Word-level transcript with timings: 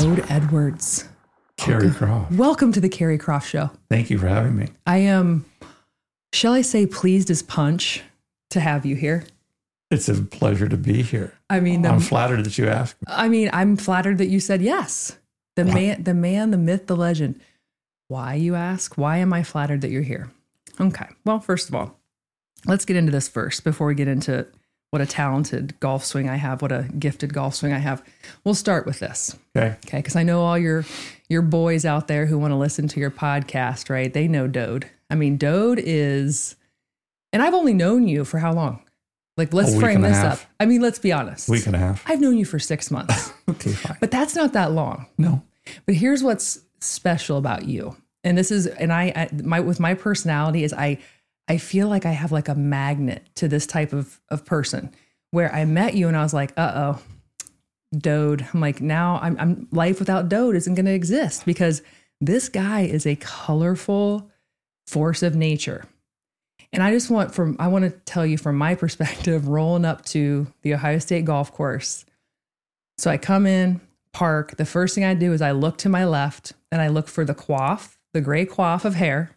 Doad 0.00 0.30
Edwards. 0.30 1.06
Keri 1.58 1.90
Croft. 1.90 2.32
Welcome 2.32 2.72
to 2.72 2.80
the 2.80 2.88
Keri 2.88 3.18
Croft 3.18 3.46
Show. 3.46 3.70
Thank 3.90 4.08
you 4.08 4.16
for 4.16 4.28
having 4.28 4.56
me. 4.56 4.68
I 4.86 4.96
am, 4.96 5.44
shall 6.32 6.54
I 6.54 6.62
say, 6.62 6.86
pleased 6.86 7.28
as 7.28 7.42
punch 7.42 8.02
to 8.48 8.60
have 8.60 8.86
you 8.86 8.96
here. 8.96 9.26
It's 9.90 10.08
a 10.08 10.14
pleasure 10.22 10.68
to 10.68 10.78
be 10.78 11.02
here. 11.02 11.34
I 11.50 11.60
mean, 11.60 11.82
the, 11.82 11.90
I'm 11.90 12.00
flattered 12.00 12.44
that 12.46 12.56
you 12.56 12.66
asked. 12.66 12.96
I 13.06 13.28
mean, 13.28 13.50
I'm 13.52 13.76
flattered 13.76 14.16
that 14.16 14.28
you 14.28 14.40
said 14.40 14.62
yes. 14.62 15.18
The 15.56 15.66
man, 15.66 16.02
the 16.02 16.14
man, 16.14 16.50
the 16.50 16.56
myth, 16.56 16.86
the 16.86 16.96
legend. 16.96 17.38
Why 18.08 18.36
you 18.36 18.54
ask? 18.54 18.96
Why 18.96 19.18
am 19.18 19.34
I 19.34 19.42
flattered 19.42 19.82
that 19.82 19.90
you're 19.90 20.00
here? 20.00 20.30
Okay. 20.80 21.08
Well, 21.26 21.40
first 21.40 21.68
of 21.68 21.74
all, 21.74 22.00
let's 22.64 22.86
get 22.86 22.96
into 22.96 23.12
this 23.12 23.28
first 23.28 23.64
before 23.64 23.88
we 23.88 23.94
get 23.94 24.08
into 24.08 24.46
what 24.90 25.00
a 25.00 25.06
talented 25.06 25.78
golf 25.80 26.04
swing 26.04 26.28
I 26.28 26.36
have, 26.36 26.62
what 26.62 26.72
a 26.72 26.88
gifted 26.98 27.32
golf 27.32 27.54
swing 27.54 27.72
I 27.72 27.78
have. 27.78 28.02
We'll 28.44 28.54
start 28.54 28.86
with 28.86 28.98
this. 28.98 29.36
Okay. 29.56 29.76
Okay, 29.86 29.98
because 29.98 30.16
I 30.16 30.22
know 30.22 30.42
all 30.42 30.58
your 30.58 30.84
your 31.28 31.42
boys 31.42 31.84
out 31.84 32.08
there 32.08 32.26
who 32.26 32.38
want 32.38 32.50
to 32.52 32.56
listen 32.56 32.88
to 32.88 33.00
your 33.00 33.10
podcast, 33.10 33.88
right? 33.88 34.12
They 34.12 34.26
know 34.28 34.48
Doad. 34.48 34.84
I 35.08 35.14
mean, 35.14 35.38
Doad 35.38 35.80
is, 35.84 36.56
and 37.32 37.40
I've 37.42 37.54
only 37.54 37.72
known 37.74 38.08
you 38.08 38.24
for 38.24 38.38
how 38.38 38.52
long? 38.52 38.82
Like, 39.36 39.54
let's 39.54 39.78
frame 39.78 40.02
this 40.02 40.18
up. 40.18 40.38
I 40.58 40.66
mean, 40.66 40.80
let's 40.82 40.98
be 40.98 41.12
honest. 41.12 41.48
Week 41.48 41.64
and 41.66 41.74
a 41.74 41.78
half. 41.78 42.02
I've 42.06 42.20
known 42.20 42.36
you 42.36 42.44
for 42.44 42.58
six 42.58 42.90
months, 42.90 43.32
Okay, 43.48 43.70
fine. 43.72 43.96
but 44.00 44.10
that's 44.10 44.34
not 44.34 44.52
that 44.52 44.72
long. 44.72 45.06
No. 45.16 45.42
But 45.86 45.94
here's 45.94 46.22
what's 46.22 46.60
special 46.80 47.38
about 47.38 47.64
you, 47.66 47.96
and 48.24 48.36
this 48.36 48.50
is, 48.50 48.66
and 48.66 48.92
I, 48.92 49.04
I 49.14 49.30
my 49.42 49.60
with 49.60 49.78
my 49.80 49.94
personality 49.94 50.64
is 50.64 50.72
I, 50.72 50.98
I 51.50 51.58
feel 51.58 51.88
like 51.88 52.06
I 52.06 52.12
have 52.12 52.30
like 52.30 52.46
a 52.46 52.54
magnet 52.54 53.28
to 53.34 53.48
this 53.48 53.66
type 53.66 53.92
of 53.92 54.20
of 54.28 54.44
person. 54.44 54.92
Where 55.32 55.52
I 55.52 55.64
met 55.64 55.94
you 55.94 56.06
and 56.06 56.16
I 56.16 56.22
was 56.22 56.32
like, 56.32 56.52
uh 56.56 56.94
oh, 56.94 57.02
Doad. 57.92 58.48
I'm 58.54 58.60
like, 58.60 58.80
now 58.80 59.18
I'm, 59.20 59.36
I'm 59.36 59.68
life 59.72 59.98
without 59.98 60.28
Doad 60.28 60.54
isn't 60.54 60.76
going 60.76 60.86
to 60.86 60.92
exist 60.92 61.44
because 61.44 61.82
this 62.20 62.48
guy 62.48 62.82
is 62.82 63.04
a 63.04 63.16
colorful 63.16 64.30
force 64.86 65.24
of 65.24 65.34
nature. 65.34 65.86
And 66.72 66.84
I 66.84 66.92
just 66.92 67.10
want 67.10 67.34
from 67.34 67.56
I 67.58 67.66
want 67.66 67.84
to 67.84 67.90
tell 67.90 68.24
you 68.24 68.38
from 68.38 68.56
my 68.56 68.74
perspective, 68.82 69.48
rolling 69.48 69.84
up 69.84 70.04
to 70.06 70.46
the 70.62 70.74
Ohio 70.74 71.00
State 71.00 71.24
golf 71.24 71.52
course. 71.52 72.04
So 72.96 73.10
I 73.10 73.16
come 73.16 73.44
in, 73.44 73.80
park. 74.12 74.56
The 74.56 74.64
first 74.64 74.94
thing 74.94 75.04
I 75.04 75.14
do 75.14 75.32
is 75.32 75.42
I 75.42 75.50
look 75.50 75.78
to 75.78 75.88
my 75.88 76.04
left 76.04 76.52
and 76.70 76.80
I 76.80 76.86
look 76.86 77.08
for 77.08 77.24
the 77.24 77.34
coif, 77.34 77.96
the 78.14 78.20
gray 78.20 78.46
coif 78.46 78.84
of 78.84 78.94
hair, 78.94 79.36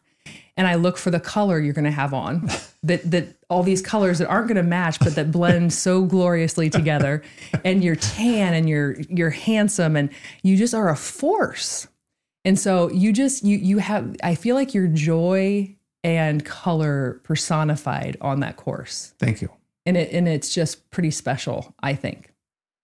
and 0.55 0.67
I 0.67 0.75
look 0.75 0.97
for 0.97 1.09
the 1.09 1.19
color 1.19 1.59
you're 1.59 1.73
going 1.73 1.85
to 1.85 1.91
have 1.91 2.13
on. 2.13 2.49
that 2.83 3.09
that 3.11 3.35
all 3.49 3.63
these 3.63 3.81
colors 3.81 4.19
that 4.19 4.27
aren't 4.27 4.47
going 4.47 4.57
to 4.57 4.63
match, 4.63 4.99
but 4.99 5.15
that 5.15 5.31
blend 5.31 5.73
so 5.73 6.03
gloriously 6.03 6.69
together. 6.69 7.23
And 7.65 7.83
you're 7.83 7.95
tan 7.95 8.53
and 8.53 8.67
you're 8.67 8.99
you're 9.09 9.29
handsome 9.29 9.95
and 9.95 10.09
you 10.41 10.57
just 10.57 10.73
are 10.73 10.89
a 10.89 10.97
force. 10.97 11.87
And 12.43 12.59
so 12.59 12.89
you 12.91 13.13
just 13.13 13.43
you 13.43 13.57
you 13.57 13.77
have 13.77 14.15
I 14.21 14.35
feel 14.35 14.55
like 14.55 14.73
your 14.73 14.87
joy 14.87 15.75
and 16.03 16.43
color 16.43 17.21
personified 17.23 18.17
on 18.19 18.41
that 18.41 18.57
course. 18.57 19.13
Thank 19.17 19.41
you. 19.41 19.49
And 19.85 19.95
it 19.95 20.11
and 20.11 20.27
it's 20.27 20.53
just 20.53 20.89
pretty 20.89 21.11
special, 21.11 21.73
I 21.81 21.95
think. 21.95 22.33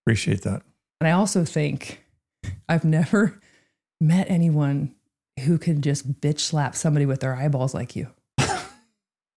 Appreciate 0.05 0.43
that. 0.43 0.61
And 1.01 1.07
I 1.07 1.11
also 1.11 1.43
think 1.43 2.05
I've 2.69 2.85
never 2.85 3.41
met 3.99 4.29
anyone 4.29 4.95
who 5.39 5.57
can 5.57 5.81
just 5.81 6.21
bitch 6.21 6.39
slap 6.39 6.75
somebody 6.75 7.05
with 7.05 7.19
their 7.21 7.35
eyeballs 7.35 7.73
like 7.73 7.95
you. 7.95 8.07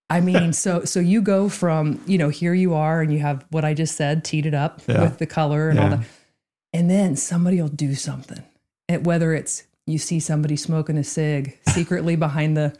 I 0.09 0.21
mean, 0.21 0.53
so 0.53 0.83
so 0.85 0.99
you 0.99 1.21
go 1.21 1.49
from, 1.49 2.01
you 2.05 2.17
know, 2.17 2.29
here 2.29 2.53
you 2.53 2.73
are 2.75 3.01
and 3.01 3.11
you 3.11 3.19
have 3.19 3.45
what 3.49 3.65
I 3.65 3.73
just 3.73 3.95
said 3.95 4.23
teed 4.23 4.45
it 4.45 4.53
up 4.53 4.81
Yeah. 4.87 5.01
with 5.03 5.17
the 5.17 5.25
color 5.25 5.69
and 5.69 5.79
all 5.79 5.89
that. 5.89 5.99
And 6.73 6.89
then 6.89 7.15
somebody 7.15 7.61
will 7.61 7.67
do 7.69 7.95
something. 7.95 8.43
And 8.89 9.05
whether 9.05 9.33
it's 9.33 9.63
you 9.85 9.97
see 9.97 10.19
somebody 10.19 10.55
smoking 10.55 10.97
a 10.97 11.03
cig 11.03 11.57
secretly 11.67 12.15
behind 12.15 12.55
the, 12.55 12.73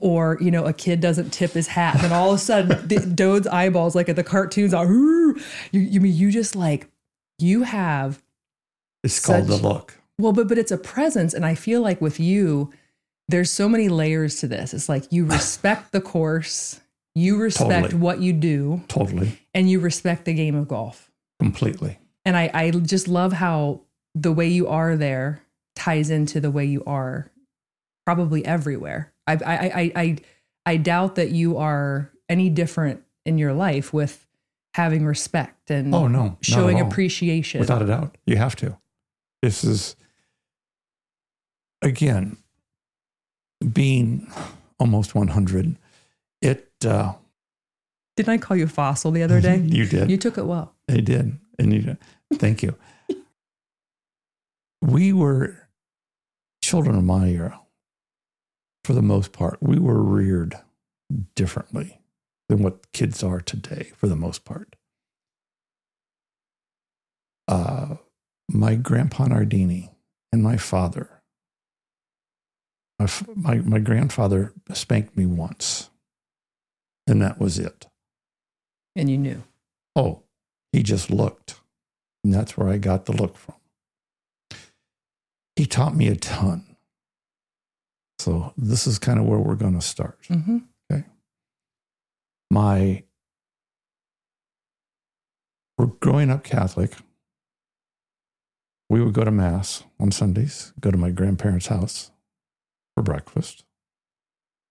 or 0.00 0.38
you 0.40 0.50
know, 0.50 0.64
a 0.66 0.72
kid 0.72 1.00
doesn't 1.00 1.30
tip 1.32 1.50
his 1.52 1.66
hat, 1.68 1.94
and 1.96 2.04
then 2.04 2.12
all 2.12 2.30
of 2.30 2.36
a 2.36 2.38
sudden, 2.38 2.68
the, 2.88 3.00
Doad's 3.00 3.46
eyeballs, 3.48 3.94
like 3.96 4.08
at 4.08 4.14
the 4.16 4.22
cartoons, 4.24 4.72
are. 4.72 4.86
You, 4.86 5.36
you 5.72 6.00
mean 6.00 6.14
you 6.14 6.30
just 6.30 6.54
like 6.54 6.86
you 7.40 7.62
have 7.64 8.22
It's 9.02 9.24
called 9.24 9.46
the 9.48 9.56
look. 9.56 9.94
Well, 10.18 10.32
but 10.32 10.48
but 10.48 10.58
it's 10.58 10.72
a 10.72 10.78
presence, 10.78 11.34
and 11.34 11.44
I 11.44 11.54
feel 11.54 11.80
like 11.82 12.00
with 12.00 12.18
you, 12.20 12.72
there's 13.28 13.50
so 13.50 13.68
many 13.68 13.88
layers 13.88 14.36
to 14.36 14.46
this. 14.48 14.72
It's 14.74 14.88
like 14.88 15.10
you 15.12 15.24
respect 15.38 15.92
the 15.92 16.00
course, 16.00 16.80
you 17.14 17.36
respect 17.38 17.84
Totally. 17.90 18.00
what 18.00 18.20
you 18.20 18.32
do, 18.32 18.82
Totally. 18.88 19.38
and 19.54 19.68
you 19.70 19.80
respect 19.80 20.24
the 20.24 20.34
game 20.34 20.54
of 20.54 20.68
golf. 20.68 21.10
Completely. 21.40 21.98
And 22.24 22.36
I, 22.36 22.50
I 22.54 22.70
just 22.70 23.06
love 23.08 23.32
how 23.32 23.80
the 24.14 24.32
way 24.32 24.48
you 24.48 24.68
are 24.68 24.96
there 24.96 25.42
ties 25.76 26.08
into 26.10 26.40
the 26.40 26.50
way 26.50 26.64
you 26.64 26.82
are 26.86 27.30
probably 28.06 28.44
everywhere. 28.44 29.12
I 29.26 29.32
I 29.34 29.56
I 29.56 29.92
I, 29.96 30.16
I 30.66 30.76
doubt 30.76 31.16
that 31.16 31.30
you 31.30 31.56
are 31.58 32.10
any 32.28 32.48
different 32.50 33.02
in 33.26 33.36
your 33.38 33.52
life 33.52 33.92
with 33.92 34.26
having 34.74 35.04
respect 35.04 35.70
and 35.70 35.94
Oh, 35.94 36.08
no. 36.08 36.36
showing 36.40 36.80
appreciation. 36.80 37.60
Without 37.60 37.82
a 37.82 37.86
doubt. 37.86 38.16
You 38.26 38.36
have 38.36 38.56
to. 38.56 38.76
This 39.42 39.62
is, 39.62 39.94
again, 41.84 42.36
being 43.72 44.30
almost 44.80 45.14
100, 45.14 45.76
it, 46.42 46.68
uh, 46.84 47.14
Didn't 48.16 48.28
I 48.30 48.38
call 48.38 48.56
you 48.56 48.66
fossil 48.66 49.10
the 49.10 49.22
other 49.22 49.40
day? 49.40 49.58
you 49.64 49.86
did. 49.86 50.10
you 50.10 50.16
took 50.16 50.38
it 50.38 50.46
well. 50.46 50.74
I 50.90 51.00
did. 51.00 51.38
And 51.58 51.72
you 51.72 51.96
thank 52.34 52.62
you. 52.62 52.74
we 54.82 55.12
were 55.12 55.68
children 56.62 56.96
of 56.96 57.04
my 57.04 57.28
era, 57.28 57.60
for 58.82 58.92
the 58.92 59.02
most 59.02 59.32
part. 59.32 59.58
We 59.60 59.78
were 59.78 60.02
reared 60.02 60.56
differently 61.36 62.00
than 62.48 62.62
what 62.62 62.90
kids 62.92 63.22
are 63.22 63.40
today, 63.40 63.92
for 63.96 64.08
the 64.08 64.16
most 64.16 64.44
part. 64.44 64.76
Uh, 67.46 67.96
my 68.50 68.74
grandpa 68.74 69.26
Nardini 69.26 69.90
and 70.32 70.42
my 70.42 70.56
father, 70.56 71.22
my, 72.98 73.08
my, 73.34 73.54
my 73.56 73.78
grandfather 73.78 74.52
spanked 74.72 75.16
me 75.16 75.26
once, 75.26 75.90
and 77.06 77.20
that 77.22 77.38
was 77.40 77.58
it. 77.58 77.86
And 78.96 79.10
you 79.10 79.18
knew. 79.18 79.42
Oh, 79.96 80.22
he 80.72 80.82
just 80.82 81.10
looked. 81.10 81.56
And 82.22 82.32
that's 82.32 82.56
where 82.56 82.68
I 82.68 82.78
got 82.78 83.06
the 83.06 83.12
look 83.12 83.36
from. 83.36 83.56
He 85.56 85.66
taught 85.66 85.94
me 85.94 86.08
a 86.08 86.16
ton. 86.16 86.64
So 88.18 88.52
this 88.56 88.86
is 88.86 88.98
kind 88.98 89.18
of 89.18 89.26
where 89.26 89.38
we're 89.38 89.54
going 89.54 89.74
to 89.74 89.84
start. 89.84 90.18
Mm-hmm. 90.28 90.58
My 92.50 93.02
we're 95.76 95.86
growing 95.86 96.30
up 96.30 96.44
Catholic. 96.44 96.92
We 98.88 99.02
would 99.02 99.14
go 99.14 99.24
to 99.24 99.32
mass 99.32 99.82
on 99.98 100.12
Sundays, 100.12 100.72
go 100.80 100.92
to 100.92 100.96
my 100.96 101.10
grandparents' 101.10 101.66
house 101.66 102.12
for 102.94 103.02
breakfast 103.02 103.64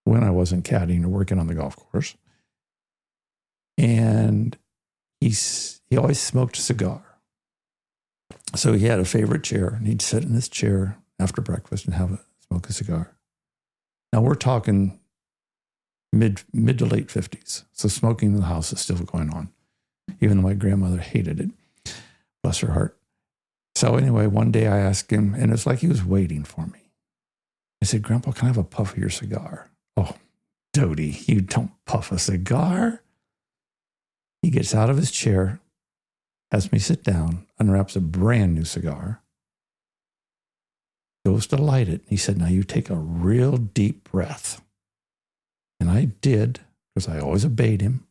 when 0.04 0.22
I 0.22 0.30
wasn't 0.30 0.64
caddying 0.64 1.04
or 1.04 1.08
working 1.08 1.38
on 1.38 1.46
the 1.46 1.54
golf 1.54 1.76
course. 1.76 2.16
And 3.76 4.56
he's 5.20 5.80
he 5.88 5.96
always 5.96 6.20
smoked 6.20 6.58
a 6.58 6.62
cigar. 6.62 7.02
So 8.54 8.72
he 8.72 8.86
had 8.86 9.00
a 9.00 9.04
favorite 9.04 9.42
chair, 9.42 9.68
and 9.68 9.86
he'd 9.86 10.02
sit 10.02 10.22
in 10.22 10.34
his 10.34 10.48
chair 10.48 10.98
after 11.18 11.40
breakfast 11.40 11.86
and 11.86 11.94
have 11.94 12.12
a 12.12 12.20
smoke 12.46 12.68
a 12.68 12.72
cigar. 12.72 13.16
Now 14.12 14.20
we're 14.20 14.34
talking 14.34 15.00
mid 16.12 16.42
mid 16.52 16.78
to 16.78 16.86
late 16.86 17.10
fifties, 17.10 17.64
so 17.72 17.88
smoking 17.88 18.30
in 18.30 18.36
the 18.36 18.46
house 18.46 18.72
is 18.72 18.80
still 18.80 18.98
going 18.98 19.30
on, 19.30 19.52
even 20.20 20.36
though 20.36 20.48
my 20.48 20.54
grandmother 20.54 20.98
hated 20.98 21.40
it. 21.40 21.50
Bless 22.42 22.60
her 22.60 22.72
heart. 22.72 22.96
So 23.74 23.96
anyway, 23.96 24.28
one 24.28 24.52
day 24.52 24.68
I 24.68 24.78
asked 24.78 25.10
him, 25.10 25.34
and 25.34 25.52
it's 25.52 25.66
like 25.66 25.80
he 25.80 25.88
was 25.88 26.04
waiting 26.04 26.44
for 26.44 26.66
me. 26.66 26.83
I 27.84 27.86
said, 27.86 28.02
"Grandpa, 28.02 28.32
can 28.32 28.46
I 28.46 28.48
have 28.48 28.56
a 28.56 28.64
puff 28.64 28.92
of 28.92 28.98
your 28.98 29.10
cigar?" 29.10 29.70
Oh, 29.94 30.16
Dodie, 30.72 31.18
you 31.26 31.42
don't 31.42 31.70
puff 31.84 32.10
a 32.10 32.18
cigar. 32.18 33.02
He 34.40 34.48
gets 34.48 34.74
out 34.74 34.88
of 34.88 34.96
his 34.96 35.10
chair, 35.10 35.60
has 36.50 36.72
me 36.72 36.78
sit 36.78 37.04
down, 37.04 37.46
unwraps 37.58 37.94
a 37.94 38.00
brand 38.00 38.54
new 38.54 38.64
cigar, 38.64 39.20
goes 41.26 41.46
to 41.48 41.56
light 41.56 41.90
it. 41.90 42.00
He 42.08 42.16
said, 42.16 42.38
Now 42.38 42.48
you 42.48 42.62
take 42.62 42.88
a 42.88 42.96
real 42.96 43.58
deep 43.58 44.10
breath. 44.10 44.62
And 45.78 45.90
I 45.90 46.06
did, 46.06 46.60
because 46.94 47.06
I 47.06 47.20
always 47.20 47.44
obeyed 47.44 47.82
him. 47.82 48.06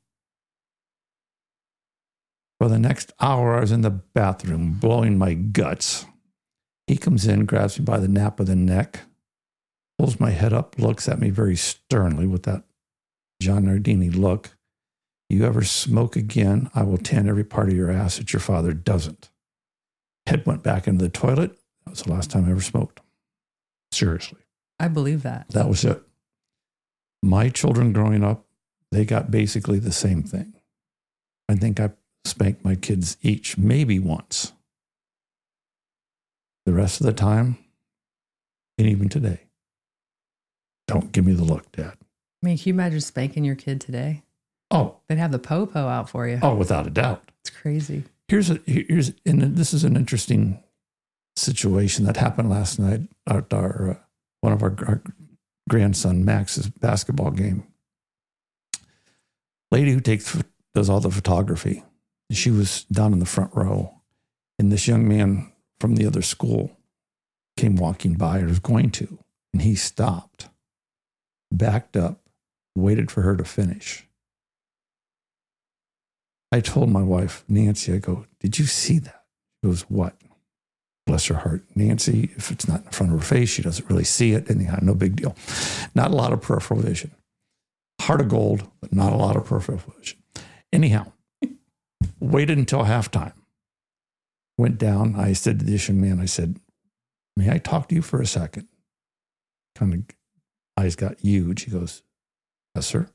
For 2.60 2.70
the 2.70 2.78
next 2.78 3.12
hour, 3.20 3.58
I 3.58 3.62
was 3.62 3.72
in 3.72 3.82
the 3.82 3.90
bathroom 3.90 4.74
blowing 4.74 5.18
my 5.18 5.34
guts. 5.34 6.06
He 6.86 6.98
comes 6.98 7.26
in, 7.26 7.46
grabs 7.46 7.80
me 7.80 7.86
by 7.86 8.00
the 8.00 8.08
nape 8.08 8.40
of 8.40 8.46
the 8.46 8.56
neck, 8.56 9.00
pulls 9.98 10.20
my 10.20 10.32
head 10.32 10.54
up, 10.54 10.78
looks 10.78 11.08
at 11.08 11.20
me 11.20 11.30
very 11.30 11.56
sternly 11.56 12.28
with 12.28 12.44
that 12.44 12.64
John 13.42 13.66
Nardini 13.66 14.10
look. 14.10 14.58
You 15.30 15.46
ever 15.46 15.64
smoke 15.64 16.16
again, 16.16 16.70
I 16.76 16.84
will 16.84 16.98
tan 16.98 17.28
every 17.28 17.44
part 17.44 17.70
of 17.70 17.76
your 17.76 17.92
ass 17.92 18.18
that 18.18 18.34
your 18.34 18.40
father 18.40 18.74
doesn't. 18.74 19.30
Head 20.28 20.46
went 20.46 20.64
back 20.64 20.88
into 20.88 21.04
the 21.04 21.10
toilet. 21.10 21.58
That 21.86 21.92
was 21.92 22.04
the 22.04 22.12
last 22.12 22.32
time 22.32 22.46
I 22.46 22.52
ever 22.52 22.62
smoked. 22.62 23.02
Seriously. 23.92 24.42
I 24.80 24.88
believe 24.88 25.24
that. 25.24 25.50
That 25.50 25.70
was 25.70 25.84
it. 25.84 26.02
My 27.22 27.50
children 27.50 27.94
growing 27.94 28.24
up, 28.24 28.46
they 28.92 29.06
got 29.06 29.32
basically 29.32 29.80
the 29.80 29.92
same 29.92 30.24
thing. 30.24 30.54
I 31.50 31.56
think 31.56 31.80
I 31.80 31.92
spanked 32.26 32.64
my 32.64 32.76
kids 32.76 33.18
each 33.22 33.58
maybe 33.58 34.00
once. 34.00 34.54
The 36.66 36.74
rest 36.74 37.02
of 37.02 37.06
the 37.06 37.14
time, 37.14 37.58
and 38.78 38.88
even 38.88 39.10
today, 39.10 39.42
don't 40.94 41.12
give 41.12 41.26
me 41.26 41.34
the 41.34 41.44
look, 41.44 41.72
Dad. 41.72 41.94
I 41.96 42.46
mean, 42.46 42.58
can 42.58 42.68
you 42.70 42.74
imagine 42.74 43.02
spanking 43.02 43.44
your 43.44 43.56
kid 43.56 43.82
today? 43.82 44.24
Oh, 44.72 44.98
They'd 45.08 45.18
have 45.18 45.32
the 45.32 45.40
popo 45.40 45.88
out 45.88 46.10
for 46.10 46.28
you. 46.28 46.40
oh, 46.42 46.56
without 46.56 46.88
a 46.88 46.90
doubt. 46.90 47.24
It's 47.42 47.50
crazy. 47.50 48.04
Here's 48.28 48.50
a 48.50 48.60
here's 48.66 49.12
and 49.26 49.56
this 49.58 49.74
is 49.74 49.84
an 49.84 49.96
interesting 49.96 50.64
situation 51.36 52.06
that 52.06 52.18
happened 52.18 52.50
last 52.50 52.80
night 52.80 53.02
at 53.28 53.54
our 53.54 53.92
uh, 53.92 53.96
one 54.42 54.54
of 54.54 54.64
our, 54.64 54.76
our 54.88 55.02
grandson 55.70 56.24
Max's 56.26 56.70
basketball 56.70 57.32
game. 57.32 57.68
Lady 59.72 59.92
who 59.92 60.00
takes 60.00 60.42
does 60.74 60.90
all 60.90 61.00
the 61.00 61.12
photography. 61.12 61.84
She 62.32 62.50
was 62.50 62.84
down 62.86 63.14
in 63.14 63.20
the 63.20 63.26
front 63.26 63.52
row, 63.56 63.94
and 64.58 64.72
this 64.72 64.88
young 64.88 65.08
man 65.08 65.52
from 65.80 65.96
the 65.96 66.06
other 66.06 66.22
school 66.22 66.78
came 67.58 67.76
walking 67.76 68.14
by 68.16 68.40
or 68.40 68.46
was 68.48 68.60
going 68.60 68.90
to, 68.92 69.20
and 69.54 69.62
he 69.62 69.76
stopped, 69.76 70.50
backed 71.58 71.96
up, 71.96 72.22
waited 72.76 73.12
for 73.12 73.22
her 73.22 73.36
to 73.38 73.44
finish. 73.44 74.08
I 76.52 76.60
told 76.60 76.90
my 76.90 77.02
wife, 77.02 77.44
Nancy, 77.48 77.94
I 77.94 77.98
go, 77.98 78.26
Did 78.40 78.60
you 78.60 78.66
see 78.66 79.00
that? 79.00 79.24
She 79.64 79.70
goes, 79.70 79.82
What? 79.84 80.16
Bless 81.06 81.26
her 81.26 81.36
heart. 81.36 81.64
Nancy, 81.76 82.32
if 82.38 82.50
it's 82.50 82.68
not 82.68 82.86
in 82.86 82.92
front 82.92 83.12
of 83.12 83.20
her 83.20 83.26
face, 83.26 83.50
she 83.50 83.62
doesn't 83.62 83.90
really 83.90 84.06
see 84.06 84.32
it. 84.32 84.50
Anyhow, 84.50 84.80
no 84.82 84.94
big 84.94 85.18
deal. 85.18 85.36
Not 85.94 86.12
a 86.12 86.16
lot 86.16 86.32
of 86.32 86.42
peripheral 86.42 86.80
vision. 86.80 87.12
Heart 88.02 88.22
of 88.22 88.30
gold, 88.30 88.70
but 88.82 88.94
not 88.94 89.12
a 89.12 89.18
lot 89.18 89.36
of 89.36 89.46
peripheral 89.46 89.82
vision. 89.98 90.20
Anyhow, 90.72 91.12
waited 92.20 92.58
until 92.58 92.84
halftime. 92.84 93.34
Went 94.58 94.78
down. 94.78 95.16
I 95.16 95.34
said 95.34 95.60
to 95.60 95.66
the 95.66 95.76
young 95.76 96.00
man, 96.00 96.20
I 96.20 96.26
said, 96.26 96.60
May 97.36 97.52
I 97.52 97.58
talk 97.58 97.90
to 97.90 97.96
you 97.96 98.02
for 98.02 98.22
a 98.22 98.28
second? 98.28 98.68
Kind 99.76 99.94
of 99.94 100.16
eyes 100.78 100.96
got 100.96 101.20
huge. 101.20 101.64
He 101.64 101.72
goes, 101.72 102.04
Yes, 102.76 102.88
sir. 102.88 103.08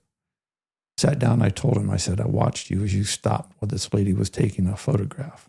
Sat 0.96 1.18
down. 1.18 1.42
I 1.42 1.48
told 1.48 1.76
him, 1.76 1.90
I 1.90 1.96
said, 1.96 2.20
I 2.20 2.26
watched 2.26 2.70
you 2.70 2.82
as 2.82 2.94
you 2.94 3.04
stopped 3.04 3.54
while 3.58 3.68
this 3.68 3.92
lady 3.92 4.12
was 4.12 4.30
taking 4.30 4.66
a 4.66 4.76
photograph. 4.76 5.48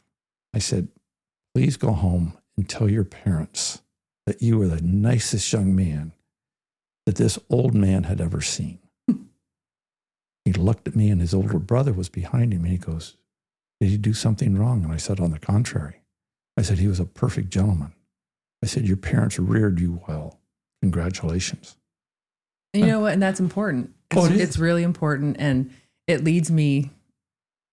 I 0.53 0.59
said, 0.59 0.89
Please 1.53 1.77
go 1.77 1.91
home 1.91 2.37
and 2.57 2.69
tell 2.69 2.89
your 2.89 3.03
parents 3.03 3.81
that 4.25 4.41
you 4.41 4.57
were 4.59 4.67
the 4.67 4.81
nicest 4.81 5.51
young 5.51 5.75
man 5.75 6.13
that 7.05 7.15
this 7.15 7.39
old 7.49 7.73
man 7.73 8.03
had 8.03 8.21
ever 8.21 8.41
seen. 8.41 8.79
he 10.45 10.53
looked 10.53 10.87
at 10.87 10.95
me, 10.95 11.09
and 11.09 11.21
his 11.21 11.33
older 11.33 11.57
brother 11.57 11.93
was 11.93 12.09
behind 12.09 12.53
him, 12.53 12.63
and 12.63 12.71
he 12.71 12.77
goes, 12.77 13.17
Did 13.81 13.89
he 13.89 13.97
do 13.97 14.13
something 14.13 14.55
wrong? 14.55 14.83
And 14.83 14.93
I 14.93 14.97
said, 14.97 15.19
On 15.19 15.31
the 15.31 15.39
contrary. 15.39 16.01
I 16.55 16.61
said, 16.61 16.77
He 16.77 16.87
was 16.87 16.99
a 16.99 17.05
perfect 17.05 17.49
gentleman. 17.49 17.93
I 18.63 18.67
said, 18.67 18.87
Your 18.87 18.97
parents 18.97 19.39
reared 19.39 19.79
you 19.79 20.01
well. 20.07 20.39
Congratulations. 20.81 21.77
You 22.73 22.85
know 22.85 22.99
what? 22.99 23.13
And 23.13 23.21
that's 23.21 23.39
important. 23.39 23.93
Oh, 24.15 24.25
It's, 24.25 24.35
it 24.35 24.41
is. 24.41 24.59
really 24.59 24.83
important. 24.83 25.37
And 25.39 25.71
it 26.07 26.23
leads 26.23 26.51
me 26.51 26.91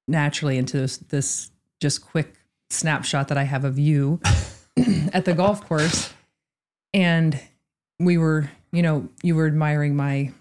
naturally 0.08 0.56
into 0.56 0.78
this, 0.78 0.98
this 0.98 1.50
just 1.80 2.06
quick 2.06 2.34
snapshot 2.70 3.28
that 3.28 3.38
I 3.38 3.44
have 3.44 3.64
of 3.64 3.78
you 3.78 4.20
at 5.12 5.24
the 5.24 5.34
golf 5.34 5.66
course. 5.66 6.12
And 6.94 7.38
we 7.98 8.16
were, 8.18 8.50
you 8.72 8.82
know, 8.82 9.08
you 9.22 9.34
were 9.34 9.46
admiring 9.46 9.96
my 9.96 10.32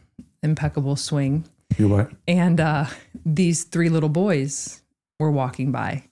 impeccable 0.44 0.96
swing. 0.96 1.46
You 1.78 1.90
what? 1.90 2.12
And 2.28 2.60
uh, 2.62 2.86
these 3.26 3.64
three 3.64 3.90
little 3.90 4.10
boys 4.10 4.82
were 5.20 5.32
walking 5.32 5.72
by. 5.72 6.04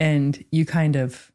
And 0.00 0.42
you 0.50 0.64
kind 0.66 0.96
of 0.96 1.32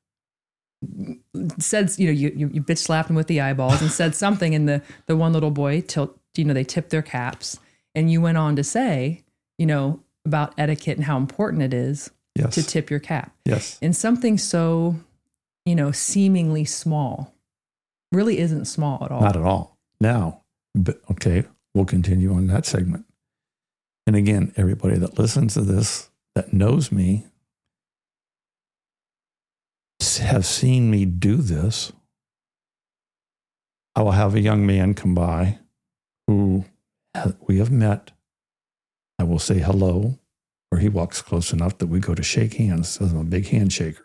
said, 1.60 1.92
you 1.98 2.08
know, 2.08 2.14
you, 2.14 2.32
you, 2.36 2.48
you 2.54 2.62
bitch 2.62 2.80
slapped 2.80 3.08
them 3.08 3.16
with 3.16 3.28
the 3.28 3.42
eyeballs 3.42 3.82
and 3.82 3.92
said 3.92 4.16
something. 4.16 4.56
And 4.56 4.68
the, 4.68 4.82
the 5.08 5.16
one 5.16 5.34
little 5.34 5.52
boy, 5.52 5.82
tilt, 5.82 6.18
you 6.36 6.46
know, 6.46 6.54
they 6.54 6.64
tipped 6.64 6.90
their 6.90 7.02
caps. 7.02 7.60
And 7.94 8.12
you 8.12 8.22
went 8.22 8.38
on 8.38 8.56
to 8.56 8.64
say, 8.64 9.24
you 9.58 9.66
know, 9.66 10.02
about 10.26 10.54
etiquette 10.58 10.98
and 10.98 11.06
how 11.06 11.18
important 11.18 11.64
it 11.64 11.74
is 11.74 12.12
Yes. 12.36 12.56
to 12.56 12.64
tip 12.64 12.90
your 12.90 13.00
cap. 13.00 13.36
yes. 13.44 13.78
And 13.82 13.94
something 13.96 14.38
so, 14.38 14.96
you 15.66 15.76
know, 15.76 15.92
seemingly 15.92 16.64
small 16.64 17.36
really 18.14 18.40
isn't 18.40 18.66
small 18.66 19.04
at 19.04 19.12
all. 19.12 19.22
Not 19.22 19.36
at 19.36 19.42
all. 19.44 19.78
Now, 20.00 20.42
but 20.74 21.02
okay, 21.12 21.44
we'll 21.74 21.84
continue 21.86 22.34
on 22.34 22.48
that 22.48 22.66
segment. 22.66 23.06
And 24.08 24.16
again, 24.16 24.54
everybody 24.56 24.98
that 24.98 25.20
listens 25.20 25.56
to 25.56 25.62
this 25.62 26.10
that 26.36 26.54
knows 26.54 26.92
me 26.92 27.26
have 30.20 30.46
seen 30.46 30.90
me 30.90 31.06
do 31.06 31.38
this. 31.38 31.92
I 33.96 34.02
will 34.04 34.12
have 34.12 34.36
a 34.36 34.40
young 34.40 34.66
man 34.66 34.94
come 34.94 35.14
by 35.14 35.60
who 36.32 36.66
we 37.48 37.58
have 37.60 37.72
met. 37.72 38.12
I 39.20 39.24
will 39.24 39.40
say 39.40 39.60
hello, 39.60 40.18
or 40.72 40.80
he 40.80 40.90
walks 40.90 41.22
close 41.22 41.54
enough 41.54 41.78
that 41.80 41.88
we 41.88 42.00
go 42.00 42.16
to 42.16 42.24
shake 42.24 42.56
hands. 42.56 42.90
So 42.90 43.06
I'm 43.06 43.18
a 43.18 43.24
big 43.24 43.46
handshaker. 43.46 44.02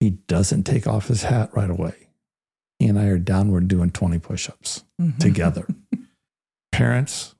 He 0.00 0.10
doesn't 0.10 0.64
take 0.64 0.86
off 0.86 1.08
his 1.08 1.22
hat 1.24 1.50
right 1.54 1.70
away. 1.70 2.08
He 2.78 2.86
and 2.86 2.98
I 2.98 3.06
are 3.06 3.18
downward 3.18 3.66
doing 3.66 3.90
20 3.90 4.18
push 4.20 4.48
ups 4.48 4.84
Mhm. 5.00 5.18
together. 5.18 5.66
Parents, 6.72 7.34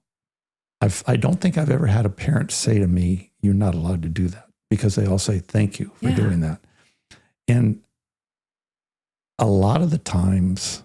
I've, 0.81 1.05
I 1.06 1.17
don't 1.17 1.41
think 1.41 1.56
I've 1.56 1.71
ever 1.71 1.87
had 1.87 2.06
a 2.06 2.11
parent 2.11 2.50
say 2.50 2.79
to 2.79 2.88
me, 2.88 3.31
You're 3.41 3.55
not 3.55 3.75
allowed 3.76 4.03
to 4.03 4.09
do 4.09 4.26
that 4.29 4.49
because 4.69 4.97
they 4.97 5.06
all 5.06 5.19
say, 5.19 5.38
Thank 5.38 5.79
you 5.79 5.93
for 5.97 6.09
Yeah. 6.09 6.17
doing 6.17 6.41
that. 6.41 6.61
And 7.47 7.82
a 9.38 9.47
lot 9.47 9.81
of 9.82 9.91
the 9.91 9.99
times, 9.99 10.82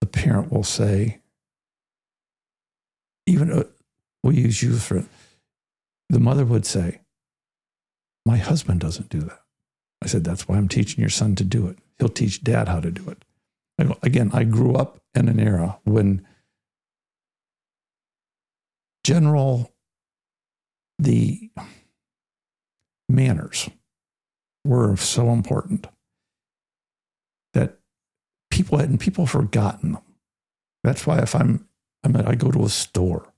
the 0.00 0.06
parent 0.06 0.50
will 0.50 0.64
say, 0.64 1.20
even 3.26 3.52
uh, 3.52 3.64
we'll 4.22 4.34
use 4.34 4.62
you 4.62 4.76
for 4.76 4.98
it. 4.98 5.06
the 6.08 6.20
mother 6.20 6.44
would 6.44 6.66
say, 6.66 7.00
My 8.26 8.36
husband 8.36 8.80
doesn't 8.80 9.08
do 9.08 9.20
that. 9.20 9.40
I 10.02 10.06
said, 10.06 10.24
That's 10.24 10.48
why 10.48 10.56
I'm 10.56 10.68
teaching 10.68 11.00
your 11.00 11.10
son 11.10 11.34
to 11.36 11.44
do 11.44 11.66
it. 11.68 11.78
He'll 11.98 12.08
teach 12.08 12.42
dad 12.42 12.68
how 12.68 12.80
to 12.80 12.90
do 12.90 13.08
it. 13.08 13.24
Again, 14.02 14.30
I 14.32 14.44
grew 14.44 14.74
up 14.74 14.98
in 15.14 15.28
an 15.28 15.40
era 15.40 15.78
when 15.84 16.26
general, 19.04 19.72
the 20.98 21.50
manners 23.08 23.68
were 24.64 24.96
so 24.96 25.30
important 25.30 25.86
that 27.54 27.78
people 28.50 28.78
had, 28.78 28.88
and 28.88 29.00
people 29.00 29.26
forgotten 29.26 29.92
them. 29.92 30.02
That's 30.84 31.06
why 31.06 31.18
if 31.18 31.34
I'm, 31.34 31.66
I'm 32.04 32.16
at, 32.16 32.26
I 32.26 32.34
go 32.34 32.50
to 32.50 32.64
a 32.64 32.68
store, 32.68 33.32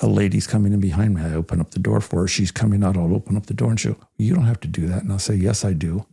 a 0.00 0.06
lady's 0.06 0.46
coming 0.46 0.72
in 0.72 0.80
behind 0.80 1.14
me. 1.14 1.22
I 1.22 1.34
open 1.34 1.60
up 1.60 1.72
the 1.72 1.78
door 1.78 2.00
for 2.00 2.22
her. 2.22 2.28
She's 2.28 2.50
coming 2.50 2.82
out. 2.82 2.96
I'll 2.96 3.14
open 3.14 3.36
up 3.36 3.46
the 3.46 3.54
door 3.54 3.70
and 3.70 3.78
she'll, 3.78 4.00
you 4.16 4.34
don't 4.34 4.46
have 4.46 4.60
to 4.60 4.68
do 4.68 4.86
that. 4.86 5.02
And 5.02 5.12
I'll 5.12 5.18
say, 5.18 5.34
yes, 5.34 5.64
I 5.64 5.72
do. 5.72 6.06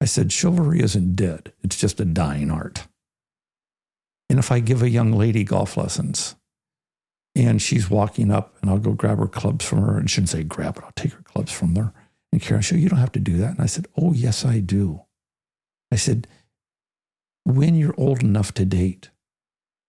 I 0.00 0.06
said, 0.06 0.32
chivalry 0.32 0.80
isn't 0.80 1.16
dead. 1.16 1.52
It's 1.62 1.76
just 1.76 2.00
a 2.00 2.04
dying 2.04 2.50
art. 2.50 2.86
And 4.30 4.38
if 4.38 4.52
I 4.52 4.60
give 4.60 4.82
a 4.82 4.90
young 4.90 5.12
lady 5.12 5.44
golf 5.44 5.76
lessons 5.76 6.36
and 7.34 7.60
she's 7.60 7.90
walking 7.90 8.30
up 8.30 8.56
and 8.60 8.70
I'll 8.70 8.78
go 8.78 8.92
grab 8.92 9.18
her 9.18 9.26
clubs 9.26 9.64
from 9.64 9.82
her 9.82 9.98
and 9.98 10.08
she 10.08 10.14
shouldn't 10.14 10.30
say 10.30 10.42
grab 10.42 10.76
it, 10.78 10.84
I'll 10.84 10.92
take 10.96 11.12
her 11.12 11.22
clubs 11.22 11.52
from 11.52 11.74
her. 11.76 11.92
And 12.32 12.40
Karen, 12.40 12.62
she'll, 12.62 12.78
you 12.78 12.88
don't 12.88 12.98
have 12.98 13.12
to 13.12 13.20
do 13.20 13.36
that. 13.38 13.52
And 13.52 13.60
I 13.60 13.66
said, 13.66 13.86
oh, 13.96 14.12
yes, 14.12 14.44
I 14.44 14.60
do. 14.60 15.02
I 15.90 15.96
said, 15.96 16.26
when 17.44 17.74
you're 17.74 17.94
old 17.98 18.22
enough 18.22 18.52
to 18.54 18.64
date 18.64 19.10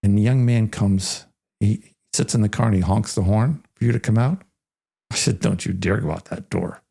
and 0.03 0.17
the 0.17 0.21
young 0.21 0.45
man 0.45 0.69
comes, 0.69 1.25
he 1.59 1.95
sits 2.13 2.33
in 2.33 2.41
the 2.41 2.49
car 2.49 2.67
and 2.67 2.75
he 2.75 2.81
honks 2.81 3.15
the 3.15 3.23
horn 3.23 3.63
for 3.75 3.85
you 3.85 3.91
to 3.91 3.99
come 3.99 4.17
out. 4.17 4.41
I 5.11 5.15
said, 5.15 5.39
don't 5.39 5.65
you 5.65 5.73
dare 5.73 5.97
go 5.97 6.11
out 6.11 6.25
that 6.25 6.49
door. 6.49 6.81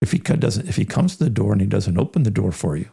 If 0.00 0.12
he 0.12 0.18
doesn't, 0.18 0.68
if 0.68 0.76
he 0.76 0.84
comes 0.84 1.16
to 1.16 1.24
the 1.24 1.30
door 1.30 1.52
and 1.52 1.60
he 1.60 1.66
doesn't 1.66 1.98
open 1.98 2.22
the 2.22 2.30
door 2.30 2.52
for 2.52 2.76
you, 2.76 2.90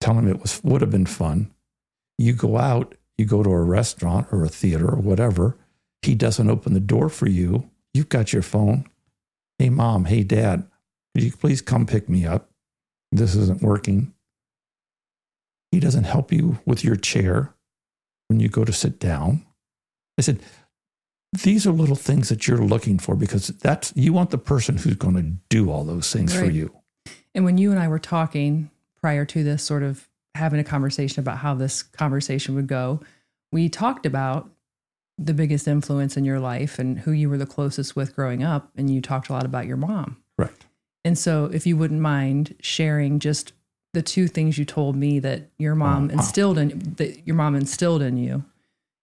tell 0.00 0.18
him 0.18 0.28
it 0.28 0.40
was 0.40 0.62
would 0.62 0.82
have 0.82 0.90
been 0.90 1.06
fun. 1.06 1.50
You 2.18 2.34
go 2.34 2.58
out, 2.58 2.94
you 3.16 3.24
go 3.24 3.42
to 3.42 3.50
a 3.50 3.62
restaurant 3.62 4.28
or 4.30 4.44
a 4.44 4.48
theater 4.48 4.88
or 4.88 4.98
whatever. 4.98 5.56
He 6.02 6.14
doesn't 6.14 6.50
open 6.50 6.74
the 6.74 6.80
door 6.80 7.08
for 7.08 7.26
you. 7.26 7.70
You've 7.94 8.10
got 8.10 8.32
your 8.32 8.42
phone. 8.42 8.84
Hey, 9.58 9.70
mom. 9.70 10.04
Hey, 10.04 10.22
dad. 10.24 10.66
Could 11.14 11.24
you 11.24 11.32
please 11.32 11.62
come 11.62 11.86
pick 11.86 12.08
me 12.08 12.26
up? 12.26 12.50
This 13.10 13.34
isn't 13.34 13.62
working. 13.62 14.12
He 15.70 15.80
doesn't 15.80 16.04
help 16.04 16.32
you 16.32 16.58
with 16.66 16.84
your 16.84 16.96
chair 16.96 17.53
when 18.28 18.40
you 18.40 18.48
go 18.48 18.64
to 18.64 18.72
sit 18.72 18.98
down. 18.98 19.44
I 20.18 20.22
said, 20.22 20.40
these 21.42 21.66
are 21.66 21.72
little 21.72 21.96
things 21.96 22.28
that 22.28 22.46
you're 22.46 22.58
looking 22.58 22.98
for 22.98 23.16
because 23.16 23.48
that's 23.48 23.92
you 23.96 24.12
want 24.12 24.30
the 24.30 24.38
person 24.38 24.76
who's 24.76 24.94
going 24.94 25.16
to 25.16 25.36
do 25.48 25.70
all 25.70 25.84
those 25.84 26.12
things 26.12 26.34
for 26.34 26.44
you. 26.44 26.72
And 27.34 27.44
when 27.44 27.58
you 27.58 27.72
and 27.72 27.80
I 27.80 27.88
were 27.88 27.98
talking 27.98 28.70
prior 29.00 29.24
to 29.24 29.42
this, 29.42 29.62
sort 29.62 29.82
of 29.82 30.08
having 30.36 30.60
a 30.60 30.64
conversation 30.64 31.20
about 31.20 31.38
how 31.38 31.54
this 31.54 31.82
conversation 31.82 32.54
would 32.54 32.68
go, 32.68 33.00
we 33.50 33.68
talked 33.68 34.06
about 34.06 34.48
the 35.18 35.34
biggest 35.34 35.66
influence 35.66 36.16
in 36.16 36.24
your 36.24 36.40
life 36.40 36.78
and 36.78 37.00
who 37.00 37.12
you 37.12 37.28
were 37.28 37.38
the 37.38 37.46
closest 37.46 37.94
with 37.96 38.14
growing 38.14 38.42
up. 38.42 38.70
And 38.76 38.88
you 38.88 39.00
talked 39.00 39.28
a 39.28 39.32
lot 39.32 39.44
about 39.44 39.66
your 39.66 39.76
mom. 39.76 40.16
Right. 40.38 40.50
And 41.04 41.18
so, 41.18 41.46
if 41.46 41.66
you 41.66 41.76
wouldn't 41.76 42.00
mind 42.00 42.54
sharing 42.60 43.18
just 43.18 43.52
the 43.94 44.02
two 44.02 44.28
things 44.28 44.58
you 44.58 44.64
told 44.64 44.94
me 44.96 45.18
that 45.20 45.50
your 45.58 45.74
mom 45.74 46.04
Uh-huh. 46.06 46.14
instilled 46.18 46.58
in 46.58 46.94
that 46.98 47.26
your 47.26 47.36
mom 47.36 47.54
instilled 47.54 48.02
in 48.02 48.16
you, 48.16 48.44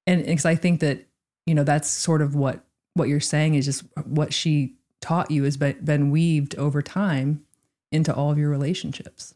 and 0.05 0.23
because 0.25 0.45
I 0.45 0.55
think 0.55 0.79
that 0.81 1.07
you 1.47 1.55
know 1.55 1.63
that's 1.63 1.89
sort 1.89 2.21
of 2.21 2.35
what 2.35 2.63
what 2.93 3.07
you're 3.09 3.19
saying 3.19 3.55
is 3.55 3.65
just 3.65 3.83
what 4.05 4.33
she 4.33 4.75
taught 4.99 5.31
you 5.31 5.43
has 5.45 5.57
been, 5.57 5.77
been 5.83 6.11
weaved 6.11 6.55
over 6.55 6.81
time 6.81 7.43
into 7.91 8.13
all 8.13 8.31
of 8.31 8.37
your 8.37 8.49
relationships. 8.49 9.33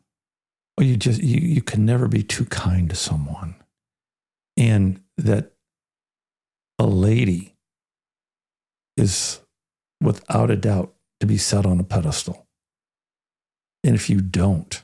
Well, 0.78 0.86
you 0.86 0.98
just 0.98 1.24
you 1.24 1.40
you 1.40 1.62
can 1.62 1.86
never 1.86 2.08
be 2.08 2.22
too 2.22 2.46
kind 2.46 2.90
to 2.90 2.96
someone, 2.96 3.56
and 4.58 5.02
that 5.18 5.54
a 6.78 6.86
lady 6.86 7.56
is 8.98 9.40
without 10.02 10.52
a 10.52 10.56
doubt 10.56 10.94
to 11.22 11.26
be 11.26 11.38
set 11.38 11.66
on 11.66 11.80
a 11.80 11.84
pedestal. 11.84 12.46
And 13.84 13.96
if 13.96 14.10
you 14.10 14.20
don't, 14.22 14.84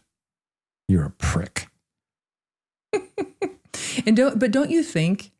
you're 0.87 1.05
a 1.05 1.11
prick. 1.11 1.67
And 4.05 4.15
don't, 4.15 4.39
but 4.39 4.51
don't 4.51 4.71
you 4.71 4.83
think 4.83 5.31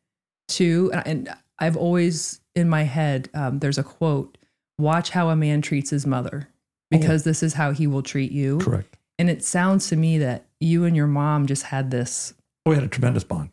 too? 0.48 0.92
And, 1.06 1.28
I've 1.58 1.76
always 1.76 2.40
in 2.56 2.68
my 2.68 2.82
head, 2.82 3.28
um, 3.34 3.60
there's 3.60 3.78
a 3.78 3.84
quote: 3.84 4.36
"Watch 4.78 5.10
how 5.10 5.28
a 5.28 5.36
man 5.36 5.62
treats 5.62 5.90
his 5.90 6.06
mother, 6.06 6.48
because 6.90 7.22
this 7.22 7.42
is 7.42 7.54
how 7.54 7.70
he 7.70 7.86
will 7.86 8.02
treat 8.02 8.32
you." 8.32 8.58
Correct. 8.58 8.96
And 9.18 9.30
it 9.30 9.44
sounds 9.44 9.88
to 9.88 9.96
me 9.96 10.18
that 10.18 10.44
you 10.60 10.84
and 10.84 10.96
your 10.96 11.06
mom 11.06 11.46
just 11.46 11.64
had 11.64 11.90
this 11.92 12.34
We 12.66 12.74
had 12.74 12.82
a 12.84 12.88
tremendous 12.88 13.22
bond. 13.22 13.50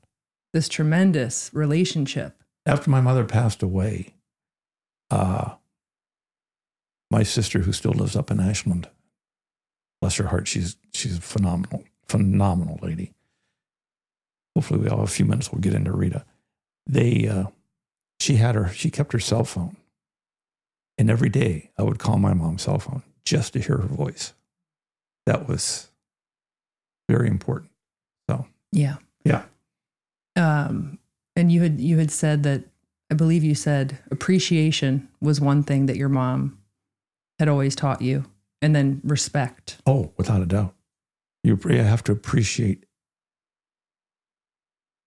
this 0.54 0.68
tremendous 0.68 1.52
relationship. 1.54 2.42
After 2.66 2.90
my 2.90 3.00
mother 3.00 3.26
passed 3.26 3.62
away, 3.62 4.16
uh, 5.12 5.54
my 7.12 7.22
sister, 7.24 7.60
who 7.60 7.74
still 7.74 7.94
lives 7.94 8.16
up 8.16 8.32
in 8.32 8.40
Ashland, 8.40 8.90
bless 10.02 10.16
her 10.18 10.28
heart, 10.28 10.48
she's 10.48 10.78
she's 10.94 11.18
a 11.18 11.22
phenomenal, 11.22 11.84
phenomenal 12.08 12.80
lady. 12.82 13.14
Hopefully, 14.56 14.80
we 14.80 14.90
all 14.90 15.00
have 15.00 15.08
a 15.08 15.12
few 15.12 15.26
minutes. 15.26 15.52
We'll 15.52 15.62
get 15.62 15.74
into 15.74 15.92
Rita. 15.92 16.26
They, 16.88 17.28
uh, 17.28 17.46
she 18.20 18.36
had 18.36 18.56
her, 18.56 18.70
she 18.70 18.90
kept 18.90 19.14
her 19.14 19.20
cell 19.20 19.44
phone, 19.44 19.78
and 20.98 21.10
every 21.10 21.30
day 21.30 21.70
I 21.78 21.84
would 21.84 22.00
call 22.00 22.18
my 22.18 22.34
mom's 22.34 22.64
cell 22.64 22.80
phone 22.80 23.04
just 23.24 23.54
to 23.54 23.60
hear 23.60 23.78
her 23.78 23.88
voice. 23.88 24.34
That 25.26 25.48
was 25.48 25.90
very 27.08 27.28
important. 27.28 27.72
So 28.30 28.48
Yeah. 28.72 28.96
Yeah. 29.24 29.44
Um, 30.36 31.00
and 31.36 31.52
you 31.52 31.62
had 31.62 31.80
you 31.80 31.98
had 31.98 32.12
said 32.12 32.44
that 32.44 32.64
I 33.12 33.16
believe 33.16 33.44
you 33.44 33.56
said 33.56 33.98
appreciation 34.12 35.10
was 35.22 35.42
one 35.42 35.64
thing 35.64 35.88
that 35.88 35.98
your 35.98 36.10
mom 36.10 36.60
had 37.40 37.48
always 37.48 37.76
taught 37.76 38.02
you, 38.02 38.26
and 38.62 38.76
then 38.76 39.02
respect. 39.04 39.78
Oh, 39.86 40.12
without 40.18 40.42
a 40.42 40.46
doubt. 40.46 40.76
You 41.44 41.56
have 41.56 42.04
to 42.06 42.12
appreciate 42.12 42.86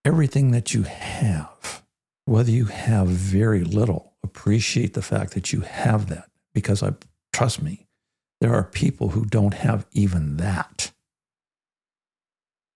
everything 0.05 0.51
that 0.53 0.75
you 0.75 0.83
have, 0.85 1.85
whether 2.25 2.51
you 2.51 2.67
have 2.67 3.09
very 3.09 3.65
little. 3.65 4.15
Appreciate 4.25 4.95
the 4.95 5.03
fact 5.03 5.35
that 5.35 5.53
you 5.53 5.61
have 5.61 6.09
that 6.09 6.31
because 6.55 6.83
I 6.83 6.95
trust 7.33 7.63
me, 7.63 7.87
there 8.41 8.55
are 8.55 8.65
people 8.65 9.11
who 9.11 9.25
don't 9.25 9.55
have 9.55 9.87
even 9.93 10.39
that. 10.39 10.91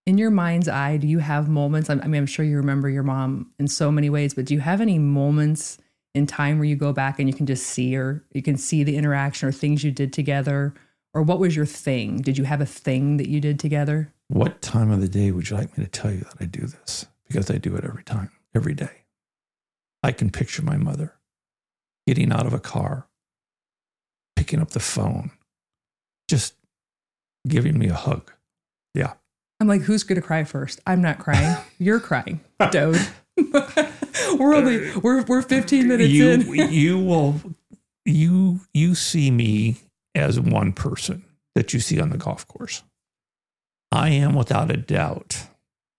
In 0.07 0.19
your 0.19 0.31
mind's 0.31 0.69
eye, 0.69 0.99
do 0.99 1.09
you 1.09 1.19
have 1.19 1.49
moments? 1.49 1.91
I 1.91 1.95
mean, 1.95 2.15
I'm 2.15 2.27
sure 2.27 2.45
you 2.45 2.59
remember 2.59 2.89
your 2.89 3.03
mom 3.03 3.51
in 3.59 3.67
so 3.67 3.91
many 3.91 4.09
ways, 4.09 4.35
but 4.35 4.45
do 4.45 4.55
you 4.55 4.61
have 4.61 4.81
any 4.81 4.99
moments 4.99 5.79
in 6.17 6.27
time 6.27 6.59
where 6.59 6.65
you 6.65 6.77
go 6.77 6.93
back 6.93 7.19
and 7.19 7.29
you 7.29 7.35
can 7.35 7.47
just 7.47 7.67
see 7.67 7.95
or 7.95 8.25
You 8.33 8.43
can 8.43 8.57
see 8.57 8.83
the 8.83 8.97
interaction 8.97 9.49
or 9.49 9.53
things 9.53 9.85
you 9.85 9.91
did 9.91 10.13
together, 10.13 10.75
or 11.13 11.23
what 11.23 11.39
was 11.39 11.55
your 11.55 11.67
thing? 11.67 12.23
Did 12.23 12.39
you 12.39 12.45
have 12.45 12.61
a 12.61 12.67
thing 12.67 13.19
that 13.19 13.29
you 13.29 13.41
did 13.41 13.61
together? 13.61 14.13
What 14.29 14.63
time 14.63 14.91
of 14.91 15.01
the 15.01 15.09
day 15.09 15.31
would 15.31 15.51
you 15.51 15.57
like 15.57 15.77
me 15.77 15.85
to 15.85 15.91
tell 15.91 16.11
you 16.11 16.21
that 16.21 16.35
I 16.41 16.47
do 16.47 16.67
this? 16.67 17.07
Because 17.29 17.51
I 17.51 17.59
do 17.59 17.77
it 17.77 17.85
every 17.85 18.03
time, 18.03 18.31
every 18.55 18.75
day. 18.75 19.05
I 20.03 20.13
can 20.13 20.31
picture 20.31 20.63
my 20.63 20.77
mother 20.77 21.15
getting 22.07 22.33
out 22.33 22.47
of 22.47 22.53
a 22.53 22.61
car, 22.61 23.09
picking 24.37 24.61
up 24.61 24.71
the 24.71 24.81
phone, 24.81 25.33
just 26.29 26.55
giving 27.47 27.79
me 27.79 27.89
a 27.89 27.95
hug. 27.95 28.33
Yeah. 28.95 29.15
I'm 29.61 29.69
like, 29.69 29.83
who's 29.83 30.03
gonna 30.03 30.23
cry 30.23 30.45
first? 30.45 30.81
I'm 30.87 31.03
not 31.03 31.19
crying. 31.19 31.57
You're 31.79 32.01
crying, 32.01 32.41
Doad. 32.61 33.07
we're 34.41 34.55
only 34.55 34.97
we're 34.97 35.23
we're 35.23 35.43
15 35.43 35.89
minutes 35.89 36.11
you, 36.11 36.31
in. 36.31 36.41
you 36.73 36.99
will 36.99 37.41
you 38.05 38.61
you 38.73 38.95
see 38.95 39.31
me 39.31 39.77
as 40.15 40.41
one 40.41 40.73
person 40.73 41.25
that 41.55 41.73
you 41.73 41.81
see 41.81 42.01
on 42.01 42.11
the 42.11 42.19
golf 42.19 42.47
course. 42.47 42.83
I 43.93 44.11
am 44.11 44.35
without 44.35 44.71
a 44.71 44.77
doubt 44.77 45.47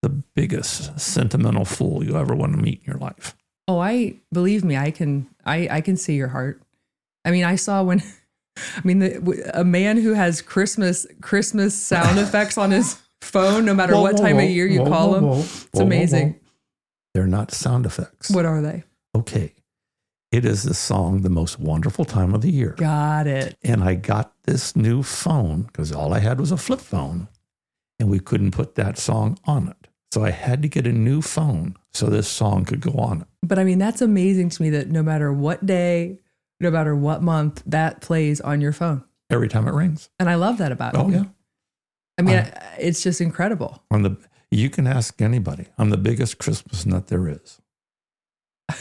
the 0.01 0.09
biggest 0.09 0.99
sentimental 0.99 1.65
fool 1.65 2.03
you 2.03 2.17
ever 2.17 2.35
want 2.35 2.53
to 2.53 2.61
meet 2.61 2.79
in 2.79 2.85
your 2.85 2.99
life. 2.99 3.35
Oh, 3.67 3.79
I 3.79 4.15
believe 4.31 4.63
me. 4.63 4.77
I 4.77 4.91
can. 4.91 5.27
I 5.45 5.67
I 5.69 5.81
can 5.81 5.97
see 5.97 6.15
your 6.15 6.29
heart. 6.29 6.61
I 7.25 7.31
mean, 7.31 7.43
I 7.43 7.55
saw 7.55 7.83
when. 7.83 8.01
I 8.75 8.81
mean, 8.83 8.99
the, 8.99 9.51
a 9.53 9.63
man 9.63 9.97
who 9.97 10.13
has 10.13 10.41
Christmas 10.41 11.05
Christmas 11.21 11.79
sound 11.79 12.17
effects 12.17 12.57
on 12.57 12.71
his 12.71 12.99
phone, 13.21 13.65
no 13.65 13.73
matter 13.73 13.93
Whoa, 13.93 14.01
what 14.01 14.13
whoa, 14.13 14.23
time 14.23 14.37
whoa, 14.37 14.45
of 14.45 14.49
year 14.49 14.65
you 14.65 14.83
call 14.83 15.15
him. 15.15 15.25
It's 15.41 15.79
amazing. 15.79 16.39
They're 17.17 17.25
not 17.25 17.49
sound 17.51 17.87
effects. 17.87 18.29
What 18.29 18.45
are 18.45 18.61
they? 18.61 18.83
Okay. 19.15 19.55
It 20.31 20.45
is 20.45 20.61
the 20.61 20.75
song 20.75 21.23
The 21.23 21.31
Most 21.31 21.59
Wonderful 21.59 22.05
Time 22.05 22.35
of 22.35 22.41
the 22.41 22.51
Year. 22.51 22.75
Got 22.77 23.25
it. 23.25 23.57
And 23.63 23.83
I 23.83 23.95
got 23.95 24.33
this 24.43 24.75
new 24.75 25.01
phone 25.01 25.63
because 25.63 25.91
all 25.91 26.13
I 26.13 26.19
had 26.19 26.39
was 26.39 26.51
a 26.51 26.57
flip 26.57 26.79
phone 26.79 27.27
and 27.99 28.11
we 28.11 28.19
couldn't 28.19 28.51
put 28.51 28.75
that 28.75 28.99
song 28.99 29.39
on 29.45 29.67
it. 29.69 29.87
So 30.13 30.23
I 30.23 30.29
had 30.29 30.61
to 30.61 30.67
get 30.67 30.85
a 30.85 30.91
new 30.91 31.23
phone 31.23 31.75
so 31.91 32.05
this 32.05 32.27
song 32.27 32.65
could 32.65 32.81
go 32.81 32.91
on 32.91 33.21
it. 33.21 33.27
But 33.41 33.57
I 33.57 33.63
mean, 33.63 33.79
that's 33.79 34.03
amazing 34.03 34.49
to 34.49 34.61
me 34.61 34.69
that 34.69 34.89
no 34.89 35.01
matter 35.01 35.33
what 35.33 35.65
day, 35.65 36.19
no 36.59 36.69
matter 36.69 36.95
what 36.95 37.23
month, 37.23 37.63
that 37.65 37.99
plays 38.01 38.39
on 38.41 38.61
your 38.61 38.73
phone, 38.73 39.03
Every 39.31 39.47
time 39.47 39.67
it 39.67 39.73
rings. 39.73 40.11
and 40.19 40.29
I 40.29 40.35
love 40.35 40.59
that 40.59 40.71
about 40.71 40.93
it. 40.93 40.99
Oh 40.99 41.09
yeah. 41.09 41.23
I 42.19 42.21
mean, 42.21 42.37
Um, 42.37 42.45
it's 42.77 43.01
just 43.01 43.21
incredible. 43.21 43.81
I'm 43.89 44.03
the 44.03 44.17
you 44.51 44.69
can 44.69 44.87
ask 44.87 45.21
anybody. 45.21 45.65
I'm 45.77 45.89
the 45.89 45.97
biggest 45.97 46.37
Christmas 46.37 46.85
nut 46.85 47.07
there 47.07 47.27
is. 47.27 47.59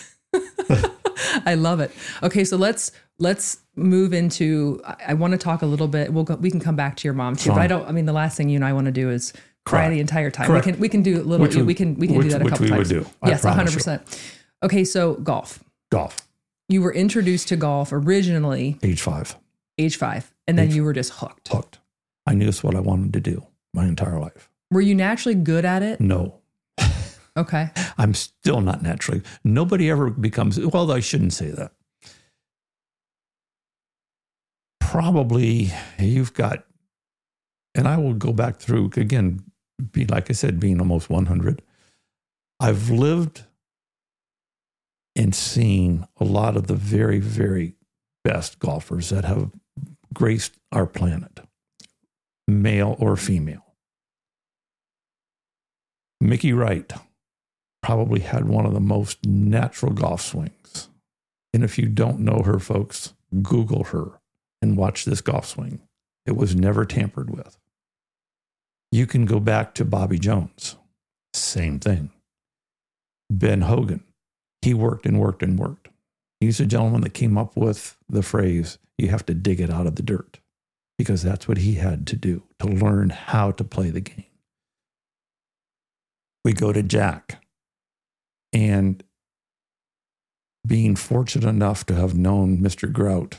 I 1.47 1.55
love 1.55 1.81
it. 1.81 1.91
Okay, 2.23 2.45
so 2.45 2.57
let's 2.57 2.93
let's 3.19 3.59
move 3.75 4.13
into. 4.13 4.81
I, 4.85 4.97
I 5.09 5.15
want 5.15 5.33
to 5.33 5.39
talk 5.39 5.63
a 5.63 5.67
little 5.67 5.89
bit. 5.89 6.13
We'll 6.13 6.25
go, 6.25 6.35
we 6.37 6.51
can 6.51 6.61
come 6.61 6.77
back 6.77 6.97
to 6.97 7.05
your 7.09 7.15
mom 7.15 7.37
too, 7.37 7.51
but 7.51 7.59
I 7.61 7.67
don't. 7.67 7.87
I 7.89 7.93
mean, 7.93 8.05
the 8.07 8.13
last 8.13 8.37
thing 8.37 8.49
you 8.49 8.57
and 8.57 8.65
I 8.65 8.73
want 8.73 8.87
to 8.87 8.93
do 8.93 9.11
is 9.11 9.33
cry 9.65 9.81
Cry. 9.83 9.91
the 9.91 10.01
entire 10.01 10.31
time. 10.31 10.47
Correct. 10.47 10.67
We 10.67 10.73
can 10.73 10.81
we 10.81 10.89
can 10.89 11.03
do 11.03 11.21
a 11.21 11.23
little. 11.25 11.45
Which 11.47 11.57
we- 11.57 11.63
we 11.63 11.75
can 11.75 11.95
we 11.97 12.07
can 12.07 12.17
which- 12.17 12.27
do 12.27 12.33
that 12.33 12.43
a 12.43 12.49
couple 12.49 12.65
we 12.67 12.71
would 12.71 12.77
times. 12.89 12.89
do. 12.89 13.07
I 13.23 13.29
yes, 13.31 13.45
100. 13.45 13.73
percent 13.73 14.21
Okay, 14.63 14.85
so 14.85 15.15
golf. 15.15 15.63
Golf. 15.91 16.17
You 16.69 16.83
were 16.83 16.93
introduced 16.93 17.49
to 17.49 17.57
golf 17.57 17.91
originally 17.93 18.79
Age 18.83 19.01
five. 19.01 19.37
age 19.79 19.97
five, 19.97 20.33
and 20.49 20.59
then 20.59 20.69
Age- 20.69 20.75
you 20.75 20.85
were 20.85 20.93
just 20.93 21.13
hooked. 21.15 21.49
Hooked. 21.49 21.79
I 22.27 22.35
knew 22.35 22.49
it's 22.49 22.65
what 22.65 22.75
I 22.75 22.81
wanted 22.81 23.13
to 23.13 23.21
do 23.21 23.47
my 23.73 23.85
entire 23.87 24.19
life. 24.19 24.51
Were 24.71 24.81
you 24.81 24.95
naturally 24.95 25.37
good 25.37 25.65
at 25.65 25.83
it? 25.83 26.01
No. 26.01 26.41
Okay. 27.37 27.71
I'm 27.99 28.15
still 28.15 28.61
not 28.61 28.83
naturally. 28.83 29.23
Nobody 29.45 29.91
ever 29.91 30.11
becomes, 30.11 30.59
well, 30.59 30.91
I 30.91 31.01
shouldn't 31.01 31.33
say 31.33 31.51
that. 31.51 31.73
Probably 34.81 35.73
you've 35.99 36.33
got, 36.33 36.65
and 37.75 37.87
I 37.87 37.99
will 37.99 38.15
go 38.15 38.33
back 38.33 38.57
through 38.57 38.93
again, 38.97 39.45
be 39.93 40.07
like 40.07 40.31
I 40.31 40.33
said, 40.33 40.59
being 40.59 40.81
almost 40.81 41.11
100. 41.11 41.63
I've 42.59 42.89
lived 42.89 43.45
and 45.15 45.35
seen 45.35 46.07
a 46.19 46.25
lot 46.25 46.57
of 46.57 46.67
the 46.67 46.75
very, 46.75 47.19
very 47.19 47.75
best 48.25 48.59
golfers 48.59 49.11
that 49.11 49.25
have 49.25 49.51
graced 50.15 50.57
our 50.73 50.87
planet, 50.87 51.41
male 52.49 52.97
or 52.99 53.17
female. 53.17 53.66
Mickey 56.21 56.53
Wright 56.53 56.93
probably 57.83 58.21
had 58.21 58.47
one 58.47 58.67
of 58.67 58.75
the 58.75 58.81
most 58.81 59.25
natural 59.27 59.93
golf 59.93 60.21
swings. 60.21 60.89
And 61.55 61.63
if 61.65 61.79
you 61.79 61.87
don't 61.87 62.21
know 62.21 62.43
her, 62.45 62.59
folks, 62.59 63.15
Google 63.43 63.85
her 63.85 64.21
and 64.63 64.77
watch 64.77 65.05
this 65.05 65.21
golf 65.21 65.47
swing. 65.47 65.81
It 66.27 66.37
was 66.37 66.57
never 66.57 66.85
tampered 66.85 67.31
with. 67.31 67.59
You 68.93 69.07
can 69.07 69.27
go 69.27 69.41
back 69.41 69.75
to 69.75 69.85
Bobby 69.85 70.19
Jones, 70.19 70.77
same 71.35 71.79
thing. 71.79 72.11
Ben 73.31 73.63
Hogan, 73.63 74.05
he 74.63 74.75
worked 74.75 75.07
and 75.07 75.19
worked 75.21 75.43
and 75.43 75.59
worked. 75.59 75.89
He's 76.41 76.61
a 76.61 76.67
gentleman 76.67 77.03
that 77.03 77.15
came 77.15 77.39
up 77.39 77.57
with 77.57 77.97
the 78.09 78.23
phrase, 78.23 78.79
you 78.99 79.09
have 79.09 79.27
to 79.27 79.35
dig 79.35 79.61
it 79.61 79.71
out 79.71 79.87
of 79.87 79.97
the 79.97 80.03
dirt. 80.03 80.39
because 80.99 81.23
that's 81.23 81.47
what 81.47 81.59
he 81.59 81.75
had 81.75 82.07
to 82.07 82.17
do 82.17 82.43
to 82.59 82.67
learn 82.67 83.11
how 83.11 83.51
to 83.53 83.65
play 83.65 83.91
the 83.91 84.01
game. 84.01 84.25
We 86.47 86.53
go 86.53 86.73
to 86.73 86.85
Jack, 86.85 87.45
and 88.53 89.03
being 90.65 90.95
fortunate 90.95 91.49
enough 91.49 91.85
to 91.87 91.95
have 91.97 92.17
known 92.17 92.59
Mr. 92.59 92.93
Grout 92.93 93.39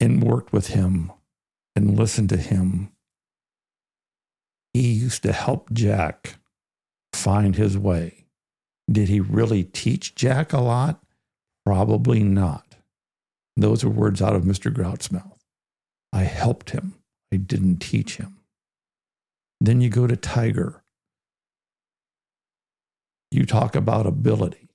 and 0.00 0.22
worked 0.22 0.50
with 0.50 0.68
him 0.68 1.12
and 1.76 1.98
listened 1.98 2.30
to 2.30 2.38
him, 2.38 2.90
he 4.72 4.92
used 4.92 5.22
to 5.24 5.32
help 5.32 5.74
Jack 5.74 6.38
find 7.12 7.54
his 7.54 7.76
way. 7.76 8.24
Did 8.90 9.10
he 9.10 9.20
really 9.20 9.62
teach 9.62 10.14
Jack 10.14 10.54
a 10.54 10.60
lot? 10.60 11.04
Probably 11.66 12.24
not. 12.24 12.76
Those 13.58 13.84
are 13.84 13.90
words 13.90 14.22
out 14.22 14.36
of 14.36 14.44
Mr. 14.44 14.72
Grout's 14.72 15.12
mouth. 15.12 15.44
I 16.14 16.22
helped 16.22 16.70
him, 16.70 16.94
I 17.30 17.36
didn't 17.36 17.80
teach 17.80 18.16
him. 18.16 18.38
Then 19.60 19.82
you 19.82 19.90
go 19.90 20.06
to 20.06 20.16
Tiger. 20.16 20.80
You 23.34 23.44
talk 23.44 23.74
about 23.74 24.06
ability. 24.06 24.68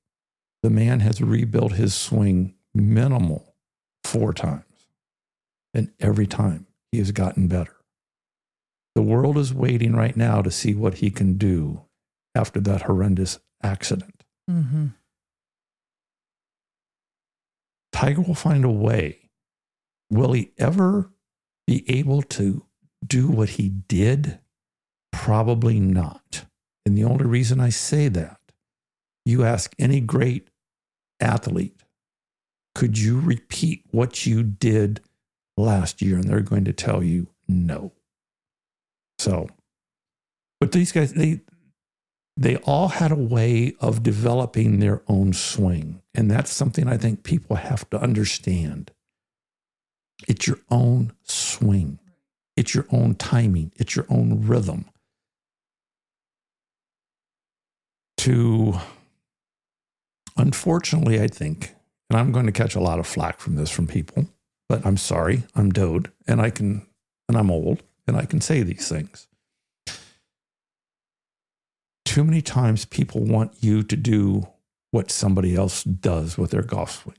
The 0.63 0.69
man 0.69 0.99
has 0.99 1.21
rebuilt 1.21 1.71
his 1.71 1.93
swing 1.93 2.55
minimal 2.73 3.55
four 4.03 4.33
times. 4.33 4.65
And 5.73 5.93
every 6.01 6.27
time 6.27 6.67
he 6.91 6.97
has 6.97 7.13
gotten 7.13 7.47
better. 7.47 7.77
The 8.95 9.01
world 9.01 9.37
is 9.37 9.53
waiting 9.53 9.95
right 9.95 10.17
now 10.17 10.41
to 10.41 10.51
see 10.51 10.73
what 10.73 10.95
he 10.95 11.09
can 11.09 11.37
do 11.37 11.83
after 12.35 12.59
that 12.59 12.81
horrendous 12.81 13.39
accident. 13.63 14.25
Mm-hmm. 14.51 14.87
Tiger 17.93 18.21
will 18.21 18.35
find 18.35 18.65
a 18.65 18.69
way. 18.69 19.29
Will 20.11 20.33
he 20.33 20.51
ever 20.57 21.13
be 21.65 21.89
able 21.89 22.23
to 22.23 22.65
do 23.07 23.29
what 23.29 23.51
he 23.51 23.69
did? 23.69 24.39
Probably 25.13 25.79
not. 25.79 26.43
And 26.85 26.97
the 26.97 27.05
only 27.05 27.25
reason 27.25 27.61
I 27.61 27.69
say 27.69 28.09
that, 28.09 28.38
you 29.25 29.43
ask 29.43 29.73
any 29.77 29.99
great 29.99 30.49
athlete, 31.19 31.83
could 32.75 32.97
you 32.97 33.19
repeat 33.19 33.83
what 33.91 34.25
you 34.25 34.43
did 34.43 35.01
last 35.57 36.01
year? 36.01 36.15
And 36.15 36.25
they're 36.25 36.41
going 36.41 36.65
to 36.65 36.73
tell 36.73 37.03
you 37.03 37.27
no. 37.47 37.91
So, 39.17 39.49
but 40.59 40.71
these 40.71 40.91
guys, 40.91 41.13
they, 41.13 41.41
they 42.37 42.55
all 42.57 42.87
had 42.87 43.11
a 43.11 43.15
way 43.15 43.75
of 43.81 44.01
developing 44.01 44.79
their 44.79 45.01
own 45.07 45.33
swing. 45.33 46.01
And 46.13 46.31
that's 46.31 46.51
something 46.51 46.87
I 46.87 46.97
think 46.97 47.23
people 47.23 47.57
have 47.57 47.89
to 47.89 47.99
understand. 47.99 48.91
It's 50.27 50.47
your 50.47 50.59
own 50.69 51.13
swing, 51.23 51.99
it's 52.55 52.73
your 52.73 52.85
own 52.91 53.15
timing, 53.15 53.71
it's 53.75 53.95
your 53.95 54.05
own 54.09 54.45
rhythm. 54.47 54.85
To, 58.17 58.75
unfortunately, 60.39 61.21
I 61.21 61.27
think, 61.27 61.75
and 62.09 62.19
I'm 62.19 62.31
going 62.31 62.45
to 62.45 62.51
catch 62.51 62.75
a 62.75 62.81
lot 62.81 62.99
of 62.99 63.07
flack 63.07 63.39
from 63.39 63.55
this 63.55 63.69
from 63.69 63.87
people, 63.87 64.27
but 64.67 64.85
I'm 64.85 64.97
sorry, 64.97 65.43
I'm 65.55 65.71
Doad 65.71 66.07
and 66.27 66.41
I 66.41 66.49
can, 66.49 66.87
and 67.27 67.37
I'm 67.37 67.51
old 67.51 67.83
and 68.07 68.17
I 68.17 68.25
can 68.25 68.41
say 68.41 68.63
these 68.63 68.87
things 68.89 69.27
too 72.09 72.23
many 72.23 72.41
times 72.41 72.85
people 72.85 73.23
want 73.23 73.51
you 73.61 73.83
to 73.83 73.95
do 73.95 74.47
what 74.89 75.11
somebody 75.11 75.55
else 75.55 75.83
does 75.83 76.39
with 76.39 76.49
their 76.49 76.63
golf 76.63 77.03
swing. 77.03 77.15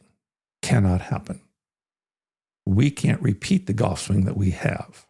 Cannot 0.63 1.00
happen. 1.00 1.41
We 2.67 2.91
can't 2.91 3.23
repeat 3.23 3.69
the 3.69 3.73
golf 3.73 4.00
swing 4.00 4.25
that 4.25 4.37
we 4.37 4.50
have 4.50 5.06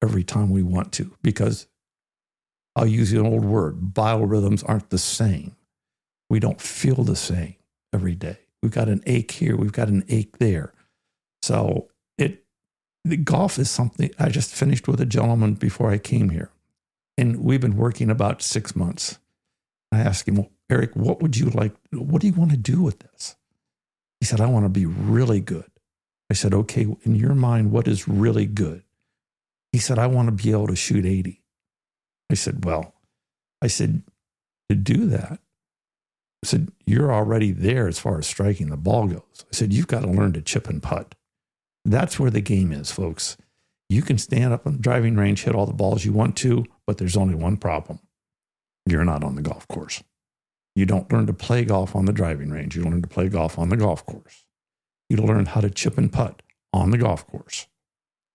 every 0.00 0.22
time 0.22 0.50
we 0.50 0.62
want 0.62 0.92
to 0.92 1.16
because 1.20 1.66
I'll 2.76 2.86
use 2.86 3.12
an 3.12 3.26
old 3.26 3.44
word 3.44 3.92
biorhythms 3.92 4.62
aren't 4.68 4.90
the 4.90 4.98
same. 4.98 5.56
We 6.34 6.40
don't 6.40 6.60
feel 6.60 7.04
the 7.04 7.14
same 7.14 7.54
every 7.92 8.16
day. 8.16 8.38
We've 8.60 8.72
got 8.72 8.88
an 8.88 9.04
ache 9.06 9.30
here, 9.30 9.56
we've 9.56 9.70
got 9.70 9.86
an 9.86 10.02
ache 10.08 10.38
there. 10.38 10.72
So 11.42 11.90
it 12.18 12.44
the 13.04 13.16
golf 13.16 13.56
is 13.56 13.70
something 13.70 14.10
I 14.18 14.30
just 14.30 14.52
finished 14.52 14.88
with 14.88 15.00
a 15.00 15.06
gentleman 15.06 15.54
before 15.54 15.92
I 15.92 15.98
came 15.98 16.30
here. 16.30 16.50
And 17.16 17.44
we've 17.44 17.60
been 17.60 17.76
working 17.76 18.10
about 18.10 18.42
six 18.42 18.74
months. 18.74 19.20
I 19.92 20.00
asked 20.00 20.26
him, 20.26 20.34
well, 20.34 20.50
Eric, 20.68 20.96
what 20.96 21.22
would 21.22 21.36
you 21.36 21.50
like? 21.50 21.72
What 21.92 22.20
do 22.20 22.26
you 22.26 22.32
want 22.32 22.50
to 22.50 22.56
do 22.56 22.82
with 22.82 22.98
this? 22.98 23.36
He 24.18 24.26
said, 24.26 24.40
I 24.40 24.46
want 24.46 24.64
to 24.64 24.70
be 24.70 24.86
really 24.86 25.38
good. 25.38 25.70
I 26.28 26.34
said, 26.34 26.52
okay, 26.52 26.88
in 27.04 27.14
your 27.14 27.36
mind, 27.36 27.70
what 27.70 27.86
is 27.86 28.08
really 28.08 28.46
good? 28.46 28.82
He 29.70 29.78
said, 29.78 30.00
I 30.00 30.08
want 30.08 30.26
to 30.26 30.32
be 30.32 30.50
able 30.50 30.66
to 30.66 30.74
shoot 30.74 31.06
80. 31.06 31.40
I 32.28 32.34
said, 32.34 32.64
well, 32.64 32.92
I 33.62 33.68
said, 33.68 34.02
to 34.68 34.74
do 34.74 35.06
that, 35.06 35.38
I 36.44 36.46
said, 36.46 36.70
you're 36.84 37.10
already 37.10 37.52
there 37.52 37.88
as 37.88 37.98
far 37.98 38.18
as 38.18 38.26
striking 38.26 38.68
the 38.68 38.76
ball 38.76 39.06
goes. 39.06 39.22
I 39.40 39.52
said, 39.52 39.72
you've 39.72 39.86
got 39.86 40.00
to 40.00 40.08
learn 40.08 40.34
to 40.34 40.42
chip 40.42 40.68
and 40.68 40.82
putt. 40.82 41.14
That's 41.86 42.20
where 42.20 42.30
the 42.30 42.42
game 42.42 42.70
is, 42.70 42.90
folks. 42.92 43.38
You 43.88 44.02
can 44.02 44.18
stand 44.18 44.52
up 44.52 44.66
on 44.66 44.74
the 44.74 44.78
driving 44.78 45.16
range, 45.16 45.44
hit 45.44 45.54
all 45.54 45.64
the 45.64 45.72
balls 45.72 46.04
you 46.04 46.12
want 46.12 46.36
to, 46.38 46.66
but 46.86 46.98
there's 46.98 47.16
only 47.16 47.34
one 47.34 47.56
problem 47.56 48.00
you're 48.84 49.06
not 49.06 49.24
on 49.24 49.36
the 49.36 49.42
golf 49.42 49.66
course. 49.68 50.02
You 50.74 50.84
don't 50.84 51.10
learn 51.10 51.26
to 51.28 51.32
play 51.32 51.64
golf 51.64 51.96
on 51.96 52.04
the 52.04 52.12
driving 52.12 52.50
range. 52.50 52.76
You 52.76 52.84
learn 52.84 53.00
to 53.00 53.08
play 53.08 53.30
golf 53.30 53.58
on 53.58 53.70
the 53.70 53.76
golf 53.78 54.04
course. 54.04 54.44
You 55.08 55.16
learn 55.16 55.46
how 55.46 55.62
to 55.62 55.70
chip 55.70 55.96
and 55.96 56.12
putt 56.12 56.42
on 56.74 56.90
the 56.90 56.98
golf 56.98 57.26
course. 57.26 57.68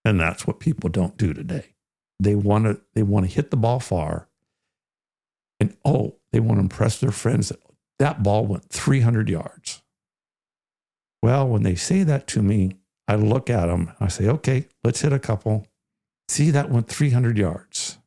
And 0.04 0.20
that's 0.20 0.48
what 0.48 0.60
people 0.60 0.90
don't 0.90 1.16
do 1.16 1.32
today. 1.32 1.76
They 2.20 2.34
want 2.34 2.66
to 2.66 2.82
they 2.96 3.04
want 3.04 3.28
to 3.28 3.32
hit 3.32 3.52
the 3.52 3.58
ball 3.58 3.80
far. 3.80 4.28
And 5.60 5.78
oh, 5.86 6.16
they 6.32 6.40
want 6.40 6.58
to 6.58 6.62
impress 6.62 7.00
their 7.00 7.12
friends 7.12 7.50
that 7.50 7.60
that 8.00 8.24
ball 8.24 8.46
went 8.46 8.70
300 8.70 9.30
yards. 9.30 9.82
Well, 11.22 11.48
when 11.48 11.64
they 11.64 11.76
say 11.76 12.04
that 12.04 12.28
to 12.28 12.42
me, 12.42 12.78
I 13.08 13.16
look 13.16 13.50
at 13.50 13.68
them. 13.68 13.92
I 14.00 14.08
say, 14.08 14.28
okay, 14.28 14.68
let's 14.84 15.02
hit 15.02 15.12
a 15.12 15.20
couple. 15.20 15.68
See, 16.30 16.52
that 16.52 16.70
went 16.70 16.88
300 16.88 17.38
yards. 17.38 17.98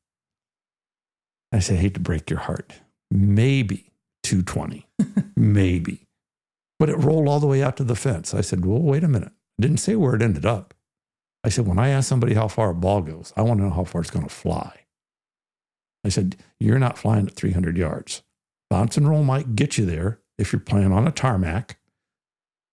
I 1.53 1.59
say, 1.59 1.75
I 1.75 1.79
hate 1.79 1.95
to 1.95 2.01
break 2.01 2.31
your 2.31 2.39
heart. 2.41 2.81
Maybe 3.11 3.91
220, 4.23 4.87
maybe. 5.37 6.07
But 6.79 6.89
it 6.89 6.97
rolled 6.97 7.29
all 7.29 7.41
the 7.41 7.47
way 7.47 7.63
out 7.63 7.77
to 7.77 7.85
the 7.85 7.95
fence. 7.95 8.33
I 8.33 8.41
said, 8.41 8.65
well, 8.65 8.81
wait 8.81 9.05
a 9.05 9.09
minute. 9.09 9.33
I 9.59 9.63
didn't 9.63 9.79
say 9.79 9.95
where 9.95 10.15
it 10.15 10.23
ended 10.23 10.47
up. 10.47 10.73
I 11.45 11.49
said, 11.49 11.67
when 11.67 11.79
I 11.79 11.89
ask 11.89 12.09
somebody 12.09 12.35
how 12.35 12.49
far 12.49 12.71
a 12.71 12.75
ball 12.75 13.03
goes, 13.03 13.33
I 13.37 13.43
want 13.43 13.59
to 13.61 13.65
know 13.65 13.73
how 13.73 13.85
far 13.85 14.01
it's 14.01 14.11
going 14.11 14.27
to 14.27 14.35
fly. 14.35 14.87
I 16.05 16.09
said, 16.09 16.37
you're 16.59 16.79
not 16.79 16.99
flying 16.99 17.27
at 17.27 17.35
300 17.35 17.77
yards. 17.77 18.23
Bounce 18.73 18.97
and 18.97 19.07
roll 19.07 19.23
might 19.23 19.55
get 19.55 19.77
you 19.77 19.85
there 19.85 20.19
if 20.39 20.51
you're 20.51 20.59
playing 20.61 20.93
on 20.93 21.07
a 21.07 21.11
tarmac. 21.11 21.79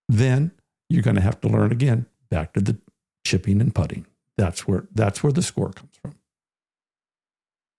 Then 0.07 0.51
you're 0.89 1.03
going 1.03 1.17
to 1.17 1.21
have 1.21 1.41
to 1.41 1.49
learn 1.49 1.73
again 1.73 2.05
back 2.31 2.53
to 2.53 2.61
the 2.61 2.77
chipping 3.25 3.59
and 3.59 3.75
putting. 3.75 4.05
That's 4.37 4.65
where 4.65 4.87
that's 4.95 5.21
where 5.23 5.33
the 5.33 5.41
score 5.41 5.71
comes 5.73 5.91
from. 6.01 6.15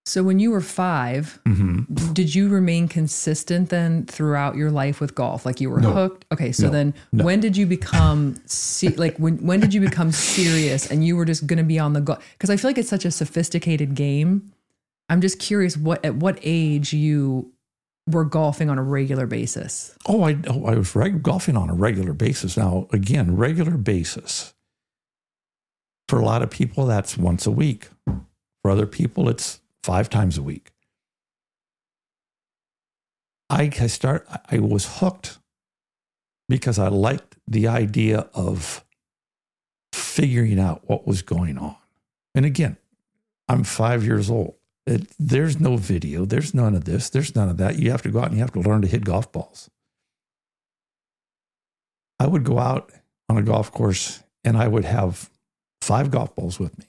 So 0.04 0.22
when 0.22 0.38
you 0.38 0.50
were 0.50 0.60
5 0.60 1.40
Mm-hmm. 1.46 2.12
did 2.12 2.34
you 2.34 2.48
remain 2.50 2.88
consistent 2.88 3.70
then 3.70 4.04
throughout 4.04 4.54
your 4.54 4.70
life 4.70 5.00
with 5.00 5.14
golf? 5.14 5.46
Like 5.46 5.58
you 5.60 5.70
were 5.70 5.80
No. 5.80 5.92
hooked. 5.92 6.26
Okay, 6.30 6.52
so 6.52 6.64
No. 6.66 6.70
then 6.72 6.94
No. 7.12 7.24
when 7.24 7.40
did 7.40 7.56
you 7.56 7.64
become 7.64 8.36
se- 8.44 8.96
like 8.96 9.16
when 9.16 9.38
when 9.46 9.60
did 9.60 9.72
you 9.72 9.80
become 9.80 10.12
serious 10.12 10.90
and 10.90 11.06
you 11.06 11.16
were 11.16 11.24
just 11.24 11.46
going 11.46 11.56
to 11.58 11.64
be 11.64 11.78
on 11.78 11.94
the 11.94 12.02
golf? 12.02 12.22
Because 12.32 12.50
I 12.50 12.58
feel 12.58 12.68
like 12.68 12.76
it's 12.78 12.90
such 12.90 13.06
a 13.06 13.10
sophisticated 13.10 13.94
game. 13.94 14.52
I'm 15.08 15.22
just 15.22 15.38
curious 15.38 15.76
what 15.78 16.04
at 16.04 16.16
what 16.16 16.38
age 16.42 16.92
you 16.92 17.52
were 18.06 18.24
golfing 18.24 18.70
on 18.70 18.78
a 18.78 18.82
regular 18.82 19.26
basis. 19.26 19.96
Oh, 20.06 20.22
I, 20.22 20.38
oh, 20.48 20.66
I 20.66 20.74
was 20.74 20.94
reg- 20.94 21.22
golfing 21.22 21.56
on 21.56 21.70
a 21.70 21.74
regular 21.74 22.12
basis. 22.12 22.56
Now, 22.56 22.88
again, 22.92 23.36
regular 23.36 23.76
basis. 23.76 24.54
For 26.08 26.18
a 26.18 26.24
lot 26.24 26.42
of 26.42 26.50
people, 26.50 26.86
that's 26.86 27.16
once 27.16 27.46
a 27.46 27.50
week. 27.52 27.88
For 28.06 28.70
other 28.70 28.86
people, 28.86 29.28
it's 29.28 29.60
five 29.84 30.10
times 30.10 30.36
a 30.36 30.42
week. 30.42 30.72
I 33.48 33.70
I 33.80 33.86
start. 33.86 34.26
I 34.50 34.58
was 34.58 34.98
hooked 34.98 35.38
because 36.48 36.78
I 36.78 36.88
liked 36.88 37.36
the 37.46 37.68
idea 37.68 38.28
of 38.34 38.84
figuring 39.92 40.58
out 40.58 40.82
what 40.88 41.06
was 41.06 41.22
going 41.22 41.58
on. 41.58 41.76
And 42.34 42.44
again, 42.44 42.76
I'm 43.48 43.64
five 43.64 44.04
years 44.04 44.30
old. 44.30 44.54
It, 44.90 45.06
there's 45.20 45.60
no 45.60 45.76
video. 45.76 46.24
There's 46.24 46.52
none 46.52 46.74
of 46.74 46.84
this. 46.84 47.10
There's 47.10 47.36
none 47.36 47.48
of 47.48 47.58
that. 47.58 47.78
You 47.78 47.92
have 47.92 48.02
to 48.02 48.10
go 48.10 48.18
out 48.18 48.26
and 48.26 48.34
you 48.34 48.40
have 48.40 48.52
to 48.54 48.60
learn 48.60 48.82
to 48.82 48.88
hit 48.88 49.04
golf 49.04 49.30
balls. 49.30 49.70
I 52.18 52.26
would 52.26 52.42
go 52.42 52.58
out 52.58 52.90
on 53.28 53.38
a 53.38 53.42
golf 53.42 53.70
course 53.70 54.24
and 54.42 54.56
I 54.56 54.66
would 54.66 54.84
have 54.84 55.30
five 55.80 56.10
golf 56.10 56.34
balls 56.34 56.58
with 56.58 56.76
me. 56.76 56.86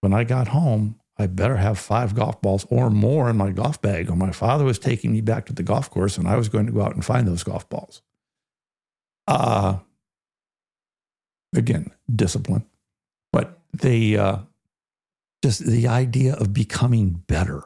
When 0.00 0.14
I 0.14 0.22
got 0.22 0.48
home, 0.48 1.00
I 1.18 1.26
better 1.26 1.56
have 1.56 1.76
five 1.76 2.14
golf 2.14 2.40
balls 2.40 2.66
or 2.70 2.88
more 2.88 3.28
in 3.28 3.36
my 3.36 3.50
golf 3.50 3.82
bag. 3.82 4.08
Or 4.08 4.14
my 4.14 4.30
father 4.30 4.64
was 4.64 4.78
taking 4.78 5.10
me 5.10 5.20
back 5.20 5.46
to 5.46 5.52
the 5.52 5.64
golf 5.64 5.90
course 5.90 6.16
and 6.16 6.28
I 6.28 6.36
was 6.36 6.48
going 6.48 6.66
to 6.66 6.72
go 6.72 6.82
out 6.82 6.94
and 6.94 7.04
find 7.04 7.26
those 7.26 7.42
golf 7.42 7.68
balls. 7.68 8.00
Uh, 9.26 9.78
again, 11.52 11.90
discipline. 12.14 12.64
But 13.32 13.58
they 13.72 14.16
uh, 14.16 14.38
just 15.42 15.66
the 15.66 15.88
idea 15.88 16.34
of 16.34 16.52
becoming 16.52 17.22
better. 17.26 17.64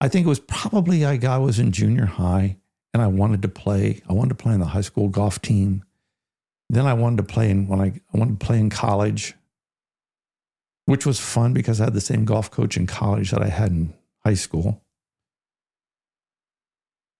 I 0.00 0.08
think 0.08 0.26
it 0.26 0.28
was 0.28 0.40
probably 0.40 1.04
I, 1.04 1.18
I 1.22 1.38
was 1.38 1.58
in 1.58 1.72
junior 1.72 2.06
high 2.06 2.56
and 2.94 3.02
I 3.02 3.06
wanted 3.08 3.42
to 3.42 3.48
play. 3.48 4.02
I 4.08 4.12
wanted 4.12 4.30
to 4.30 4.42
play 4.42 4.54
in 4.54 4.60
the 4.60 4.66
high 4.66 4.80
school 4.80 5.08
golf 5.08 5.42
team. 5.42 5.84
Then 6.70 6.86
I 6.86 6.94
wanted 6.94 7.18
to 7.18 7.22
play 7.22 7.50
in 7.50 7.66
when 7.66 7.80
I, 7.80 8.00
I 8.12 8.18
wanted 8.18 8.40
to 8.40 8.46
play 8.46 8.58
in 8.58 8.70
college, 8.70 9.34
which 10.86 11.04
was 11.04 11.18
fun 11.18 11.52
because 11.52 11.80
I 11.80 11.84
had 11.84 11.94
the 11.94 12.00
same 12.00 12.24
golf 12.24 12.50
coach 12.50 12.76
in 12.76 12.86
college 12.86 13.30
that 13.30 13.42
I 13.42 13.48
had 13.48 13.70
in 13.70 13.94
high 14.24 14.34
school. 14.34 14.82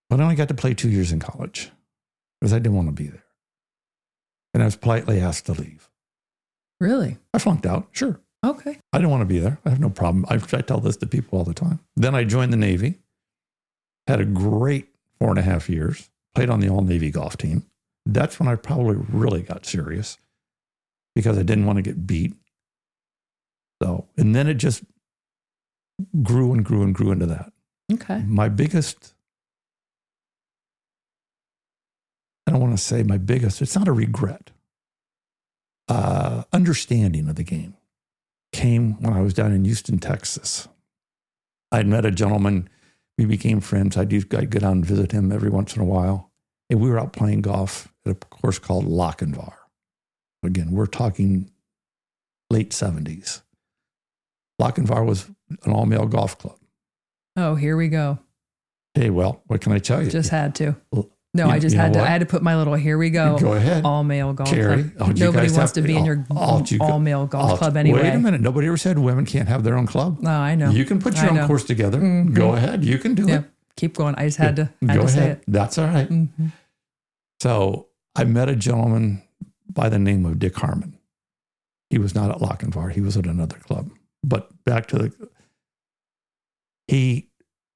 But 0.08 0.20
I 0.20 0.22
only 0.22 0.36
got 0.36 0.48
to 0.48 0.54
play 0.54 0.74
two 0.74 0.90
years 0.90 1.12
in 1.12 1.20
college 1.20 1.70
because 2.40 2.52
I 2.52 2.58
didn't 2.58 2.76
want 2.76 2.88
to 2.88 2.92
be 2.92 3.08
there. 3.08 3.24
And 4.54 4.62
I 4.62 4.66
was 4.66 4.76
politely 4.76 5.20
asked 5.20 5.46
to 5.46 5.52
leave. 5.52 5.90
Really? 6.80 7.18
I 7.34 7.38
flunked 7.38 7.66
out, 7.66 7.88
sure. 7.92 8.20
Okay. 8.44 8.78
I 8.92 8.98
didn't 8.98 9.10
want 9.10 9.22
to 9.22 9.26
be 9.26 9.38
there. 9.40 9.58
I 9.64 9.70
have 9.70 9.80
no 9.80 9.90
problem. 9.90 10.24
I, 10.28 10.34
I 10.34 10.60
tell 10.60 10.80
this 10.80 10.96
to 10.98 11.06
people 11.06 11.38
all 11.38 11.44
the 11.44 11.54
time. 11.54 11.80
Then 11.96 12.14
I 12.14 12.24
joined 12.24 12.52
the 12.52 12.56
Navy, 12.56 12.98
had 14.06 14.20
a 14.20 14.24
great 14.24 14.88
four 15.18 15.30
and 15.30 15.38
a 15.38 15.42
half 15.42 15.68
years, 15.68 16.08
played 16.34 16.50
on 16.50 16.60
the 16.60 16.68
all 16.68 16.82
Navy 16.82 17.10
golf 17.10 17.36
team. 17.36 17.66
That's 18.06 18.38
when 18.38 18.48
I 18.48 18.54
probably 18.54 18.96
really 19.10 19.42
got 19.42 19.66
serious 19.66 20.18
because 21.14 21.36
I 21.36 21.42
didn't 21.42 21.66
want 21.66 21.76
to 21.78 21.82
get 21.82 22.06
beat. 22.06 22.34
So, 23.82 24.06
and 24.16 24.34
then 24.34 24.46
it 24.46 24.54
just 24.54 24.84
grew 26.22 26.52
and 26.52 26.64
grew 26.64 26.82
and 26.82 26.94
grew 26.94 27.10
into 27.10 27.26
that. 27.26 27.52
Okay. 27.92 28.22
My 28.26 28.48
biggest, 28.48 29.14
I 32.46 32.52
don't 32.52 32.60
want 32.60 32.76
to 32.76 32.82
say 32.82 33.02
my 33.02 33.18
biggest, 33.18 33.60
it's 33.60 33.74
not 33.74 33.88
a 33.88 33.92
regret, 33.92 34.52
uh, 35.88 36.44
understanding 36.52 37.28
of 37.28 37.34
the 37.34 37.42
game 37.42 37.74
came 38.58 39.00
when 39.00 39.12
I 39.12 39.20
was 39.20 39.34
down 39.34 39.52
in 39.52 39.64
Houston, 39.64 39.98
Texas. 39.98 40.66
I'd 41.70 41.86
met 41.86 42.04
a 42.04 42.10
gentleman. 42.10 42.68
We 43.16 43.24
became 43.24 43.60
friends. 43.60 43.96
I'd, 43.96 44.12
I'd 44.12 44.50
go 44.50 44.58
down 44.58 44.72
and 44.72 44.84
visit 44.84 45.12
him 45.12 45.30
every 45.30 45.48
once 45.48 45.76
in 45.76 45.82
a 45.82 45.84
while. 45.84 46.32
And 46.68 46.80
we 46.80 46.90
were 46.90 46.98
out 46.98 47.12
playing 47.12 47.42
golf 47.42 47.92
at 48.04 48.12
a 48.12 48.14
course 48.16 48.58
called 48.58 48.84
Lochinvar. 48.84 49.54
Again, 50.42 50.72
we're 50.72 50.86
talking 50.86 51.52
late 52.50 52.70
70s. 52.70 53.42
Lochinvar 54.60 55.06
was 55.06 55.30
an 55.64 55.72
all 55.72 55.86
male 55.86 56.06
golf 56.06 56.36
club. 56.36 56.58
Oh, 57.36 57.54
here 57.54 57.76
we 57.76 57.86
go. 57.86 58.18
Hey, 58.94 59.10
well, 59.10 59.40
what 59.46 59.60
can 59.60 59.70
I 59.70 59.78
tell 59.78 60.02
you? 60.02 60.10
Just 60.10 60.30
had 60.30 60.56
to. 60.56 60.74
No, 61.34 61.46
you- 61.46 61.50
I 61.52 61.58
just 61.58 61.76
had 61.76 61.92
to. 61.92 61.98
what? 62.00 62.08
I 62.08 62.10
had 62.10 62.20
to 62.20 62.26
put 62.26 62.42
my 62.42 62.56
little 62.56 62.74
here 62.74 62.96
we 62.98 63.10
go. 63.10 63.38
Go 63.38 63.52
ahead. 63.52 63.84
All 63.84 64.02
male 64.02 64.32
golf 64.32 64.48
Keri, 64.50 64.84
club. 64.84 64.92
oh, 65.00 65.06
Nobody 65.12 65.36
wants 65.48 65.56
have- 65.56 65.72
to 65.74 65.82
be 65.82 65.94
in 65.96 66.02
oh, 66.02 66.06
your 66.06 66.26
oh, 66.30 66.62
do 66.62 66.74
you 66.74 66.78
go- 66.80 66.86
all 66.86 66.98
male 66.98 67.26
golf 67.26 67.52
Oh, 67.52 67.56
club 67.58 67.76
anyway. 67.76 68.02
Wait 68.02 68.14
a 68.14 68.18
minute. 68.18 68.40
Nobody 68.40 68.66
ever 68.66 68.76
said 68.78 68.98
women 68.98 69.26
can't 69.26 69.48
have 69.48 69.62
their 69.62 69.76
own 69.76 69.86
club. 69.86 70.20
No, 70.20 70.30
I 70.30 70.54
know. 70.54 70.70
You 70.70 70.84
can 70.84 70.98
put 71.00 71.16
I 71.18 71.22
your 71.22 71.30
own 71.30 71.36
know. 71.36 71.46
course 71.46 71.64
together. 71.64 72.00
Mhm. 72.00 72.32
Go 72.34 72.54
ahead. 72.54 72.82
You 72.84 72.98
can 72.98 73.14
do 73.14 73.26
Yeah. 73.28 73.40
it. 73.40 73.44
Keep 73.76 73.94
going. 73.96 74.14
I 74.16 74.24
just 74.24 74.38
had 74.38 74.56
to. 74.56 74.70
Had 74.86 74.96
Go 74.96 75.02
to 75.02 75.08
say 75.08 75.18
ahead. 75.18 75.30
it. 75.38 75.44
That's 75.46 75.78
all 75.78 75.86
right. 75.86 76.08
Mhm. 76.08 76.52
So 77.40 77.86
I 78.16 78.24
met 78.24 78.48
a 78.48 78.56
gentleman 78.56 79.22
by 79.70 79.88
the 79.90 79.98
name 79.98 80.24
of 80.26 80.38
Dick 80.38 80.56
Harmon. 80.56 80.96
He 81.90 81.98
was 81.98 82.14
not 82.14 82.30
at 82.30 82.38
Lochinvar. 82.38 82.90
He 82.92 83.00
was 83.00 83.16
at 83.16 83.26
another 83.26 83.56
club. 83.58 83.90
But 84.24 84.50
back 84.64 84.86
to 84.88 84.98
the, 84.98 85.12
he, 86.86 87.28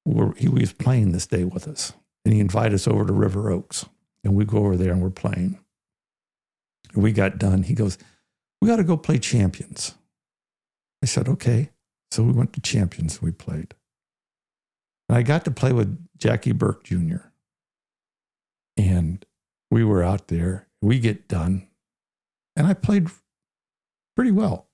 were, 0.05 0.35
he 0.37 0.49
was 0.49 0.73
playing 0.73 1.13
this 1.13 1.27
day 1.27 1.45
with 1.45 1.69
us 1.69 1.93
and 2.25 2.35
he 2.35 2.41
invited 2.41 2.75
us 2.75 2.87
over 2.87 3.05
to 3.05 3.13
River 3.13 3.51
Oaks 3.51 3.87
and 4.25 4.35
we 4.35 4.45
go 4.45 4.59
over 4.59 4.77
there 4.77 4.93
and 4.93 5.03
we're 5.03 5.11
playing. 5.11 5.59
And 6.95 7.03
we 7.03 7.13
got 7.13 7.39
done. 7.39 7.63
He 7.65 7.75
goes, 7.75 7.99
we 8.61 8.69
got 8.69 8.77
to 8.77 8.85
go 8.85 8.97
play 8.97 9.19
champions. 9.19 9.95
I 11.03 11.07
said, 11.07 11.29
okay. 11.29 11.71
So 12.11 12.23
we 12.23 12.33
went 12.33 12.53
to 12.53 12.61
champions. 12.61 13.21
We 13.21 13.33
played. 13.33 13.75
And 15.09 15.19
I 15.19 15.23
got 15.23 15.45
to 15.47 15.51
play 15.51 15.73
with 15.73 15.99
Jackie 16.19 16.53
Burke 16.53 16.85
Jr. 16.85 17.17
And 18.77 19.25
we 19.71 19.85
were 19.85 20.03
out 20.03 20.29
there. 20.29 20.69
We 20.81 20.99
get 20.99 21.29
done. 21.29 21.67
And 22.55 22.67
I 22.67 22.75
played 22.75 23.09
pretty 24.15 24.31
well. 24.31 24.69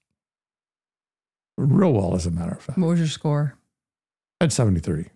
Real 1.56 1.92
well, 1.92 2.14
as 2.14 2.26
a 2.26 2.30
matter 2.30 2.52
of 2.52 2.62
fact. 2.62 2.78
What 2.78 2.88
was 2.88 2.98
your 2.98 3.08
score? 3.08 3.56
I 4.40 4.44
had 4.44 4.52
73. 4.52 5.06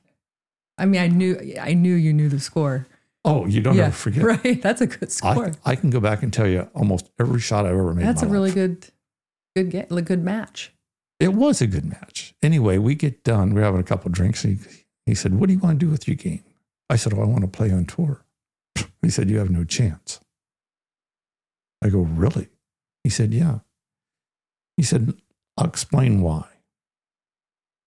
I 0.83 0.85
mean, 0.85 1.01
I 1.01 1.07
knew. 1.07 1.57
I 1.61 1.75
knew 1.75 1.95
you 1.95 2.13
knew 2.13 2.29
the 2.29 2.41
score. 2.41 2.89
Oh, 3.25 3.47
you 3.47 3.61
don't 3.61 3.77
yeah, 3.77 3.85
ever 3.85 3.93
forget. 3.93 4.25
right. 4.45 4.61
That's 4.61 4.81
a 4.81 4.89
good 4.89 5.13
score. 5.13 5.53
I 5.65 5.77
can 5.77 5.91
go 5.91 6.01
back 6.01 6.25
and 6.25 6.33
tell 6.33 6.49
you 6.49 6.69
almost 6.75 7.09
every 7.21 7.39
shot 7.39 7.67
I've 7.67 7.73
ever 7.73 7.95
made. 7.95 8.05
That's 8.05 8.23
a 8.23 8.27
really 8.27 8.49
life. 8.49 8.55
good, 8.57 8.87
good 9.55 9.71
get, 9.71 9.93
a 9.93 10.03
good 10.03 10.25
match. 10.25 10.73
It 11.21 11.35
was 11.35 11.61
a 11.61 11.69
good 11.69 11.85
match. 11.85 12.35
Anyway, 12.43 12.79
we 12.79 12.97
get 12.97 13.23
done. 13.23 13.55
We're 13.55 13.63
having 13.63 13.79
a 13.79 13.85
couple 13.85 14.09
of 14.09 14.13
drinks. 14.13 14.43
He, 14.43 14.59
he 15.07 15.15
said, 15.15 15.39
What 15.39 15.47
do 15.47 15.53
you 15.53 15.61
want 15.61 15.79
to 15.79 15.87
do 15.87 15.91
with 15.91 16.09
your 16.09 16.17
game? 16.17 16.43
I 16.91 16.97
said, 16.97 17.15
Oh, 17.15 17.23
I 17.23 17.27
want 17.27 17.43
to 17.43 17.49
play 17.49 17.71
on 17.71 17.85
tour. 17.85 18.25
He 19.03 19.11
said, 19.11 19.31
You 19.31 19.39
have 19.39 19.51
no 19.51 19.63
chance. 19.63 20.19
I 21.81 21.91
go, 21.91 22.01
Really? 22.01 22.49
He 23.05 23.11
said, 23.11 23.33
Yeah. 23.33 23.61
He 24.77 24.83
said, 24.83 25.15
I'll 25.57 25.67
explain 25.67 26.23
why. 26.23 26.47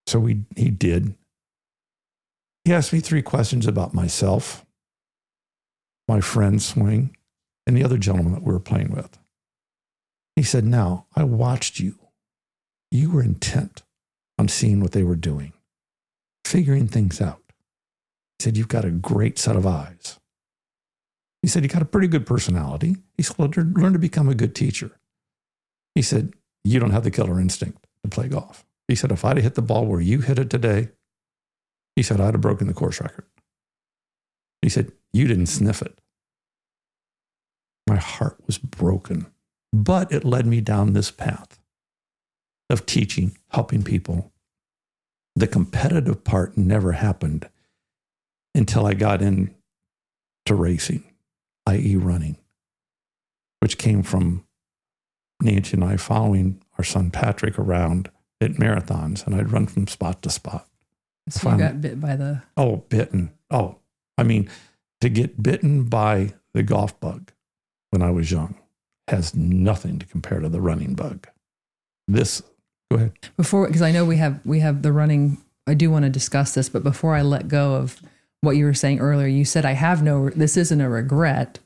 So 0.07 0.19
we, 0.19 0.45
he 0.55 0.69
did. 0.69 1.15
He 2.65 2.73
asked 2.73 2.91
me 2.91 2.99
three 2.99 3.21
questions 3.21 3.67
about 3.67 3.93
myself, 3.93 4.65
my 6.07 6.19
friend 6.19 6.61
Swing, 6.61 7.15
and 7.67 7.77
the 7.77 7.83
other 7.83 7.97
gentleman 7.97 8.33
that 8.33 8.43
we 8.43 8.51
were 8.51 8.59
playing 8.59 8.91
with. 8.91 9.17
He 10.35 10.43
said, 10.43 10.65
Now, 10.65 11.05
I 11.15 11.23
watched 11.23 11.79
you 11.79 11.99
you 12.91 13.11
were 13.11 13.23
intent 13.23 13.83
on 14.37 14.47
seeing 14.47 14.79
what 14.79 14.91
they 14.91 15.03
were 15.03 15.15
doing, 15.15 15.53
figuring 16.43 16.87
things 16.87 17.21
out. 17.21 17.41
He 18.39 18.43
said, 18.43 18.57
You've 18.57 18.67
got 18.67 18.85
a 18.85 18.91
great 18.91 19.37
set 19.37 19.55
of 19.55 19.65
eyes. 19.65 20.19
He 21.41 21.47
said, 21.47 21.63
You 21.63 21.69
got 21.69 21.81
a 21.81 21.85
pretty 21.85 22.07
good 22.07 22.25
personality. 22.25 22.97
He 23.17 23.23
said, 23.23 23.37
learn 23.37 23.93
to 23.93 23.99
become 23.99 24.29
a 24.29 24.35
good 24.35 24.55
teacher. 24.55 24.91
He 25.93 26.01
said, 26.01 26.33
You 26.63 26.79
don't 26.79 26.91
have 26.91 27.03
the 27.03 27.11
killer 27.11 27.39
instinct 27.39 27.85
to 28.03 28.09
play 28.09 28.27
golf. 28.27 28.65
He 28.87 28.95
said, 28.95 29.11
If 29.11 29.23
I'd 29.23 29.37
have 29.37 29.43
hit 29.43 29.55
the 29.55 29.61
ball 29.61 29.85
where 29.85 30.01
you 30.01 30.21
hit 30.21 30.39
it 30.39 30.49
today, 30.49 30.89
he 31.95 32.03
said, 32.03 32.19
I'd 32.19 32.33
have 32.33 32.41
broken 32.41 32.67
the 32.67 32.73
course 32.73 32.99
record. 32.99 33.25
He 34.61 34.69
said, 34.69 34.91
You 35.13 35.27
didn't 35.27 35.47
sniff 35.47 35.81
it. 35.81 35.99
My 37.87 37.97
heart 37.97 38.37
was 38.47 38.57
broken, 38.57 39.27
but 39.71 40.11
it 40.11 40.25
led 40.25 40.45
me 40.45 40.59
down 40.59 40.93
this 40.93 41.11
path 41.11 41.59
of 42.69 42.85
teaching, 42.85 43.37
helping 43.49 43.83
people. 43.83 44.31
The 45.35 45.47
competitive 45.47 46.23
part 46.23 46.57
never 46.57 46.93
happened 46.93 47.49
until 48.55 48.85
I 48.85 48.93
got 48.93 49.21
into 49.21 49.53
racing, 50.49 51.03
i.e., 51.67 51.95
running, 51.95 52.37
which 53.59 53.77
came 53.77 54.01
from 54.01 54.45
Nancy 55.41 55.73
and 55.73 55.83
I 55.83 55.97
following 55.97 56.61
our 56.77 56.83
son 56.83 57.11
Patrick 57.11 57.59
around 57.59 58.09
at 58.41 58.53
marathons, 58.53 59.25
and 59.25 59.35
I'd 59.35 59.51
run 59.51 59.67
from 59.67 59.87
spot 59.87 60.21
to 60.23 60.29
spot. 60.29 60.67
So 61.29 61.51
you 61.51 61.57
got 61.57 61.81
bit 61.81 61.99
by 61.99 62.15
the. 62.15 62.43
Oh, 62.55 62.77
bitten. 62.89 63.31
Oh, 63.49 63.77
I 64.17 64.23
mean, 64.23 64.49
to 65.01 65.09
get 65.09 65.41
bitten 65.41 65.85
by 65.85 66.33
the 66.53 66.63
golf 66.63 66.99
bug 66.99 67.31
when 67.89 68.01
I 68.01 68.11
was 68.11 68.31
young 68.31 68.55
has 69.07 69.35
nothing 69.35 69.99
to 69.99 70.05
compare 70.05 70.39
to 70.39 70.49
the 70.49 70.61
running 70.61 70.93
bug. 70.95 71.27
This, 72.07 72.41
go 72.91 72.97
ahead. 72.97 73.13
before 73.37 73.67
because 73.67 73.81
I 73.81 73.91
know 73.91 74.05
we 74.05 74.17
have 74.17 74.39
we 74.45 74.59
have 74.59 74.81
the 74.81 74.91
running. 74.91 75.37
I 75.67 75.73
do 75.73 75.89
want 75.89 76.05
to 76.05 76.09
discuss 76.09 76.53
this, 76.53 76.69
but 76.69 76.83
before 76.83 77.15
I 77.15 77.21
let 77.23 77.47
go 77.47 77.75
of 77.75 77.99
what 78.41 78.55
you 78.55 78.65
were 78.65 78.73
saying 78.75 78.99
earlier, 78.99 79.27
you 79.27 79.45
said 79.45 79.65
I 79.65 79.71
have 79.71 80.03
no. 80.03 80.29
This 80.29 80.57
isn't 80.57 80.79
a 80.81 80.89
regret, 80.89 81.59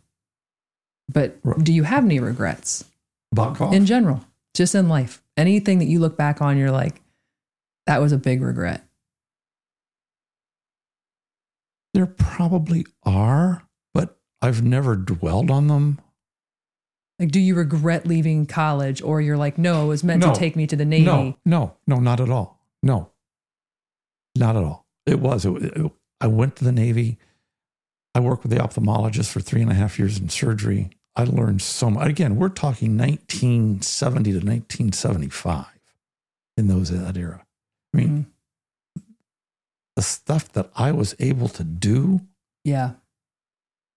but 1.12 1.38
do 1.64 1.74
you 1.74 1.84
have 1.84 2.06
any 2.06 2.20
regrets 2.20 2.86
About 3.34 3.58
golf? 3.58 3.74
in 3.74 3.86
general, 3.86 4.24
just 4.54 4.74
in 4.76 4.88
life? 4.88 5.22
Anything 5.36 5.80
that 5.80 5.86
you 5.86 6.00
look 6.00 6.16
back 6.18 6.42
on, 6.42 6.58
you're 6.58 6.72
like, 6.72 7.02
that 7.88 8.02
was 8.02 8.12
a 8.14 8.18
big 8.18 8.42
regret. 8.42 8.84
There 12.00 12.06
probably 12.06 12.86
are, 13.04 13.68
but 13.94 14.18
I've 14.42 14.64
never 14.64 14.96
dwelled 14.96 15.52
on 15.52 15.68
them. 15.68 16.00
Like, 17.20 17.30
do 17.30 17.42
you 17.42 17.56
regret 17.56 18.08
leaving 18.08 18.46
college, 18.46 19.02
or 19.02 19.20
you're 19.20 19.36
like, 19.36 19.58
no, 19.58 19.84
it 19.84 19.88
was 19.90 20.02
meant 20.02 20.24
No. 20.24 20.32
to 20.34 20.40
take 20.40 20.56
me 20.56 20.66
to 20.68 20.78
the 20.78 20.86
Navy? 20.86 21.04
No, 21.04 21.36
no, 21.44 21.76
no, 21.86 21.98
not 21.98 22.22
at 22.22 22.30
all. 22.30 22.58
No, 22.82 23.10
not 24.38 24.56
at 24.56 24.64
all. 24.64 24.86
It 25.06 25.20
was. 25.20 25.44
It, 25.44 25.62
it- 25.62 25.92
I 26.22 26.28
went 26.28 26.56
to 26.56 26.64
the 26.64 26.72
Navy. 26.72 27.18
I 28.16 28.22
worked 28.22 28.44
with 28.44 28.54
the 28.54 28.60
ophthalmologist 28.64 29.30
for 29.30 29.42
three 29.42 29.62
and 29.62 29.70
a 29.70 29.76
half 29.76 30.00
years 30.00 30.20
in 30.20 30.30
surgery. 30.30 30.92
I 31.18 31.26
learned 31.26 31.62
so 31.62 31.90
much. 31.90 32.08
Again, 32.08 32.38
we're 32.38 32.48
talking 32.48 32.98
1970 32.98 34.32
to 34.32 34.38
1975 34.38 35.66
in 36.56 36.68
those 36.70 36.92
that 36.92 37.18
era. 37.18 37.46
I 37.94 37.98
mean, 37.98 38.08
mm-hmm. 38.08 38.22
The 40.00 40.04
stuff 40.04 40.50
that 40.54 40.72
I 40.76 40.92
was 40.94 41.14
able 41.20 41.50
to 41.50 41.64
do 41.64 42.22
Yeah, 42.64 42.92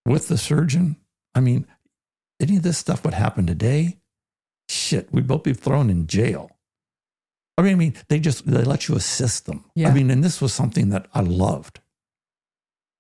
with 0.05 0.27
the 0.27 0.37
surgeon. 0.37 0.97
I 1.33 1.41
mean, 1.41 1.67
any 2.41 2.57
of 2.57 2.65
this 2.65 2.77
stuff 2.79 3.05
would 3.05 3.15
happen 3.15 3.47
today. 3.47 3.99
shit, 4.69 5.13
we'd 5.13 5.27
both 5.29 5.45
be 5.45 5.53
thrown 5.53 5.91
in 5.91 6.07
jail. 6.07 6.51
I 7.57 7.63
mean, 7.63 7.73
I 7.73 7.77
mean, 7.77 7.95
they 8.09 8.19
just 8.19 8.47
they 8.47 8.65
let 8.65 8.89
you 8.89 8.97
assist 8.97 9.47
them. 9.47 9.65
Yeah. 9.77 9.91
I 9.91 9.95
mean, 9.95 10.11
and 10.11 10.25
this 10.25 10.41
was 10.41 10.53
something 10.53 10.89
that 10.89 11.07
I 11.15 11.21
loved. 11.21 11.79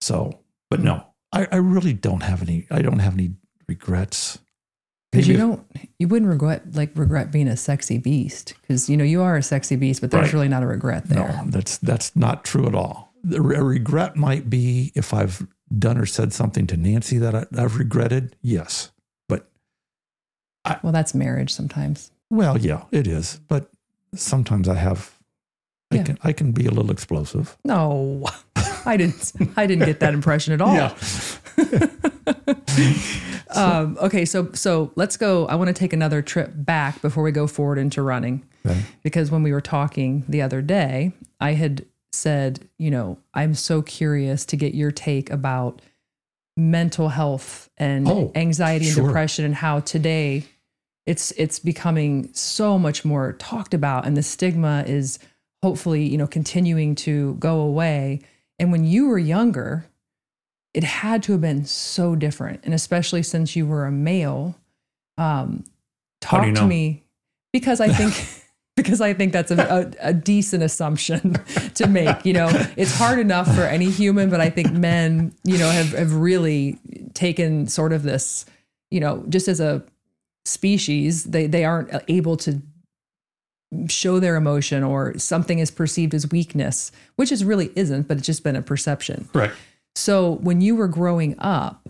So, 0.00 0.40
but 0.70 0.80
no, 0.80 1.06
I, 1.32 1.48
I 1.50 1.56
really 1.56 1.92
don't 1.94 2.22
have 2.22 2.40
any. 2.42 2.66
I 2.70 2.82
don't 2.82 3.00
have 3.00 3.14
any 3.14 3.32
regrets. 3.66 4.38
Because 5.12 5.28
you 5.28 5.36
don't, 5.36 5.62
you 5.98 6.08
wouldn't 6.08 6.30
regret 6.30 6.74
like 6.74 6.90
regret 6.96 7.30
being 7.30 7.46
a 7.46 7.56
sexy 7.56 7.98
beast. 7.98 8.54
Because 8.62 8.88
you 8.88 8.96
know 8.96 9.04
you 9.04 9.20
are 9.22 9.36
a 9.36 9.42
sexy 9.42 9.76
beast, 9.76 10.00
but 10.00 10.10
there's 10.10 10.28
Right. 10.28 10.32
really 10.32 10.48
not 10.48 10.62
a 10.62 10.66
regret 10.66 11.04
there. 11.06 11.28
No, 11.28 11.44
that's 11.50 11.76
that's 11.78 12.16
not 12.16 12.44
true 12.44 12.66
at 12.66 12.74
all. 12.74 13.12
The 13.22 13.40
re- 13.42 13.56
a 13.56 13.62
regret 13.62 14.16
might 14.16 14.48
be 14.48 14.90
if 14.94 15.12
I've 15.12 15.46
done 15.78 15.98
or 15.98 16.06
said 16.06 16.32
something 16.32 16.66
to 16.68 16.76
Nancy 16.78 17.18
that 17.18 17.34
I, 17.34 17.44
I've 17.56 17.76
regretted. 17.78 18.36
Yes, 18.40 18.90
but 19.28 19.48
Well, 20.82 20.92
that's 20.92 21.14
marriage 21.14 21.52
sometimes. 21.52 22.10
well, 22.30 22.58
yeah, 22.58 22.84
it 22.90 23.06
is. 23.06 23.38
But 23.48 23.70
sometimes 24.14 24.66
I 24.68 24.76
have. 24.76 25.18
I 25.92 25.96
Yeah. 25.96 26.02
can 26.04 26.18
I 26.24 26.32
can 26.32 26.52
be 26.52 26.66
a 26.66 26.70
little 26.70 26.90
explosive. 26.90 27.56
No, 27.64 28.24
I 28.86 28.96
didn't. 28.96 29.32
I 29.56 29.66
didn't 29.66 29.86
get 29.86 30.00
that 30.00 30.14
impression 30.14 30.52
at 30.54 30.60
all. 30.60 30.90
Um, 33.54 33.98
okay, 34.00 34.24
so 34.24 34.50
so 34.54 34.92
let's 34.96 35.18
go. 35.18 35.46
I 35.46 35.56
want 35.56 35.68
to 35.68 35.74
take 35.74 35.92
another 35.92 36.22
trip 36.22 36.52
back 36.54 37.02
before 37.02 37.22
we 37.22 37.32
go 37.32 37.46
forward 37.46 37.76
into 37.78 38.00
running. 38.00 38.42
Okay. 38.64 38.80
because 39.02 39.30
when 39.30 39.42
we 39.42 39.52
were 39.52 39.60
talking 39.60 40.24
the 40.28 40.40
other 40.40 40.62
day, 40.62 41.12
I 41.40 41.52
had 41.52 41.84
said, 42.12 42.60
you 42.78 42.90
know, 42.90 43.18
I'm 43.34 43.54
so 43.54 43.82
curious 43.82 44.44
to 44.46 44.56
get 44.56 44.72
your 44.74 44.90
take 44.92 45.28
about 45.30 45.82
mental 46.56 47.08
health 47.10 47.68
and 47.76 48.08
Oh, 48.08 48.30
anxiety 48.34 48.86
and 48.86 48.94
sure. 48.94 49.06
depression 49.08 49.44
and 49.44 49.54
how 49.54 49.80
today 49.80 50.44
it's 51.06 51.32
it's 51.32 51.58
becoming 51.58 52.30
so 52.32 52.78
much 52.78 53.04
more 53.04 53.32
talked 53.34 53.74
about 53.74 54.06
and 54.06 54.16
the 54.16 54.22
stigma 54.22 54.84
is 54.86 55.18
hopefully, 55.62 56.04
you 56.04 56.18
know, 56.18 56.26
continuing 56.26 56.94
to 56.96 57.34
go 57.34 57.60
away. 57.60 58.20
And 58.58 58.72
when 58.72 58.84
you 58.84 59.08
were 59.08 59.18
younger, 59.18 59.86
it 60.74 60.84
had 60.84 61.22
to 61.24 61.32
have 61.32 61.40
been 61.40 61.64
so 61.64 62.16
different. 62.16 62.60
And 62.64 62.74
especially 62.74 63.22
since 63.22 63.54
you 63.54 63.66
were 63.66 63.84
a 63.84 63.92
male, 63.92 64.56
um, 65.18 65.64
talk 66.20 66.44
to 66.44 66.52
know? 66.52 66.66
me 66.66 67.04
because 67.52 67.80
I 67.80 67.88
think 67.88 68.14
because 68.76 69.00
I 69.00 69.12
think 69.12 69.32
that's 69.32 69.50
a, 69.50 69.92
a, 70.00 70.08
a 70.08 70.14
decent 70.14 70.62
assumption 70.62 71.34
to 71.74 71.86
make. 71.86 72.24
You 72.24 72.32
know, 72.32 72.48
it's 72.76 72.96
hard 72.96 73.18
enough 73.18 73.54
for 73.54 73.62
any 73.62 73.90
human, 73.90 74.30
but 74.30 74.40
I 74.40 74.50
think 74.50 74.72
men, 74.72 75.34
you 75.44 75.58
know, 75.58 75.70
have 75.70 75.92
have 75.92 76.14
really 76.14 76.78
taken 77.14 77.66
sort 77.66 77.92
of 77.92 78.02
this, 78.02 78.46
you 78.90 79.00
know, 79.00 79.24
just 79.28 79.46
as 79.46 79.60
a 79.60 79.84
species, 80.44 81.24
they 81.24 81.46
they 81.46 81.64
aren't 81.64 81.90
able 82.08 82.36
to 82.38 82.62
show 83.88 84.20
their 84.20 84.36
emotion 84.36 84.82
or 84.82 85.16
something 85.18 85.58
is 85.58 85.70
perceived 85.70 86.14
as 86.14 86.30
weakness, 86.30 86.92
which 87.16 87.32
is 87.32 87.44
really 87.44 87.70
isn't, 87.74 88.08
but 88.08 88.18
it's 88.18 88.26
just 88.26 88.44
been 88.44 88.56
a 88.56 88.62
perception. 88.62 89.28
Right. 89.32 89.50
So 89.94 90.36
when 90.36 90.60
you 90.60 90.76
were 90.76 90.88
growing 90.88 91.38
up, 91.38 91.88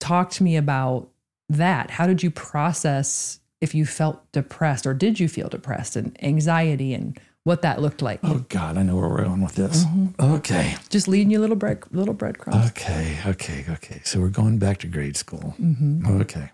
talk 0.00 0.30
to 0.30 0.42
me 0.42 0.56
about 0.56 1.08
that. 1.48 1.90
How 1.90 2.06
did 2.06 2.22
you 2.22 2.30
process 2.30 3.40
if 3.60 3.74
you 3.74 3.86
felt 3.86 4.30
depressed 4.32 4.86
or 4.86 4.94
did 4.94 5.18
you 5.18 5.28
feel 5.28 5.48
depressed 5.48 5.96
and 5.96 6.16
anxiety 6.22 6.92
and 6.94 7.18
what 7.44 7.62
that 7.62 7.80
looked 7.80 8.02
like? 8.02 8.18
Oh 8.24 8.44
God, 8.48 8.76
I 8.76 8.82
know 8.82 8.96
where 8.96 9.08
we're 9.08 9.24
going 9.24 9.40
with 9.42 9.54
this. 9.54 9.84
Mm-hmm. 9.84 10.34
Okay. 10.34 10.76
Just 10.88 11.06
leading 11.06 11.30
you 11.30 11.38
little 11.38 11.56
bread 11.56 11.82
little 11.92 12.14
breadcrumbs. 12.14 12.70
Okay. 12.70 13.18
Okay. 13.24 13.64
Okay. 13.68 14.00
So 14.04 14.20
we're 14.20 14.28
going 14.28 14.58
back 14.58 14.78
to 14.78 14.88
grade 14.88 15.16
school. 15.16 15.54
mm-hmm. 15.60 16.20
Okay. 16.22 16.50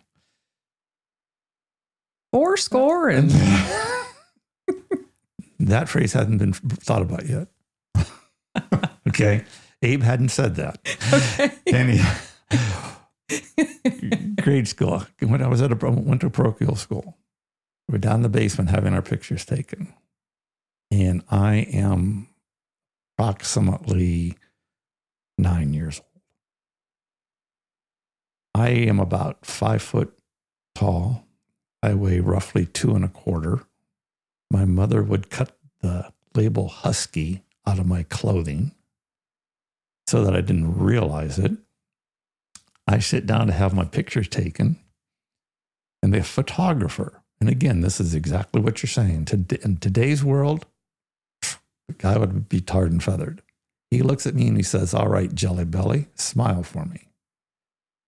Four 2.31 2.57
score 2.57 3.09
and 3.09 3.31
That 5.67 5.89
phrase 5.89 6.13
hadn't 6.13 6.39
been 6.39 6.53
thought 6.53 7.03
about 7.03 7.27
yet. 7.27 7.49
okay. 9.09 9.45
Abe 9.81 10.03
hadn't 10.03 10.31
said 10.31 10.57
that. 10.57 10.79
Any 11.67 12.01
grade 14.43 14.69
school. 14.69 15.05
When 15.21 15.41
I 15.43 15.49
was 15.49 15.63
at 15.63 15.73
a 15.73 15.91
went 15.91 16.21
to 16.23 16.27
a 16.27 16.31
parochial 16.31 16.77
school, 16.77 17.17
we're 17.89 17.99
down 17.99 18.17
in 18.17 18.23
the 18.23 18.29
basement 18.29 18.71
having 18.71 18.93
our 18.93 19.03
pictures 19.03 19.45
taken, 19.45 19.93
and 20.91 21.23
I 21.31 21.67
am 21.73 22.29
approximately 23.17 24.37
nine 25.39 25.75
years 25.75 26.01
old. 26.01 26.23
I 28.55 28.71
am 28.71 28.99
about 29.01 29.47
five 29.47 29.83
foot 29.83 30.17
tall. 30.75 31.25
I 31.83 31.95
weigh 31.95 32.21
roughly 32.21 32.67
two 32.67 32.95
and 32.95 33.05
a 33.05 33.09
quarter. 33.09 33.65
My 34.53 34.67
mother 34.67 35.03
would 35.03 35.31
cut 35.31 35.57
the 35.81 36.13
label 36.35 36.69
husky 36.69 37.43
out 37.67 37.79
of 37.79 37.87
my 37.87 38.03
clothing 38.03 38.73
so 40.07 40.23
that 40.23 40.37
I 40.37 40.43
didn't 40.43 40.79
realize 40.79 41.39
it. 41.39 41.53
I 42.87 42.99
sit 42.99 43.25
down 43.25 43.47
to 43.47 43.55
have 43.55 43.73
my 43.73 43.87
pictures 43.87 44.29
taken, 44.29 44.79
and 46.03 46.13
the 46.13 46.23
photographer, 46.23 47.23
and 47.41 47.49
again, 47.49 47.81
this 47.81 47.99
is 47.99 48.15
exactly 48.15 48.61
what 48.61 48.83
you're 48.83 48.91
saying. 48.91 49.27
In 49.65 49.79
today's 49.79 50.23
world, 50.23 50.67
the 51.41 51.95
guy 51.97 52.19
would 52.19 52.51
be 52.51 52.61
tarred 52.61 52.93
and 52.93 53.03
feathered. 53.03 53.41
He 53.91 54.03
looks 54.03 54.27
at 54.27 54.35
me 54.35 54.49
and 54.49 54.59
he 54.59 54.63
says, 54.63 54.93
All 54.93 55.09
right, 55.09 55.35
Jelly 55.35 55.65
Belly, 55.65 56.09
smile 56.15 56.63
for 56.63 56.85
me. 56.85 57.09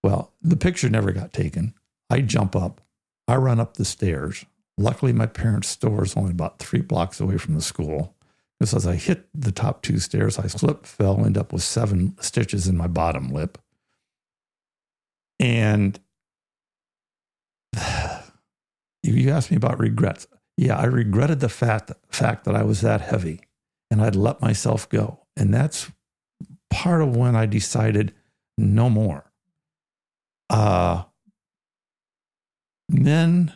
Well, 0.03 0.31
the 0.43 0.57
picture 0.57 0.89
never 0.89 1.11
got 1.11 1.33
taken. 1.33 1.73
I 2.07 2.21
jump 2.21 2.55
up, 2.55 2.81
I 3.27 3.37
run 3.37 3.59
up 3.59 3.77
the 3.77 3.85
stairs. 3.85 4.45
Luckily, 4.77 5.13
my 5.13 5.25
parents' 5.25 5.69
store 5.69 6.03
is 6.03 6.17
only 6.17 6.31
about 6.31 6.59
three 6.59 6.81
blocks 6.81 7.19
away 7.19 7.37
from 7.37 7.55
the 7.55 7.61
school. 7.61 8.15
Because 8.59 8.73
as 8.73 8.87
I 8.87 8.95
hit 8.95 9.27
the 9.33 9.51
top 9.51 9.81
two 9.81 9.99
stairs, 9.99 10.39
I 10.39 10.47
slipped, 10.47 10.87
fell, 10.87 11.25
end 11.25 11.37
up 11.37 11.51
with 11.51 11.63
seven 11.63 12.15
stitches 12.21 12.67
in 12.67 12.77
my 12.77 12.87
bottom 12.87 13.29
lip. 13.29 13.57
And 15.39 15.99
you 19.03 19.29
asked 19.31 19.51
me 19.51 19.57
about 19.57 19.79
regrets. 19.79 20.27
Yeah, 20.57 20.77
I 20.77 20.85
regretted 20.85 21.41
the 21.41 21.49
fact, 21.49 21.91
fact 22.09 22.45
that 22.45 22.55
I 22.55 22.63
was 22.63 22.81
that 22.81 23.01
heavy 23.01 23.41
and 23.91 24.01
I'd 24.01 24.15
let 24.15 24.41
myself 24.41 24.87
go. 24.87 25.25
And 25.35 25.53
that's 25.53 25.91
part 26.69 27.01
of 27.01 27.15
when 27.15 27.35
I 27.35 27.45
decided 27.45 28.13
no 28.57 28.89
more. 28.89 29.31
Uh, 30.49 31.03
men, 32.89 33.53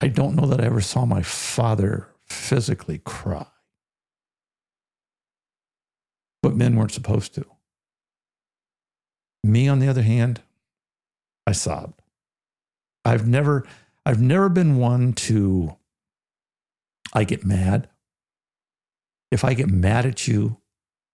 I 0.00 0.08
don't 0.08 0.34
know 0.34 0.46
that 0.46 0.60
I 0.60 0.66
ever 0.66 0.80
saw 0.80 1.04
my 1.04 1.22
father 1.22 2.08
physically 2.26 2.98
cry. 2.98 3.46
But 6.42 6.56
men 6.56 6.74
weren't 6.76 6.92
supposed 6.92 7.34
to. 7.34 7.46
Me, 9.42 9.68
on 9.68 9.78
the 9.78 9.88
other 9.88 10.02
hand, 10.02 10.40
I 11.46 11.52
sobbed. 11.52 12.00
I've 13.04 13.28
never, 13.28 13.66
I've 14.06 14.20
never 14.20 14.48
been 14.48 14.76
one 14.76 15.12
to, 15.14 15.76
I 17.12 17.24
get 17.24 17.44
mad. 17.44 17.88
If 19.30 19.44
I 19.44 19.54
get 19.54 19.68
mad 19.68 20.06
at 20.06 20.26
you 20.26 20.56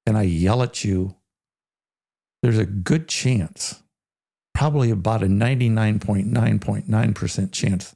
and 0.06 0.16
I 0.16 0.22
yell 0.22 0.62
at 0.62 0.84
you, 0.84 1.16
there's 2.42 2.58
a 2.58 2.66
good 2.66 3.08
chance, 3.08 3.82
probably 4.54 4.90
about 4.90 5.22
a 5.22 5.26
99.9.9% 5.26 7.52
chance 7.52 7.94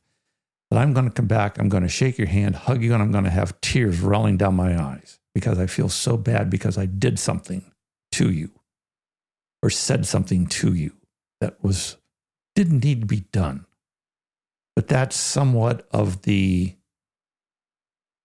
that 0.75 0.81
I'm 0.81 0.93
going 0.93 1.07
to 1.07 1.13
come 1.13 1.29
back, 1.29 1.59
I'm 1.59 1.69
going 1.69 1.85
to 1.85 1.89
shake 1.89 2.19
your 2.19 2.27
hand, 2.27 2.57
hug 2.57 2.83
you, 2.83 2.95
and 2.95 3.03
I'm 3.03 3.13
going 3.13 3.23
to 3.23 3.31
have 3.31 3.61
tears 3.61 4.01
rolling 4.01 4.37
down 4.37 4.57
my 4.57 4.77
eyes 4.77 5.21
because 5.33 5.57
I 5.57 5.67
feel 5.67 5.89
so 5.89 6.17
bad 6.17 6.51
because 6.51 6.77
I 6.77 6.87
did 6.87 7.19
something 7.19 7.71
to 8.13 8.31
you 8.31 8.51
or 9.63 9.71
said 9.71 10.05
something 10.05 10.47
to 10.47 10.75
you 10.75 10.93
that 11.41 11.63
was 11.63 11.97
didn't 12.57 12.83
need 12.83 13.03
to 13.03 13.07
be 13.07 13.21
done. 13.33 13.67
But 14.75 14.89
that's 14.89 15.17
somewhat 15.17 15.87
of 15.93 16.23
the, 16.23 16.75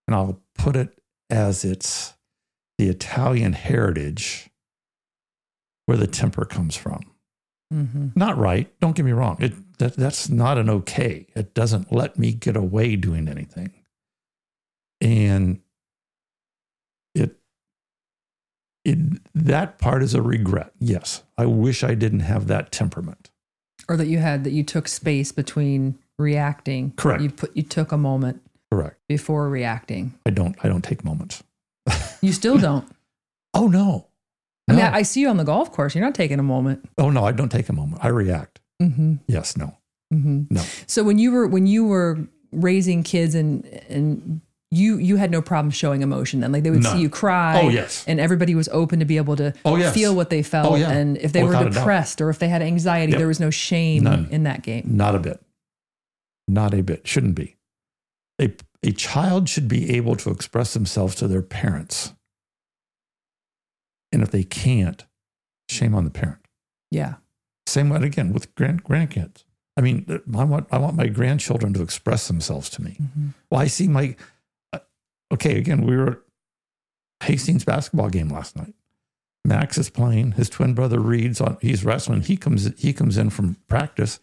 and 0.07 0.15
I'll 0.15 0.41
put 0.55 0.75
it 0.75 0.97
as 1.29 1.63
it's 1.63 2.13
the 2.79 2.89
Italian 2.89 3.53
heritage 3.53 4.49
where 5.85 5.97
the 5.97 6.07
temper 6.07 6.45
comes 6.45 6.75
from. 6.75 7.01
Mm-hmm. 7.71 8.07
Not 8.15 8.37
right. 8.37 8.71
Don't 8.79 8.95
get 8.95 9.05
me 9.05 9.11
wrong. 9.11 9.37
It 9.39 9.53
that, 9.79 9.95
that's 9.95 10.29
not 10.29 10.57
an 10.57 10.69
okay. 10.69 11.27
It 11.35 11.53
doesn't 11.53 11.91
let 11.91 12.17
me 12.19 12.31
get 12.33 12.55
away 12.55 12.95
doing 12.95 13.27
anything. 13.27 13.71
And 15.01 15.61
it 17.15 17.37
it 18.83 18.97
that 19.33 19.77
part 19.79 20.03
is 20.03 20.13
a 20.13 20.21
regret. 20.21 20.71
Yes. 20.79 21.23
I 21.37 21.45
wish 21.45 21.83
I 21.83 21.95
didn't 21.95 22.21
have 22.21 22.47
that 22.47 22.71
temperament. 22.71 23.29
or 23.87 23.95
that 23.97 24.07
you 24.07 24.19
had 24.19 24.43
that 24.43 24.51
you 24.51 24.63
took 24.63 24.87
space 24.87 25.31
between 25.31 25.97
reacting. 26.17 26.91
Correct. 26.97 27.21
You 27.23 27.29
put 27.31 27.55
you 27.55 27.63
took 27.63 27.91
a 27.93 27.97
moment 27.97 28.41
Correct. 28.71 28.97
before 29.07 29.49
reacting. 29.49 30.13
I 30.25 30.31
don't 30.31 30.55
I 30.63 30.67
don't 30.67 30.83
take 30.83 31.03
moments. 31.03 31.43
You 32.21 32.33
still 32.33 32.57
don't. 32.57 32.85
Oh 33.53 33.67
no. 33.67 34.07
I 34.69 34.73
mean, 34.73 34.81
I, 34.81 34.95
I 34.97 35.01
see 35.03 35.21
you 35.21 35.29
on 35.29 35.37
the 35.37 35.45
golf 35.45 35.71
course. 35.71 35.95
You're 35.95 36.03
not 36.03 36.13
taking 36.13 36.37
a 36.37 36.43
moment. 36.43 36.87
oh 36.97 37.09
no, 37.09 37.23
I 37.23 37.31
don't 37.31 37.49
take 37.49 37.69
a 37.69 37.73
moment. 37.73 38.03
I 38.03 38.09
react. 38.09 38.58
Mm-hmm. 38.81 39.15
Yes, 39.27 39.57
no. 39.57 39.77
hmm 40.11 40.43
No. 40.49 40.61
So 40.87 41.03
when 41.03 41.17
you 41.19 41.31
were 41.31 41.47
when 41.47 41.67
you 41.67 41.85
were 41.85 42.17
raising 42.51 43.03
kids 43.03 43.35
and 43.35 43.65
and 43.89 44.41
you 44.71 44.97
you 44.97 45.15
had 45.17 45.31
no 45.31 45.41
problem 45.41 45.71
showing 45.71 46.01
emotion 46.01 46.39
then 46.41 46.51
like 46.51 46.63
they 46.63 46.69
would 46.71 46.83
None. 46.83 46.95
see 46.95 47.01
you 47.01 47.09
cry 47.09 47.59
Oh, 47.61 47.69
yes. 47.69 48.03
and 48.07 48.19
everybody 48.19 48.53
was 48.55 48.69
open 48.69 48.99
to 48.99 49.05
be 49.05 49.17
able 49.17 49.35
to 49.35 49.53
Oh, 49.65 49.75
yes. 49.77 49.93
feel 49.93 50.15
what 50.15 50.29
they 50.29 50.43
felt 50.43 50.71
Oh, 50.71 50.75
yeah. 50.75 50.91
and 50.91 51.17
if 51.17 51.33
they 51.33 51.43
Without 51.43 51.65
were 51.65 51.69
depressed 51.71 52.21
or 52.21 52.29
if 52.29 52.37
they 52.39 52.47
had 52.49 52.61
anxiety 52.61 53.11
Yep. 53.11 53.17
there 53.19 53.27
was 53.27 53.39
no 53.39 53.49
shame 53.49 54.03
None. 54.03 54.27
in 54.31 54.43
that 54.43 54.61
game 54.63 54.83
Not 54.85 55.15
a 55.15 55.19
bit. 55.19 55.41
Not 56.47 56.73
a 56.73 56.81
bit. 56.81 57.07
Shouldn't 57.07 57.35
be. 57.35 57.57
A, 58.41 58.51
a 58.83 58.91
child 58.91 59.49
should 59.49 59.67
be 59.67 59.95
able 59.95 60.15
to 60.15 60.29
express 60.31 60.73
themselves 60.73 61.13
to 61.15 61.27
their 61.27 61.41
parents. 61.43 62.13
And 64.11 64.23
if 64.23 64.31
they 64.31 64.43
can't, 64.43 65.05
shame 65.67 65.93
on 65.93 66.05
the 66.05 66.09
parent. 66.11 66.39
yeah 66.91 67.15
Same 67.69 67.89
way 67.89 68.01
again 68.01 68.33
with 68.33 68.53
grand, 68.55 68.83
grandkids. 68.83 69.43
I 69.77 69.81
mean, 69.81 70.21
I 70.35 70.43
want, 70.43 70.67
I 70.71 70.77
want 70.77 70.95
my 70.95 71.07
grandchildren 71.07 71.73
to 71.73 71.81
express 71.81 72.27
themselves 72.27 72.69
to 72.71 72.81
me. 72.81 72.97
Mhm. 73.01 73.33
Well, 73.49 73.61
I 73.61 73.67
see 73.67 73.87
my, 73.87 74.15
uh, 74.73 74.79
okay, 75.33 75.57
again, 75.57 75.85
we 75.85 75.95
were 75.95 76.09
at 77.21 77.27
Hastings 77.27 77.63
basketball 77.63 78.09
game 78.09 78.29
last 78.29 78.55
night. 78.57 78.73
Max 79.45 79.77
is 79.77 79.89
playing. 79.89 80.33
His 80.33 80.49
twin 80.49 80.73
brother 80.73 80.99
reads 80.99 81.39
on. 81.39 81.57
He's 81.61 81.85
wrestling. 81.85 82.21
He 82.21 82.35
comes. 82.35 82.69
He 82.77 82.91
comes 82.91 83.17
in 83.17 83.29
from 83.29 83.55
practice. 83.67 84.19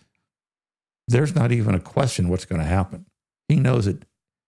There's 1.09 1.35
not 1.35 1.53
even 1.53 1.75
a 1.75 1.81
question 1.81 2.29
what's 2.29 2.45
going 2.45 2.61
to 2.61 2.67
happen. 2.67 3.07
He 3.49 3.57
knows 3.57 3.87
it. 3.87 4.05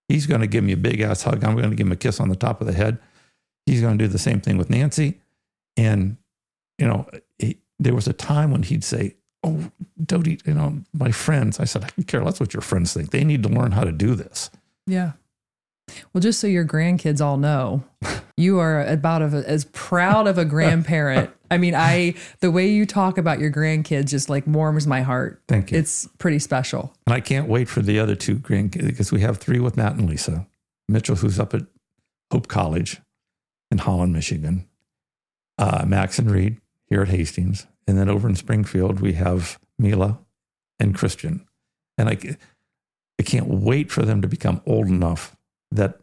He's 0.08 0.26
going 0.26 0.40
to 0.42 0.46
give 0.46 0.64
me 0.64 0.72
a 0.72 0.76
big 0.76 1.00
ass 1.00 1.22
hug. 1.22 1.42
I'm 1.44 1.56
going 1.56 1.70
to 1.70 1.76
give 1.76 1.86
him 1.86 1.92
a 1.92 1.96
kiss 1.96 2.20
on 2.20 2.28
the 2.28 2.36
top 2.36 2.60
of 2.60 2.66
the 2.66 2.72
head. 2.74 2.98
He's 3.64 3.80
going 3.80 3.96
to 3.96 4.04
do 4.04 4.08
the 4.08 4.18
same 4.18 4.40
thing 4.40 4.58
with 4.58 4.68
Nancy. 4.70 5.20
And 5.76 6.16
you 6.78 6.86
know, 6.86 7.08
he, 7.38 7.58
there 7.78 7.94
was 7.94 8.06
a 8.08 8.12
time 8.12 8.50
when 8.50 8.62
he'd 8.64 8.84
say, 8.84 9.16
"Oh, 9.44 9.70
Dodie, 10.04 10.40
you 10.44 10.54
know, 10.54 10.82
my 10.92 11.10
friends." 11.12 11.60
I 11.60 11.64
said, 11.64 11.84
"I 11.84 11.88
don't 11.96 12.06
care 12.06 12.24
less 12.24 12.40
what 12.40 12.54
your 12.54 12.60
friends 12.60 12.92
think. 12.94 13.10
They 13.10 13.24
need 13.24 13.42
to 13.44 13.48
learn 13.48 13.72
how 13.72 13.84
to 13.84 13.92
do 13.92 14.14
this." 14.14 14.50
yeah 14.86 15.12
well 16.12 16.20
just 16.20 16.40
so 16.40 16.46
your 16.46 16.64
grandkids 16.66 17.20
all 17.20 17.36
know 17.36 17.82
you 18.38 18.58
are 18.58 18.84
about 18.86 19.20
of 19.20 19.34
a, 19.34 19.46
as 19.48 19.64
proud 19.66 20.26
of 20.26 20.38
a 20.38 20.44
grandparent 20.44 21.30
i 21.50 21.58
mean 21.58 21.74
i 21.74 22.14
the 22.40 22.50
way 22.50 22.68
you 22.68 22.86
talk 22.86 23.18
about 23.18 23.38
your 23.38 23.50
grandkids 23.50 24.06
just 24.08 24.30
like 24.30 24.46
warms 24.46 24.86
my 24.86 25.02
heart 25.02 25.42
Thank 25.48 25.70
you. 25.72 25.78
it's 25.78 26.06
pretty 26.18 26.38
special 26.38 26.94
And 27.06 27.14
I 27.14 27.20
can't 27.20 27.48
wait 27.48 27.68
for 27.68 27.80
the 27.82 27.98
other 27.98 28.14
two 28.14 28.36
grandkids 28.36 28.86
because 28.86 29.12
we 29.12 29.20
have 29.20 29.36
three 29.38 29.60
with 29.60 29.76
Matt 29.76 29.94
and 29.96 30.08
Lisa. 30.08 30.46
Mitchell, 30.88 31.16
who's 31.16 31.38
up 31.38 31.52
at 31.54 31.62
Hope 32.32 32.48
College 32.48 33.00
in 33.70 33.78
Holland, 33.78 34.12
Michigan. 34.14 34.66
Uh, 35.58 35.84
Max 35.86 36.18
and 36.18 36.30
Reed 36.30 36.58
here 36.88 37.02
at 37.02 37.08
Hastings. 37.08 37.66
And 37.86 37.96
then 37.98 38.08
over 38.08 38.28
in 38.28 38.34
Springfield, 38.36 39.00
we 39.00 39.14
have 39.14 39.58
Mila 39.78 40.18
and 40.78 40.94
Christian. 40.94 41.46
And 41.96 42.08
I, 42.08 42.18
I 43.18 43.22
can't 43.22 43.46
wait 43.48 43.90
for 43.90 44.02
them 44.04 44.22
to 44.22 44.28
become 44.28 44.60
old 44.66 44.86
enough 44.88 45.36
that 45.70 45.98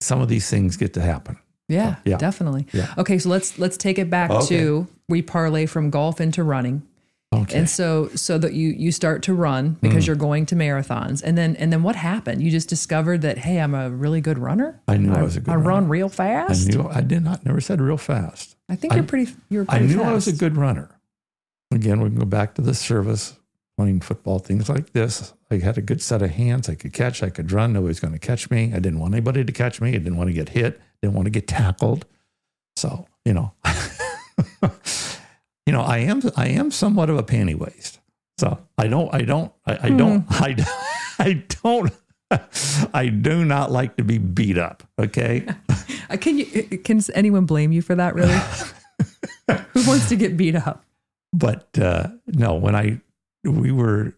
some 0.00 0.20
of 0.20 0.28
these 0.28 0.48
things 0.48 0.76
get 0.76 0.94
to 0.94 1.00
happen. 1.00 1.38
Yeah, 1.68 1.96
Yeah. 2.04 2.16
definitely. 2.16 2.66
Yeah. 2.72 2.94
Okay, 2.96 3.18
so 3.18 3.28
let's 3.28 3.58
let's 3.58 3.76
take 3.76 3.98
it 3.98 4.08
back 4.08 4.30
Okay. 4.30 4.46
to 4.56 4.86
we 5.08 5.20
parlay 5.20 5.66
from 5.66 5.90
golf 5.90 6.18
into 6.20 6.42
running. 6.42 6.82
Okay. 7.34 7.58
And 7.58 7.68
so 7.68 8.08
so 8.14 8.38
that 8.38 8.54
you 8.54 8.70
you 8.70 8.90
start 8.90 9.22
to 9.24 9.34
run 9.34 9.76
because 9.82 10.04
Mm. 10.04 10.06
you're 10.06 10.16
going 10.16 10.46
to 10.46 10.54
marathons. 10.56 11.22
And 11.22 11.36
then 11.36 11.56
and 11.56 11.70
then 11.72 11.82
what 11.82 11.94
happened? 11.94 12.42
You 12.42 12.50
just 12.50 12.68
discovered 12.70 13.20
that 13.22 13.36
hey, 13.38 13.60
I'm 13.60 13.74
a 13.74 13.90
really 13.90 14.20
good 14.22 14.38
runner. 14.38 14.80
I 14.88 14.96
knew 14.96 15.12
I, 15.12 15.22
was 15.22 15.36
a 15.36 15.40
good 15.40 15.50
I 15.50 15.56
runner. 15.56 15.68
run 15.68 15.88
real 15.88 16.08
fast. 16.08 16.50
I 16.50 16.54
fast. 16.54 16.68
knew 16.68 16.88
I 16.88 17.00
did 17.02 17.22
not 17.22 17.44
never 17.44 17.60
said 17.60 17.80
real 17.82 17.98
fast. 17.98 18.56
I 18.70 18.76
think 18.76 18.94
I- 18.94 18.96
you're 18.96 19.04
pretty 19.04 19.32
you're 19.50 19.66
I 19.68 19.78
pretty 19.78 19.94
knew 19.94 20.02
I 20.02 20.12
was 20.12 20.26
a 20.26 20.32
good 20.32 20.56
runner. 20.56 20.88
Again, 21.70 22.00
we 22.00 22.08
can 22.08 22.18
go 22.18 22.24
back 22.24 22.54
to 22.54 22.62
the 22.62 22.72
service, 22.72 23.36
playing 23.76 24.00
football, 24.00 24.38
things 24.38 24.70
like 24.70 24.94
this. 24.94 25.34
I 25.50 25.58
had 25.58 25.76
a 25.76 25.82
good 25.82 26.00
set 26.00 26.22
of 26.22 26.30
hands. 26.30 26.66
I 26.70 26.74
could 26.76 26.94
catch, 26.94 27.22
I 27.22 27.28
could 27.28 27.52
run. 27.52 27.74
Nobody's 27.74 28.00
going 28.00 28.14
to 28.14 28.18
catch 28.18 28.50
me. 28.50 28.72
I 28.74 28.78
didn't 28.78 29.00
want 29.00 29.12
anybody 29.12 29.44
to 29.44 29.52
catch 29.52 29.82
me. 29.82 29.90
I 29.90 29.98
didn't 29.98 30.16
want 30.16 30.28
to 30.28 30.34
get 30.34 30.48
hit. 30.50 30.80
Didn't 31.02 31.14
want 31.14 31.26
to 31.26 31.30
get 31.30 31.46
tackled. 31.46 32.06
So, 32.76 33.06
you 33.26 33.34
know, 33.34 33.52
you 35.68 35.72
know, 35.72 35.82
I 35.82 35.98
am 35.98 36.22
I 36.34 36.48
am 36.48 36.70
somewhat 36.70 37.10
of 37.10 37.18
a 37.18 37.22
panty 37.22 37.54
waist. 37.54 38.00
So 38.38 38.58
I 38.78 38.88
don't 38.88 39.12
I 39.14 39.20
don't 39.20 39.52
I, 39.66 39.78
I 39.82 39.90
don't 39.90 40.24
I, 40.30 40.56
I 41.18 41.44
don't 41.62 41.92
I 42.94 43.08
do 43.08 43.44
not 43.44 43.70
like 43.70 43.98
to 43.98 44.02
be 44.02 44.16
beat 44.16 44.56
up. 44.56 44.82
Okay. 44.98 45.46
Uh, 46.10 46.16
Can 46.16 46.38
you 46.38 46.46
can 46.78 47.02
anyone 47.12 47.44
blame 47.44 47.70
you 47.70 47.82
for 47.82 47.94
that 47.94 48.14
really? 48.14 48.32
Who 49.74 49.86
wants 49.86 50.08
to 50.08 50.16
get 50.16 50.38
beat 50.38 50.56
up? 50.56 50.86
but 51.34 51.78
uh, 51.78 52.08
no, 52.26 52.54
when 52.54 52.74
I 52.74 53.02
we 53.44 53.70
were, 53.70 54.14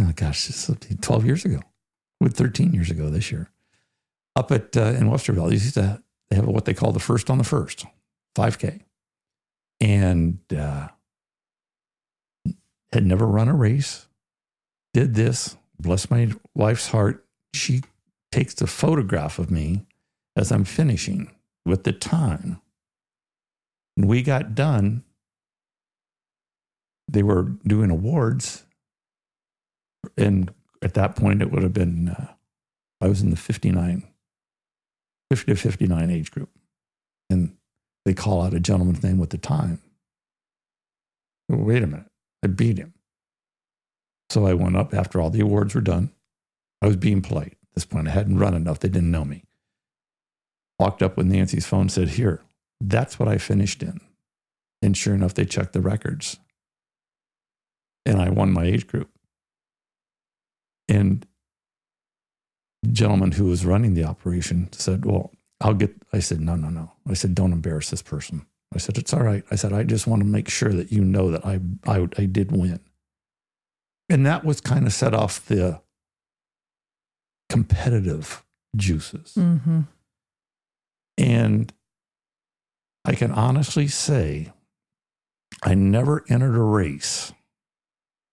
oh 0.00 0.12
gosh, 0.16 0.48
this 0.48 0.66
will 0.66 0.74
be 0.74 0.96
twelve 0.96 1.24
years 1.24 1.44
ago, 1.44 1.60
with 2.20 2.36
thirteen 2.36 2.72
years 2.72 2.90
ago 2.90 3.10
this 3.10 3.30
year, 3.30 3.48
up 4.34 4.50
at 4.50 4.76
uh, 4.76 4.86
in 4.86 5.08
Westerville, 5.08 5.46
they 5.50 5.54
used 5.54 5.74
to 5.74 6.02
they 6.30 6.36
have 6.36 6.46
what 6.46 6.64
they 6.64 6.74
call 6.74 6.90
the 6.90 6.98
first 6.98 7.30
on 7.30 7.38
the 7.38 7.44
first, 7.44 7.86
five 8.34 8.58
k, 8.58 8.80
and 9.80 10.38
uh, 10.56 10.88
had 12.92 13.04
never 13.04 13.26
run 13.26 13.48
a 13.48 13.54
race, 13.54 14.06
did 14.94 15.14
this. 15.14 15.56
Bless 15.78 16.10
my 16.10 16.32
wife's 16.54 16.88
heart, 16.88 17.26
she 17.52 17.82
takes 18.32 18.60
a 18.60 18.66
photograph 18.66 19.38
of 19.38 19.50
me 19.50 19.84
as 20.36 20.50
I'm 20.50 20.64
finishing 20.64 21.30
with 21.64 21.84
the 21.84 21.92
time. 21.92 22.60
And 23.96 24.08
we 24.08 24.22
got 24.22 24.54
done. 24.54 25.04
They 27.08 27.22
were 27.22 27.42
doing 27.66 27.90
awards. 27.90 28.64
And 30.16 30.52
at 30.82 30.94
that 30.94 31.16
point, 31.16 31.42
it 31.42 31.50
would 31.50 31.62
have 31.62 31.72
been, 31.72 32.08
uh, 32.08 32.32
I 33.00 33.08
was 33.08 33.22
in 33.22 33.30
the 33.30 33.36
59, 33.36 34.02
50 35.30 35.52
to 35.52 35.56
59 35.56 36.10
age 36.10 36.30
group. 36.30 36.50
And 37.30 37.56
they 38.06 38.14
call 38.14 38.42
out 38.42 38.54
a 38.54 38.60
gentleman's 38.60 39.02
name 39.02 39.18
with 39.18 39.30
the 39.30 39.36
time. 39.36 39.80
Wait 41.48 41.82
a 41.82 41.88
minute. 41.88 42.06
I 42.44 42.46
beat 42.46 42.78
him. 42.78 42.94
So 44.30 44.46
I 44.46 44.54
went 44.54 44.76
up 44.76 44.94
after 44.94 45.20
all 45.20 45.28
the 45.28 45.40
awards 45.40 45.74
were 45.74 45.80
done. 45.80 46.12
I 46.80 46.86
was 46.86 46.94
being 46.94 47.20
polite 47.20 47.54
at 47.54 47.74
this 47.74 47.84
point. 47.84 48.06
I 48.06 48.12
hadn't 48.12 48.38
run 48.38 48.54
enough. 48.54 48.78
They 48.78 48.88
didn't 48.88 49.10
know 49.10 49.24
me. 49.24 49.42
Walked 50.78 51.02
up 51.02 51.16
with 51.16 51.26
Nancy's 51.26 51.66
phone, 51.66 51.88
said, 51.88 52.10
Here, 52.10 52.42
that's 52.80 53.18
what 53.18 53.28
I 53.28 53.38
finished 53.38 53.82
in. 53.82 54.00
And 54.80 54.96
sure 54.96 55.14
enough, 55.14 55.34
they 55.34 55.44
checked 55.44 55.72
the 55.72 55.80
records. 55.80 56.38
And 58.04 58.20
I 58.20 58.30
won 58.30 58.52
my 58.52 58.66
age 58.66 58.86
group. 58.86 59.10
And 60.86 61.26
the 62.84 62.90
gentleman 62.90 63.32
who 63.32 63.46
was 63.46 63.66
running 63.66 63.94
the 63.94 64.04
operation 64.04 64.68
said, 64.70 65.04
Well, 65.04 65.32
I'll 65.60 65.74
get, 65.74 65.94
I 66.12 66.18
said, 66.18 66.40
No, 66.40 66.56
no, 66.56 66.68
no. 66.68 66.92
I 67.08 67.14
said, 67.14 67.34
Don't 67.34 67.52
embarrass 67.52 67.90
this 67.90 68.02
person. 68.02 68.46
I 68.74 68.78
said, 68.78 68.98
It's 68.98 69.14
all 69.14 69.22
right. 69.22 69.44
I 69.50 69.56
said, 69.56 69.72
I 69.72 69.82
just 69.82 70.06
want 70.06 70.20
to 70.20 70.26
make 70.26 70.48
sure 70.48 70.72
that 70.72 70.92
you 70.92 71.04
know 71.04 71.30
that 71.30 71.44
I, 71.46 71.60
I, 71.86 72.08
I 72.18 72.26
did 72.26 72.52
win. 72.52 72.80
And 74.08 74.24
that 74.26 74.44
was 74.44 74.60
kind 74.60 74.86
of 74.86 74.92
set 74.92 75.14
off 75.14 75.44
the 75.46 75.80
competitive 77.48 78.44
juices. 78.76 79.34
Mm-hmm. 79.36 79.82
And 81.18 81.72
I 83.04 83.14
can 83.14 83.32
honestly 83.32 83.88
say 83.88 84.52
I 85.62 85.74
never 85.74 86.24
entered 86.28 86.56
a 86.56 86.62
race, 86.62 87.32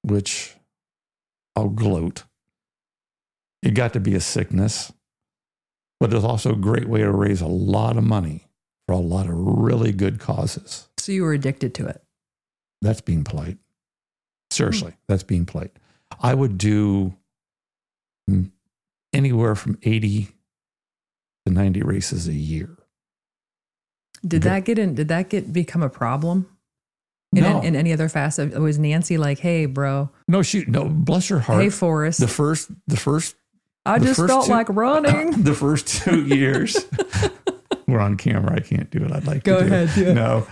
which 0.04 0.56
I'll 1.56 1.70
gloat. 1.70 2.24
It 3.62 3.76
got 3.76 3.94
to 3.94 4.00
be 4.00 4.14
a 4.16 4.20
sickness, 4.20 4.92
but 6.04 6.14
it's 6.14 6.26
also 6.26 6.52
a 6.52 6.58
great 6.58 6.90
way 6.90 7.00
to 7.00 7.10
raise 7.10 7.40
a 7.40 7.48
lot 7.48 7.96
of 7.96 8.04
money 8.04 8.46
for 8.86 8.92
a 8.92 8.98
lot 8.98 9.26
of 9.26 9.32
really 9.36 9.94
good 9.94 10.20
causes. 10.20 10.90
So 10.98 11.14
you 11.14 11.24
were 11.24 11.32
addicted 11.32 11.74
to 11.76 11.88
it. 11.88 12.04
That's 12.82 13.00
being 13.00 13.24
polite. 13.24 13.58
Seriously, 14.52 14.92
hmm. 14.92 14.98
that's 15.08 15.24
being 15.24 15.46
polite. 15.46 15.72
I 16.20 16.34
would 16.34 16.58
do 16.58 17.16
anywhere 19.14 19.56
from 19.56 19.78
80 19.82 20.28
to 21.46 21.54
90 21.54 21.82
races 21.84 22.28
a 22.28 22.34
year. 22.34 22.78
Did 24.28 24.42
Okay. 24.46 24.50
that 24.56 24.66
get 24.66 24.78
in? 24.78 24.96
Did 24.96 25.08
that 25.08 25.30
get 25.30 25.54
become 25.54 25.84
a 25.84 25.90
problem? 25.90 26.50
In, 27.34 27.44
No. 27.44 27.62
in 27.62 27.78
any 27.78 27.94
other 27.94 28.10
facet, 28.10 28.60
was 28.60 28.78
Nancy 28.78 29.18
like, 29.18 29.40
"Hey, 29.40 29.68
bro, 29.68 30.10
No, 30.28 30.42
she 30.42 30.66
no. 30.66 30.90
Bless 30.90 31.30
her 31.30 31.40
heart. 31.40 31.64
hey, 31.64 31.70
Forrest, 31.70 32.20
the 32.20 32.28
first, 32.28 32.72
the 32.88 32.98
first, 32.98 33.38
I 33.86 34.00
the 34.00 34.06
just 34.06 34.26
felt 34.26 34.46
two- 34.46 34.52
like 34.52 34.68
running." 34.70 35.32
the 35.44 35.54
first 35.54 35.88
two 35.88 36.26
years. 36.26 36.76
We're 37.88 38.00
on 38.00 38.16
camera. 38.18 38.54
I 38.56 38.60
can't 38.62 38.90
do 38.90 39.04
it. 39.04 39.12
I'd 39.12 39.26
like 39.28 39.44
Go 39.44 39.60
to. 39.62 39.66
do 39.68 39.74
it. 39.74 39.84
ahead, 39.84 39.96
do 39.96 40.08
it. 40.10 40.14
No, 40.14 40.48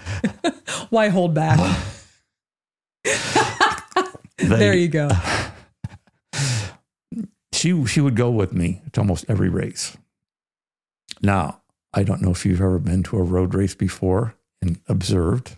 Why 0.90 1.08
hold 1.10 1.34
back? 1.34 1.60
there 4.38 4.74
you 4.76 4.88
go. 4.88 5.10
She 7.54 7.86
she 7.86 8.02
would 8.02 8.16
go 8.16 8.32
with 8.32 8.54
me 8.54 8.82
to 8.94 9.02
almost 9.02 9.26
every 9.30 9.50
race. 9.50 9.96
Now 11.22 11.62
I 11.94 12.02
don't 12.02 12.22
know 12.22 12.32
if 12.32 12.44
you've 12.46 12.62
ever 12.62 12.80
been 12.80 13.04
to 13.04 13.18
a 13.18 13.24
road 13.24 13.54
race 13.54 13.76
before 13.76 14.34
and 14.64 14.80
observed. 14.88 15.58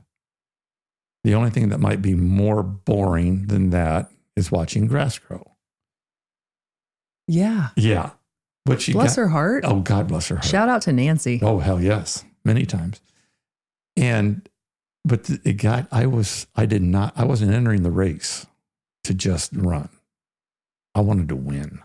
The 1.23 1.33
only 1.33 1.49
thing 1.49 1.69
that 1.69 1.79
might 1.79 2.01
be 2.01 2.13
more 2.13 2.61
boring 2.61 3.47
than 3.47 3.69
that 3.69 4.11
is 4.35 4.51
watching 4.51 4.87
grass 4.87 5.17
grow. 5.17 5.52
Yeah. 7.27 7.69
Yeah. 7.75 8.11
But 8.65 8.81
she 8.81 8.93
Bless 8.93 9.15
got, 9.15 9.23
her 9.23 9.27
heart. 9.27 9.63
Oh, 9.67 9.81
God 9.81 10.07
bless 10.07 10.29
her 10.29 10.35
heart. 10.35 10.45
Shout 10.45 10.69
out 10.69 10.83
to 10.83 10.93
Nancy. 10.93 11.39
Oh, 11.41 11.59
hell 11.59 11.81
yes. 11.81 12.23
Many 12.45 12.65
times. 12.65 13.01
And, 13.97 14.47
but 15.03 15.29
it 15.43 15.53
got, 15.53 15.87
I 15.91 16.05
was, 16.05 16.47
I 16.55 16.65
did 16.65 16.81
not, 16.81 17.13
I 17.15 17.25
wasn't 17.25 17.51
entering 17.53 17.83
the 17.83 17.91
race 17.91 18.45
to 19.03 19.13
just 19.13 19.51
run. 19.53 19.89
I 20.95 21.01
wanted 21.01 21.29
to 21.29 21.35
win. 21.35 21.79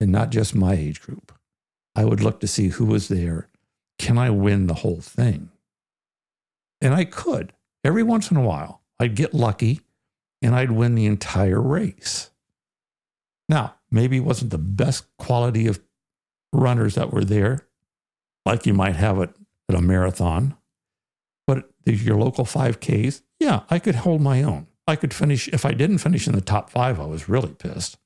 And 0.00 0.12
not 0.12 0.30
just 0.30 0.54
my 0.54 0.74
age 0.74 1.00
group. 1.00 1.32
I 1.94 2.04
would 2.04 2.22
look 2.22 2.40
to 2.40 2.46
see 2.46 2.68
who 2.68 2.84
was 2.84 3.08
there. 3.08 3.48
Can 3.98 4.18
I 4.18 4.28
win 4.28 4.66
the 4.66 4.74
whole 4.74 5.00
thing? 5.00 5.48
And 6.82 6.92
I 6.92 7.06
could. 7.06 7.54
Every 7.82 8.02
once 8.02 8.30
in 8.30 8.36
a 8.36 8.42
while, 8.42 8.82
I'd 9.00 9.14
get 9.14 9.32
lucky 9.32 9.80
and 10.42 10.54
I'd 10.54 10.72
win 10.72 10.94
the 10.94 11.06
entire 11.06 11.60
race. 11.60 12.30
Now, 13.48 13.76
maybe 13.90 14.18
it 14.18 14.24
wasn't 14.24 14.50
the 14.50 14.58
best 14.58 15.06
quality 15.18 15.66
of 15.66 15.80
runners 16.52 16.94
that 16.94 17.12
were 17.12 17.24
there, 17.24 17.66
like 18.44 18.66
you 18.66 18.74
might 18.74 18.96
have 18.96 19.18
it 19.18 19.30
at 19.68 19.74
a 19.74 19.82
marathon, 19.82 20.56
but 21.46 21.70
your 21.84 22.16
local 22.16 22.44
5Ks, 22.44 23.22
yeah, 23.38 23.60
I 23.70 23.78
could 23.78 23.96
hold 23.96 24.20
my 24.20 24.42
own. 24.42 24.66
I 24.86 24.96
could 24.96 25.12
finish. 25.12 25.48
If 25.48 25.64
I 25.64 25.72
didn't 25.72 25.98
finish 25.98 26.26
in 26.26 26.34
the 26.34 26.40
top 26.40 26.70
five, 26.70 27.00
I 27.00 27.06
was 27.06 27.28
really 27.28 27.52
pissed. 27.52 27.98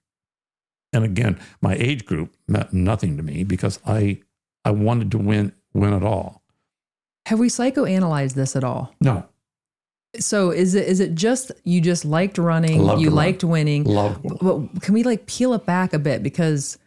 And 0.92 1.04
again, 1.04 1.38
my 1.60 1.74
age 1.74 2.04
group 2.04 2.34
meant 2.48 2.72
nothing 2.72 3.16
to 3.16 3.22
me 3.22 3.44
because 3.44 3.78
I 3.86 4.22
I 4.64 4.70
wanted 4.70 5.10
to 5.12 5.18
win 5.18 5.52
win 5.74 5.92
it 5.92 6.02
all. 6.02 6.42
Have 7.26 7.38
we 7.38 7.48
psychoanalyzed 7.48 8.34
this 8.34 8.56
at 8.56 8.64
all? 8.64 8.94
No, 9.00 9.28
So 10.18 10.50
is 10.50 10.74
it 10.74 10.88
is 10.88 10.98
it 11.00 11.14
just 11.14 11.52
you 11.64 11.80
just 11.80 12.04
liked 12.04 12.36
running, 12.38 12.82
loved 12.82 13.00
you 13.00 13.08
run. 13.08 13.16
liked 13.16 13.44
winning? 13.44 13.84
love 13.84 14.20
But 14.40 14.82
can 14.82 14.94
we 14.94 15.02
like 15.04 15.26
peel 15.26 15.54
it 15.54 15.64
back 15.66 15.92
a 15.92 15.98
bit 15.98 16.22
because 16.22 16.78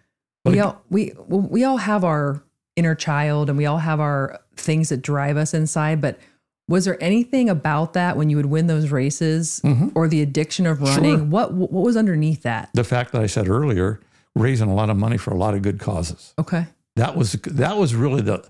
we 0.46 0.60
all 0.60 0.82
we 0.90 1.14
we 1.30 1.64
all 1.64 1.78
have 1.78 2.04
our 2.04 2.44
inner 2.76 2.96
child 2.96 3.50
and 3.50 3.58
we 3.58 3.66
all 3.66 3.78
have 3.78 4.00
our 4.02 4.40
things 4.58 4.90
that 4.90 5.02
drive 5.02 5.38
us 5.38 5.54
inside. 5.54 6.02
But 6.02 6.20
was 6.68 6.84
there 6.86 7.02
anything 7.02 7.50
about 7.50 7.94
that 7.94 8.18
when 8.18 8.30
you 8.30 8.36
would 8.38 8.48
win 8.48 8.68
those 8.68 8.90
races 8.92 9.62
Mhm. 9.64 9.92
or 9.96 10.08
the 10.10 10.22
addiction 10.22 10.66
of 10.66 10.82
running? 10.82 11.18
Sure. 11.18 11.24
What 11.26 11.54
what 11.54 11.72
was 11.72 11.96
underneath 11.96 12.42
that? 12.44 12.70
the 12.74 12.84
fact 12.84 13.14
that 13.14 13.22
I 13.22 13.28
said 13.28 13.48
earlier, 13.48 14.02
raising 14.36 14.70
a 14.70 14.74
lot 14.76 14.90
of 14.90 14.98
money 14.98 15.18
for 15.18 15.32
a 15.32 15.38
lot 15.38 15.54
of 15.54 15.62
good 15.62 15.80
causes. 15.80 16.34
Okay, 16.38 16.66
That 16.98 17.16
was 17.16 17.34
that 17.46 17.78
was 17.78 17.96
really 17.96 18.22
the 18.22 18.44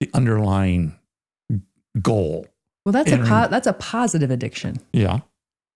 the 0.00 0.08
underlying 0.14 0.94
goal. 2.00 2.46
Well 2.84 2.92
that's 2.92 3.12
a 3.12 3.18
po- 3.18 3.48
that's 3.48 3.66
a 3.66 3.72
positive 3.74 4.30
addiction. 4.30 4.76
Yeah, 4.92 5.20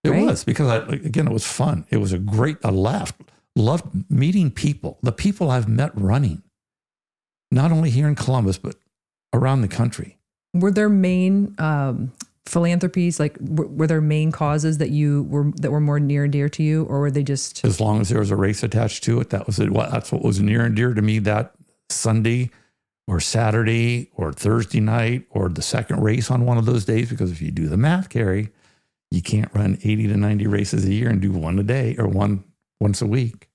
it 0.04 0.11
Right? 0.11 0.24
was 0.26 0.44
because 0.44 0.68
I 0.68 0.76
again 0.94 1.26
it 1.26 1.32
was 1.32 1.46
fun. 1.46 1.84
It 1.90 1.98
was 1.98 2.12
a 2.12 2.18
great. 2.18 2.56
I 2.64 2.70
laughed, 2.70 3.16
loved 3.56 4.11
meeting 4.11 4.50
people. 4.50 4.98
The 5.02 5.12
people 5.12 5.50
I've 5.50 5.68
met 5.68 5.92
running, 5.94 6.42
not 7.50 7.72
only 7.72 7.90
here 7.90 8.09
in 8.09 8.14
Columbus 8.14 8.59
but 8.59 8.76
around 9.32 9.62
the 9.62 9.68
country. 9.68 10.16
Were 10.54 10.70
there 10.70 10.88
main 10.88 11.54
um, 11.59 12.12
philanthropies 12.46 13.20
like 13.20 13.36
were, 13.40 13.66
were 13.66 13.86
there 13.86 14.00
main 14.00 14.32
causes 14.32 14.78
that 14.78 14.90
you 14.90 15.24
were 15.24 15.50
that 15.56 15.70
were 15.70 15.80
more 15.80 16.00
near 16.00 16.24
and 16.24 16.32
dear 16.32 16.48
to 16.48 16.62
you, 16.62 16.84
or 16.84 17.00
were 17.00 17.11
they 17.11 17.22
just 17.22 17.64
As 17.64 17.80
long 17.80 18.00
as 18.00 18.09
there 18.09 18.20
was 18.20 18.30
a 18.30 18.36
race 18.36 18.62
attached 18.62 19.04
to 19.04 19.20
it, 19.20 19.30
that 19.30 19.46
was 19.46 19.59
it. 19.61 19.70
Well, 19.70 19.90
that's 19.90 20.11
what 20.12 20.22
was 20.24 20.40
near 20.40 20.64
and 20.64 20.74
dear 20.74 20.94
to 20.94 21.02
me 21.02 21.18
that 21.20 21.54
Sunday 21.90 22.50
or 23.09 23.18
Saturday 23.20 24.11
or 24.14 24.32
Thursday 24.32 24.80
night 24.80 25.26
or 25.30 25.48
the 25.48 25.62
second 25.62 26.02
race 26.02 26.30
on 26.30 26.44
one 26.44 26.59
of 26.59 26.66
those 26.66 26.84
days. 26.84 27.09
Because 27.09 27.32
if 27.32 27.40
you 27.40 27.50
do 27.50 27.66
the 27.66 27.76
math, 27.76 28.11
Keri, 28.11 28.50
you 29.11 29.22
can't 29.22 29.52
run 29.54 29.78
80 29.82 30.09
to 30.09 30.16
90 30.16 30.46
races 30.46 30.84
a 30.84 30.92
year 30.92 31.09
and 31.09 31.20
do 31.20 31.32
one 31.32 31.59
a 31.59 31.62
day 31.62 31.96
or 31.98 32.06
one 32.06 32.44
once 32.80 33.00
a 33.00 33.06
week. 33.06 33.48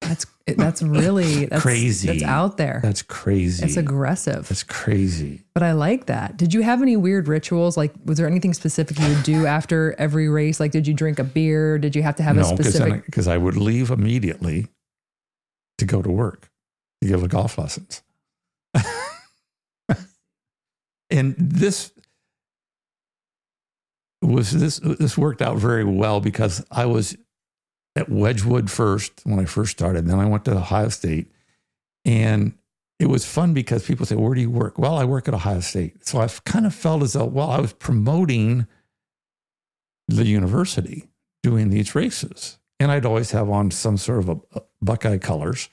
That's 0.00 0.26
that's 0.46 0.82
really 0.82 1.46
that's, 1.50 1.62
Crazy. 1.62 2.06
That's 2.06 2.22
out 2.22 2.56
there. 2.56 2.80
That's 2.82 3.02
crazy. 3.02 3.64
It's 3.64 3.76
aggressive, 3.76 4.46
That's 4.46 4.62
crazy. 4.62 5.42
but 5.54 5.62
I 5.62 5.72
like 5.72 6.06
that. 6.06 6.36
Did 6.36 6.52
you 6.52 6.62
have 6.62 6.82
any 6.82 6.96
weird 6.96 7.26
rituals? 7.26 7.76
Like, 7.76 7.94
was 8.04 8.18
there 8.18 8.26
anything 8.26 8.52
specific 8.54 8.98
you 9.00 9.08
would 9.08 9.22
do 9.22 9.46
after 9.58 9.94
every 9.98 10.28
race? 10.28 10.60
Like, 10.60 10.70
did 10.70 10.86
you 10.86 10.94
drink 10.94 11.18
a 11.18 11.24
beer? 11.24 11.78
Did 11.78 11.96
you 11.96 12.02
have 12.02 12.16
to 12.16 12.22
have 12.22 12.36
a 12.36 12.44
specific? 12.44 13.06
because 13.06 13.26
I 13.26 13.38
would 13.38 13.56
leave 13.56 13.90
immediately 13.90 14.68
to 15.78 15.86
go 15.86 16.02
to 16.02 16.10
work 16.10 16.50
to 17.02 17.08
give 17.08 17.22
the 17.22 17.28
golf 17.28 17.58
lessons. 17.58 18.02
And 21.14 21.36
this 21.38 21.92
was 24.20 24.50
this 24.50 24.80
this 24.80 25.16
worked 25.16 25.40
out 25.42 25.58
very 25.58 25.84
well 25.84 26.20
because 26.20 26.64
I 26.70 26.86
was 26.86 27.16
at 27.94 28.08
Wedgewood 28.08 28.68
first 28.70 29.12
when 29.24 29.38
I 29.38 29.44
first 29.44 29.70
started. 29.72 30.06
Then 30.06 30.18
I 30.18 30.26
went 30.26 30.44
to 30.46 30.56
Ohio 30.56 30.88
State, 30.88 31.30
and 32.04 32.54
it 32.98 33.06
was 33.06 33.24
fun 33.24 33.54
because 33.54 33.86
people 33.86 34.06
say, 34.06 34.16
"Where 34.16 34.34
do 34.34 34.40
you 34.40 34.50
work?" 34.50 34.76
Well, 34.76 34.96
I 34.96 35.04
work 35.04 35.28
at 35.28 35.34
Ohio 35.34 35.60
State, 35.60 36.04
so 36.04 36.20
I 36.20 36.26
kind 36.44 36.66
of 36.66 36.74
felt 36.74 37.02
as 37.02 37.12
though, 37.12 37.26
well, 37.26 37.50
I 37.50 37.60
was 37.60 37.72
promoting 37.74 38.66
the 40.08 40.26
university 40.26 41.08
doing 41.44 41.70
these 41.70 41.94
races, 41.94 42.58
and 42.80 42.90
I'd 42.90 43.06
always 43.06 43.30
have 43.30 43.48
on 43.48 43.70
some 43.70 43.98
sort 43.98 44.18
of 44.18 44.28
a, 44.30 44.40
a 44.58 44.62
Buckeye 44.82 45.18
colors 45.18 45.68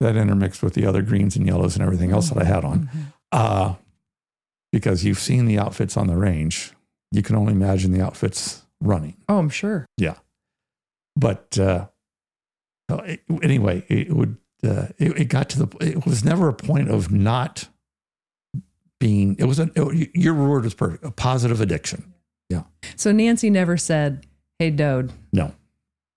that 0.00 0.16
intermixed 0.16 0.64
with 0.64 0.74
the 0.74 0.84
other 0.84 1.02
greens 1.02 1.36
and 1.36 1.46
yellows 1.46 1.76
and 1.76 1.84
everything 1.84 2.10
else 2.10 2.30
that 2.30 2.42
I 2.42 2.44
had 2.44 2.64
on 2.64 2.86
Mhm. 2.88 3.12
Uh, 3.32 3.74
because 4.72 5.04
you've 5.04 5.18
seen 5.18 5.46
the 5.46 5.58
outfits 5.58 5.96
on 5.96 6.06
the 6.06 6.16
range. 6.16 6.72
You 7.10 7.22
can 7.22 7.34
only 7.36 7.52
imagine 7.52 7.92
the 7.92 8.00
outfits 8.02 8.62
running. 8.80 9.16
Oh, 9.28 9.38
I'm 9.38 9.48
sure. 9.50 9.86
Yeah. 9.98 10.14
But 11.16 11.58
uh, 11.58 11.86
anyway, 13.42 13.84
it 13.88 14.12
would. 14.14 14.36
Uh, 14.64 14.86
it, 14.98 15.18
it 15.20 15.24
got 15.26 15.48
to 15.50 15.64
the. 15.66 15.76
It 15.80 16.06
was 16.06 16.24
never 16.24 16.48
a 16.48 16.54
point 16.54 16.88
of 16.90 17.10
not 17.10 17.68
being. 19.00 19.36
It 19.38 19.44
was 19.44 19.58
a. 19.58 19.70
it- 19.74 20.10
your 20.14 20.34
word 20.34 20.64
was 20.64 20.74
perfect. 20.74 21.04
A 21.04 21.10
positive 21.10 21.60
addiction. 21.60 22.14
Yeah. 22.48 22.62
So 22.96 23.12
Nancy 23.12 23.50
never 23.50 23.76
said, 23.76 24.26
"Hey, 24.58 24.70
Doad, 24.70 25.10
No. 25.32 25.52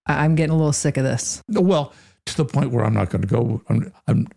I- 0.06 0.24
I'm 0.24 0.36
getting 0.36 0.54
a 0.54 0.58
little 0.58 0.74
sick 0.74 0.96
of 0.98 1.04
this." 1.04 1.42
Well, 1.50 1.94
to 2.28 2.38
the 2.38 2.46
point 2.46 2.72
where 2.72 2.86
I'm 2.86 2.94
not 2.94 3.10
going 3.10 3.22
to 3.22 3.28
go. 3.28 3.62
I'm. 3.70 3.92
I'm. 4.08 4.28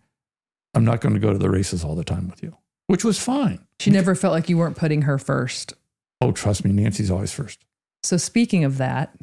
I'm 0.74 0.84
not 0.84 1.00
going 1.00 1.14
to 1.14 1.20
go 1.20 1.32
to 1.32 1.38
the 1.38 1.50
races 1.50 1.82
all 1.84 1.94
the 1.94 2.04
time 2.04 2.28
with 2.28 2.42
you, 2.42 2.56
which 2.88 3.04
was 3.04 3.18
fine. 3.18 3.60
She 3.78 3.90
never 3.90 4.14
felt 4.16 4.32
like 4.32 4.48
you 4.48 4.58
weren't 4.58 4.76
putting 4.76 5.02
her 5.02 5.18
first. 5.18 5.72
Oh, 6.20 6.32
trust 6.32 6.64
me, 6.64 6.72
Nancy's 6.72 7.10
always 7.10 7.32
first. 7.32 7.64
So 8.02 8.16
speaking 8.16 8.64
of 8.64 8.78
that, 8.78 9.14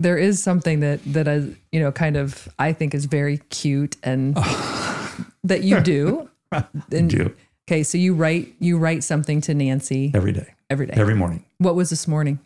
there 0.00 0.16
is 0.16 0.42
something 0.42 0.80
that 0.80 1.00
that 1.04 1.28
I 1.28 1.34
you 1.70 1.80
know 1.80 1.92
kind 1.92 2.16
of 2.16 2.48
I 2.58 2.72
think 2.72 2.94
is 2.94 3.04
very 3.04 3.38
cute 3.50 3.96
and 4.02 4.34
that 5.44 5.62
you 5.62 5.80
do. 5.80 6.30
And- 6.92 7.10
do 7.10 7.34
Okay, 7.66 7.82
so 7.82 7.96
you 7.96 8.14
write 8.14 8.54
you 8.60 8.76
write 8.78 9.02
something 9.02 9.40
to 9.42 9.54
Nancy 9.54 10.12
every 10.14 10.32
day, 10.32 10.54
every 10.68 10.86
day. 10.86 10.92
every 10.96 11.14
morning. 11.14 11.44
What 11.58 11.74
was 11.74 11.88
this 11.88 12.06
morning? 12.06 12.38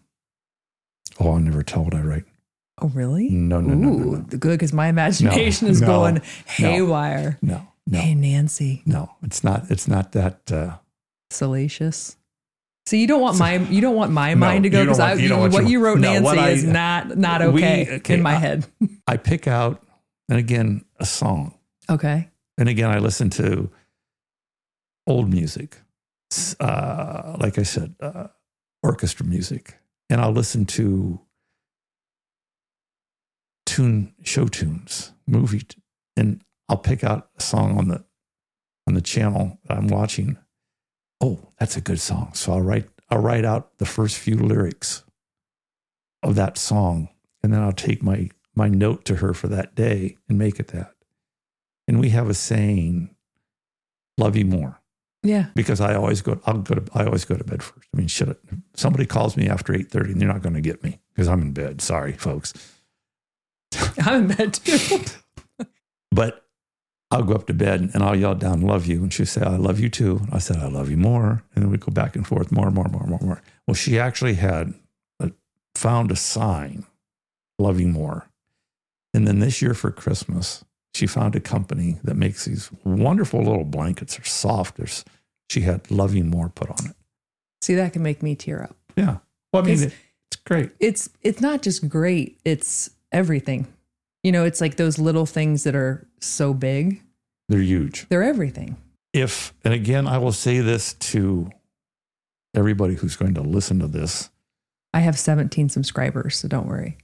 Oh, 1.19 1.33
I'll 1.33 1.41
never 1.41 1.65
tell 1.65 1.85
what 1.85 1.95
I 1.95 2.01
write. 2.01 2.25
Oh, 2.81 2.87
really? 2.89 3.29
No, 3.29 3.61
no, 3.61 3.75
no, 3.75 3.89
no, 3.91 4.05
Ooh, 4.05 4.17
no. 4.19 4.39
good 4.39 4.53
because 4.53 4.73
my 4.73 4.87
imagination 4.87 5.67
is 5.67 5.81
no, 5.81 5.89
going 5.89 6.23
haywire. 6.47 7.37
No, 7.43 7.67
no, 7.89 7.99
Hey, 7.99 8.15
Nancy, 8.15 8.83
no. 8.87 9.11
It's 9.23 9.43
not. 9.43 9.71
It's 9.71 9.89
not 9.89 10.13
that. 10.13 10.53
Uh, 10.53 10.77
salacious. 11.31 12.17
So 12.87 12.97
you 12.97 13.07
don't 13.07 13.21
want 13.21 13.39
my 13.39 13.57
you 13.59 13.81
don't 13.81 13.97
want 13.97 14.13
my 14.13 14.33
No, 14.35 14.41
mind 14.41 14.65
to 14.65 14.71
go 14.71 14.83
because 14.85 14.99
I 15.01 15.15
you 15.15 15.29
you 15.29 15.37
what 15.37 15.53
your- 15.53 15.63
you 15.65 15.81
wrote 15.85 15.99
No, 15.99 16.13
Nancy 16.13 16.39
I- 16.39 16.51
is 16.51 16.65
not 16.65 17.19
not 17.19 17.41
We- 17.53 17.63
okay, 17.63 17.97
okay, 17.97 18.15
in 18.15 18.23
my 18.23 18.33
I- 18.35 18.39
head. 18.39 18.67
I 19.07 19.17
pick 19.17 19.47
out, 19.47 19.83
and 20.29 20.39
again, 20.39 20.85
a 21.01 21.05
song, 21.07 21.55
Okay. 21.91 22.29
and 22.59 22.69
again, 22.69 22.91
I 22.91 22.99
listen 22.99 23.29
to 23.31 23.71
old 25.07 25.29
music, 25.33 25.79
uh, 26.61 27.37
like 27.41 27.59
I 27.59 27.63
said, 27.63 27.95
uh, 28.01 28.29
orchestra 28.83 29.25
music, 29.27 29.77
and 30.11 30.21
I'll 30.21 30.33
listen 30.33 30.65
to 30.67 31.21
tune 33.67 34.15
show 34.23 34.47
tunes, 34.47 35.13
movie, 35.27 35.61
t- 35.61 35.79
and 36.17 36.43
I'll 36.69 36.77
pick 36.79 37.03
out 37.05 37.31
a 37.39 37.43
song 37.43 37.79
on 37.79 37.89
the 37.89 38.05
on 38.87 38.95
the 38.95 39.01
channel 39.01 39.59
that 39.67 39.77
I'm 39.79 39.89
watching. 39.89 40.37
Oh, 41.21 41.53
that's 41.59 41.77
a 41.77 41.81
good 41.81 42.01
song. 42.01 42.33
So 42.35 42.53
I'll 42.53 42.61
write 42.63 42.89
I'll 43.11 43.21
write 43.23 43.45
out 43.45 43.79
the 43.79 43.87
first 43.87 44.19
few 44.19 44.37
lyrics 44.37 45.05
of 46.23 46.35
that 46.35 46.59
song, 46.59 47.09
and 47.43 47.53
then 47.53 47.61
I'll 47.61 47.73
take 47.73 48.03
my 48.03 48.31
my 48.55 48.69
note 48.69 49.05
to 49.07 49.17
her 49.17 49.35
for 49.35 49.49
that 49.49 49.75
day 49.75 50.17
and 50.29 50.39
make 50.39 50.59
it 50.61 50.69
that. 50.69 50.93
And 51.87 52.01
we 52.01 52.11
have 52.11 52.29
a 52.29 52.35
saying, 52.35 53.15
"Love 54.19 54.37
you 54.37 54.45
more," 54.45 54.79
Yeah. 55.23 55.47
because 55.55 55.81
I 55.81 55.95
always 55.95 56.21
go. 56.21 56.39
I'll 56.45 56.59
go 56.59 56.75
to. 56.75 56.85
I 56.93 57.05
always 57.07 57.25
go 57.25 57.37
to 57.37 57.45
bed 57.45 57.63
first. 57.63 57.89
I 57.95 57.97
mean, 57.97 58.09
shit. 58.09 58.39
Somebody 58.77 59.07
calls 59.07 59.37
me 59.37 59.49
after 59.49 59.75
eight 59.75 59.91
thirty, 59.91 60.13
and 60.13 60.21
they're 60.21 60.29
not 60.29 60.43
going 60.43 60.55
to 60.55 60.61
get 60.61 60.83
me 60.83 60.99
because 61.15 61.29
I'm 61.29 61.41
in 61.41 61.53
bed. 61.53 61.81
Sorry, 61.81 62.13
folks. 62.13 62.53
I'm 64.01 64.31
in 64.31 64.37
bed 64.37 64.55
too. 64.55 65.01
But 66.11 66.45
I'll 67.11 67.23
go 67.23 67.35
up 67.35 67.47
to 67.47 67.55
bed 67.55 67.91
and 67.95 68.03
I'll 68.03 68.17
yell 68.17 68.35
down, 68.35 68.61
love 68.61 68.87
you. 68.87 69.03
And 69.03 69.13
she'll 69.13 69.27
say, 69.27 69.41
I 69.41 69.57
love 69.57 69.81
you 69.81 69.89
too. 69.89 70.21
I 70.31 70.39
said, 70.39 70.59
I 70.59 70.69
love 70.69 70.91
you 70.91 70.99
more. 70.99 71.43
And 71.55 71.65
then 71.65 71.71
we 71.71 71.79
go 71.79 71.91
back 71.91 72.17
and 72.17 72.27
forth 72.27 72.53
more, 72.53 72.67
and 72.67 72.75
more, 72.75 72.85
and 72.85 72.93
more, 72.93 73.03
and 73.03 73.11
more, 73.11 73.21
more. 73.23 73.43
Well, 73.67 73.75
she 73.75 73.99
actually 73.99 74.35
had 74.35 74.75
a, 75.19 75.33
found 75.75 76.11
a 76.11 76.17
sign, 76.17 76.85
love 77.59 77.81
you 77.81 77.89
more. 77.89 78.29
And 79.15 79.27
then 79.27 79.39
this 79.39 79.63
year 79.63 79.73
for 79.73 79.91
Christmas, 79.91 80.65
she 80.95 81.07
found 81.07 81.35
a 81.35 81.41
company 81.41 81.97
that 82.05 82.17
makes 82.17 82.45
these 82.45 82.71
wonderful 82.85 83.43
little 83.43 83.65
blankets. 83.65 84.17
They're 84.17 84.25
soft. 84.25 84.77
There's, 84.77 85.05
she 85.49 85.63
had 85.63 85.91
love 85.91 86.15
you 86.15 86.25
more 86.25 86.51
put 86.51 86.69
on 86.69 86.91
it. 86.91 86.97
See, 87.63 87.75
that 87.75 87.95
can 87.95 88.03
make 88.03 88.23
me 88.23 88.35
tear 88.35 88.63
up. 88.63 88.77
Yeah. 88.97 89.19
Well, 89.53 89.63
I 89.63 89.67
mean, 89.67 89.83
it, 89.83 89.95
it's 90.31 90.37
great. 90.45 90.73
It's 90.79 91.09
it's 91.23 91.41
not 91.41 91.63
just 91.63 91.89
great, 91.89 92.39
it's 92.45 92.91
everything. 93.13 93.67
You 94.29 94.33
know, 94.33 94.45
it's 94.45 94.61
like 94.61 94.77
those 94.77 94.99
little 94.99 95.25
things 95.25 95.65
that 95.65 95.75
are 95.75 96.07
so 96.21 96.53
big. 96.53 97.03
They're 97.49 97.63
huge. 97.63 98.07
They're 98.11 98.23
everything. 98.23 98.77
if 99.15 99.55
and 99.65 99.73
again 99.73 100.07
i 100.07 100.19
will 100.19 100.33
say 100.33 100.61
this 100.61 100.93
to 101.13 101.51
everybody 102.55 102.95
who's 102.95 103.17
going 103.17 103.33
to 103.33 103.41
listen 103.41 103.79
to 103.79 103.87
this 103.87 104.29
I 104.93 105.01
have 105.01 105.19
17 105.19 105.71
subscribers, 105.71 106.37
so 106.37 106.47
don't 106.47 106.67
worry. 106.67 106.99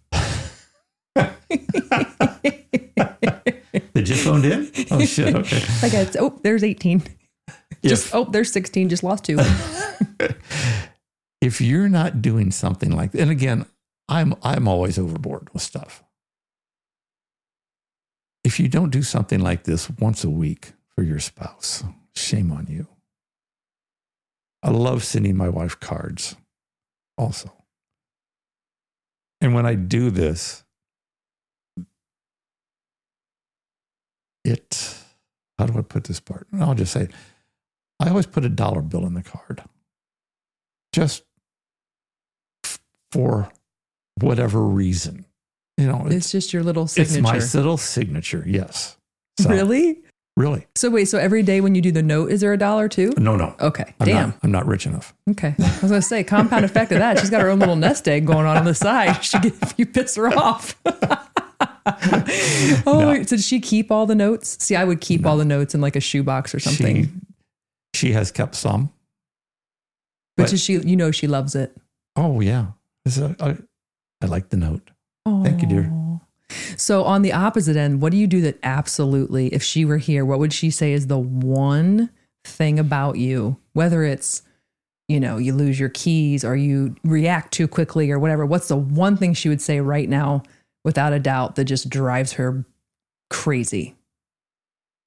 they 1.14 1.31
just 4.03 4.22
phoned 4.22 4.45
in 4.45 4.70
oh 4.91 5.03
shit 5.07 5.35
okay 5.35 5.62
I 5.83 5.89
got 5.89 6.14
oh, 6.18 6.39
there's 6.43 6.62
18. 6.62 7.05
Just 7.83 8.14
oh, 8.14 8.25
there's 8.25 8.53
16. 8.53 8.91
Just 8.91 9.03
lost 9.03 9.25
two. 9.25 9.39
if 11.41 11.62
you're 11.62 11.89
not 11.89 12.20
doing 12.20 12.51
something 12.51 12.95
like 12.95 13.14
and 13.14 13.31
again 13.31 13.64
i'm 14.11 14.35
i'm 14.43 14.68
always 14.68 14.99
overboard 14.99 15.49
with 15.55 15.62
stuff 15.62 16.03
if 18.45 18.61
you 18.61 18.68
don't 18.68 18.90
do 18.90 19.03
something 19.03 19.40
like 19.40 19.64
this 19.64 19.90
once 19.99 20.22
a 20.22 20.30
week 20.30 20.72
for 20.95 21.03
your 21.03 21.18
spouse 21.18 21.82
shame 22.14 22.53
on 22.53 22.66
you. 22.68 22.86
I 24.62 24.70
love 24.70 25.03
sending 25.03 25.36
my 25.36 25.49
wife 25.49 25.80
cards 25.80 26.36
also. 27.18 27.53
And 29.40 29.55
when 29.55 29.66
i 29.66 29.74
do 29.74 30.11
this 30.11 30.64
it 34.45 34.95
how 35.59 35.66
do 35.66 35.78
i 35.78 35.82
put 35.82 36.05
this 36.05 36.20
part? 36.20 36.47
I'll 36.59 36.74
just 36.74 36.92
say 36.92 37.09
i 38.01 38.09
always 38.09 38.26
put 38.26 38.45
a 38.45 38.49
dollar 38.49 38.80
bill 38.82 39.07
in 39.07 39.14
the 39.14 39.22
card. 39.22 39.62
Just 40.92 41.24
for 43.11 43.51
whatever 44.20 44.62
reason 44.64 45.26
you 45.79 45.87
know 45.87 46.03
it's 46.07 46.14
it's, 46.16 46.31
just 46.33 46.53
your 46.53 46.62
little 46.62 46.87
signature. 46.87 47.37
it's 47.37 47.55
my 47.55 47.59
little 47.61 47.77
signature 47.77 48.45
yes 48.47 48.97
So, 49.41 49.51
really? 49.51 49.99
really 50.37 50.66
So 50.77 50.91
wait, 50.91 51.07
so 51.07 51.18
every 51.18 51.43
day 51.43 51.61
when 51.61 51.75
you 51.75 51.83
do 51.83 51.91
the 51.93 52.03
note, 52.03 52.31
is 52.31 52.41
there 52.41 52.53
a 52.53 52.59
dollar 52.59 52.89
too? 52.89 53.12
no 53.18 53.37
no 53.37 53.55
Okay. 53.61 53.95
I'm 54.01 54.07
Damn. 54.07 54.29
not, 54.31 54.39
I'm 54.45 54.51
not 54.53 54.66
rich 54.66 54.87
enough 54.87 55.14
Okay. 55.31 55.55
I 55.59 55.79
was 55.83 55.91
gonna 55.91 56.03
say 56.03 56.22
compound 56.25 56.64
effect 56.64 56.93
of 56.93 56.99
that. 56.99 57.18
She's 57.18 57.31
got 57.31 57.41
her 57.41 57.49
own 57.51 57.59
little 57.59 57.77
nest 57.77 58.07
egg 58.09 58.27
going 58.27 58.47
on 58.47 58.57
on 58.57 58.64
the 58.64 58.75
side. 58.75 59.25
She 59.25 59.39
get 59.41 59.55
if 59.62 59.75
you 59.79 59.87
piss 59.87 60.14
her 60.16 60.29
off. 60.37 60.77
oh, 61.87 62.83
No. 63.01 63.09
wait, 63.09 63.29
so 63.29 63.37
did 63.37 63.45
she 63.45 63.61
keep 63.61 63.91
all 63.91 64.07
the 64.07 64.14
notes? 64.14 64.57
See, 64.64 64.75
I 64.77 64.85
would 64.85 65.01
keep 65.01 65.27
all 65.27 65.37
the 65.37 65.45
notes 65.45 65.75
in 65.75 65.81
like 65.81 65.97
a 65.97 66.01
shoebox 66.01 66.55
or 66.55 66.61
something. 66.61 67.05
she 67.95 68.09
she 68.09 68.12
has 68.12 68.31
kept 68.33 68.55
some 68.55 68.91
but 70.37 70.45
but- 70.45 70.51
does 70.51 70.62
she, 70.62 70.75
you 70.79 70.97
know, 70.97 71.11
she 71.11 71.27
loves 71.27 71.55
it. 71.55 71.77
oh 72.16 72.41
yeah 72.41 72.66
a- 73.07 73.37
I, 73.41 73.57
I 74.22 74.27
like 74.27 74.49
the 74.49 74.57
note 74.57 74.91
Thank 75.27 75.62
you, 75.62 75.68
dear. 75.68 75.93
So 76.77 77.05
on 77.05 77.22
the 77.22 77.33
opposite 77.33 77.77
end, 77.77 78.03
what 78.03 78.12
do 78.12 78.18
you 78.18 78.27
do 78.27 78.41
that 78.43 78.59
absolutely, 78.62 79.49
if 79.49 79.62
she 79.62 79.85
were 79.85 79.99
here, 79.99 80.25
what 80.25 80.39
would 80.39 80.53
she 80.53 80.70
say 80.70 80.93
is 80.93 81.07
the 81.07 81.18
one 81.18 82.11
thing 82.45 82.79
about 82.79 83.16
you, 83.16 83.57
whether 83.72 84.03
it's, 84.05 84.43
you 85.09 85.18
know, 85.18 85.39
you 85.39 85.55
lose 85.55 85.81
your 85.81 85.89
keys 85.89 86.45
or 86.45 86.55
you 86.57 86.95
react 87.03 87.53
too 87.53 87.66
quickly 87.66 88.11
or 88.11 88.18
whatever, 88.18 88.45
what's 88.45 88.68
the 88.68 88.77
one 88.77 89.16
thing 89.16 89.35
she 89.35 89.49
would 89.49 89.62
say 89.62 89.81
right 89.81 90.09
now, 90.09 90.43
without 90.85 91.12
a 91.12 91.18
doubt, 91.18 91.57
that 91.57 91.64
just 91.64 91.89
drives 91.89 92.35
her 92.35 92.64
crazy? 93.31 93.97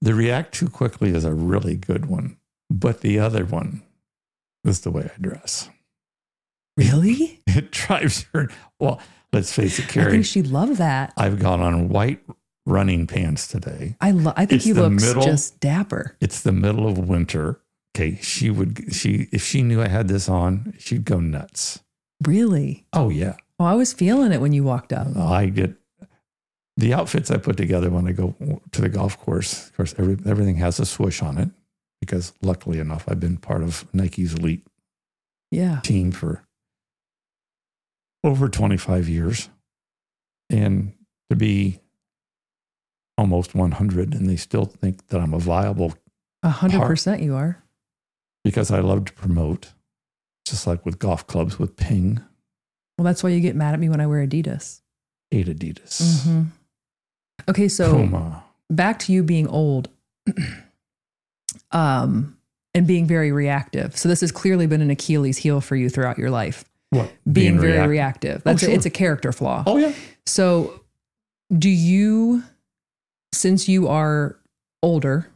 the 0.00 0.14
react 0.14 0.54
too 0.54 0.68
quickly 0.68 1.10
is 1.10 1.24
a 1.24 1.32
really 1.34 1.76
good 1.76 2.06
one 2.06 2.36
but 2.70 3.00
the 3.00 3.18
other 3.18 3.44
one 3.44 3.82
is 4.64 4.80
the 4.80 4.90
way 4.90 5.10
i 5.14 5.20
dress 5.20 5.68
Really? 6.78 7.40
it 7.46 7.70
drives 7.72 8.26
her 8.32 8.48
well 8.80 9.00
let's 9.32 9.52
face 9.52 9.78
it 9.78 9.88
Keri. 9.88 10.06
I 10.06 10.10
think 10.12 10.24
she'd 10.26 10.46
love 10.46 10.76
that. 10.78 11.12
i've 11.16 11.38
gone 11.38 11.60
on 11.60 11.88
white 11.88 12.20
running 12.66 13.06
pants 13.06 13.46
today 13.48 13.96
I 14.00 14.10
love. 14.12 14.34
I 14.36 14.46
think 14.46 14.58
It's 14.60 14.64
he 14.66 14.72
looks 14.72 15.02
middle- 15.04 15.22
just 15.22 15.58
dapper. 15.60 16.16
it's 16.20 16.40
the 16.42 16.52
middle 16.52 16.86
of 16.86 16.98
winter 16.98 17.60
okay 17.96 18.16
she 18.22 18.50
would 18.50 18.94
she 18.94 19.28
if 19.32 19.42
she 19.42 19.62
knew 19.62 19.82
i 19.82 19.88
had 19.88 20.08
this 20.08 20.28
on 20.28 20.74
she'd 20.78 21.04
go 21.04 21.18
nuts 21.20 21.80
Really? 22.26 22.86
oh 22.92 23.08
yeah 23.10 23.34
Oh, 23.60 23.64
I 23.64 23.74
was 23.74 23.92
feeling 23.92 24.30
it 24.32 24.40
when 24.40 24.52
you 24.52 24.62
walked 24.62 24.92
up. 24.92 25.16
i 25.16 25.46
get 25.46 25.74
the 26.76 26.94
outfits 26.94 27.30
i 27.30 27.36
put 27.38 27.56
together 27.56 27.90
when 27.90 28.06
i 28.06 28.12
go 28.12 28.34
to 28.72 28.80
the 28.80 28.88
golf 28.88 29.18
course 29.18 29.66
of 29.68 29.76
course 29.76 29.94
every, 29.98 30.16
everything 30.26 30.56
has 30.56 30.78
a 30.78 30.86
swoosh 30.86 31.22
on 31.22 31.38
it 31.38 31.48
because 32.00 32.32
luckily 32.42 32.78
enough 32.78 33.04
i've 33.08 33.18
been 33.20 33.36
part 33.36 33.62
of 33.62 33.84
nike's 33.92 34.34
elite 34.34 34.64
Yeah. 35.50 35.80
team 35.82 36.12
for 36.12 36.44
over 38.24 38.48
25 38.48 39.08
years 39.08 39.48
and 40.50 40.92
to 41.30 41.36
be 41.36 41.80
almost 43.16 43.54
100 43.54 44.14
and 44.14 44.28
they 44.28 44.36
still 44.36 44.64
think 44.64 45.06
that 45.08 45.20
i'm 45.20 45.34
a 45.34 45.38
viable 45.38 45.94
A 46.42 46.48
hundred 46.50 46.78
Part- 46.78 46.88
percent, 46.90 47.22
you 47.22 47.34
are. 47.34 47.62
because 48.44 48.70
i 48.70 48.80
love 48.80 49.04
to 49.06 49.12
promote 49.12 49.72
just 50.46 50.66
like 50.66 50.84
with 50.86 50.98
golf 50.98 51.26
clubs 51.26 51.58
with 51.58 51.76
ping 51.76 52.20
Well, 52.96 53.04
that's 53.04 53.22
why 53.22 53.30
you 53.30 53.40
get 53.40 53.54
mad 53.56 53.74
at 53.74 53.80
me 53.80 53.88
when 53.88 54.00
I 54.00 54.06
wear 54.06 54.26
Adidas. 54.26 54.80
eight 55.32 55.46
adidas 55.46 56.00
Mhm. 56.26 56.46
Okay, 57.48 57.68
so 57.68 57.92
puma 57.92 58.44
back 58.70 58.98
to 59.00 59.12
you 59.12 59.22
being 59.22 59.46
old, 59.48 59.88
um, 61.70 62.36
and 62.74 62.86
being 62.86 63.06
very 63.06 63.32
reactive. 63.32 63.96
So 63.96 64.08
this 64.08 64.20
has 64.20 64.30
clearly 64.32 64.66
been 64.66 64.82
an 64.82 64.90
Achilles 64.90 65.38
heel 65.38 65.60
for 65.60 65.74
you 65.76 65.88
throughout 65.88 66.18
your 66.18 66.30
life. 66.30 66.64
What 66.90 67.12
Being, 67.30 67.58
very 67.60 67.72
react- 67.72 67.88
reactive. 67.90 68.36
Oh, 68.38 68.50
That's 68.50 68.60
sure. 68.62 68.70
a, 68.70 68.74
it's 68.74 68.86
a 68.86 68.90
character 68.90 69.32
flaw. 69.32 69.62
oh 69.66 69.76
yeah 69.76 69.92
So, 70.26 70.80
do 71.56 71.68
you, 71.70 72.42
since 73.32 73.68
you 73.68 73.88
are 73.88 74.36
older, 74.82 75.28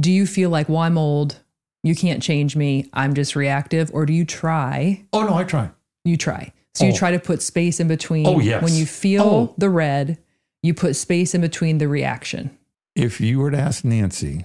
do 0.00 0.10
you 0.10 0.26
feel 0.26 0.50
like, 0.50 0.68
well, 0.68 0.78
I'm 0.78 0.98
old, 0.98 1.40
you 1.82 1.94
can't 1.94 2.22
change 2.22 2.56
me, 2.56 2.88
I'm 2.92 3.14
just 3.14 3.36
reactive, 3.36 3.90
or 3.94 4.06
do 4.06 4.12
you 4.12 4.24
try? 4.24 5.04
oh 5.12 5.22
no 5.26 5.34
i 5.34 5.44
try 5.44 5.70
You 6.04 6.16
try. 6.16 6.52
So 6.74 6.84
you 6.84 6.92
Oh. 6.92 6.96
try 6.96 7.12
to 7.12 7.20
put 7.20 7.40
space 7.40 7.78
in 7.78 7.86
between. 7.86 8.26
Oh, 8.26 8.40
yes. 8.40 8.60
When 8.62 8.74
you 8.74 8.84
feel 8.86 9.22
Oh. 9.22 9.54
the 9.58 9.70
red, 9.70 10.18
you 10.62 10.74
put 10.74 10.96
space 10.96 11.32
in 11.34 11.40
between 11.40 11.78
the 11.78 11.86
reaction. 11.88 12.50
if 12.96 13.20
you 13.20 13.38
were 13.40 13.50
to 13.50 13.58
ask 13.58 13.84
nancy 13.84 14.44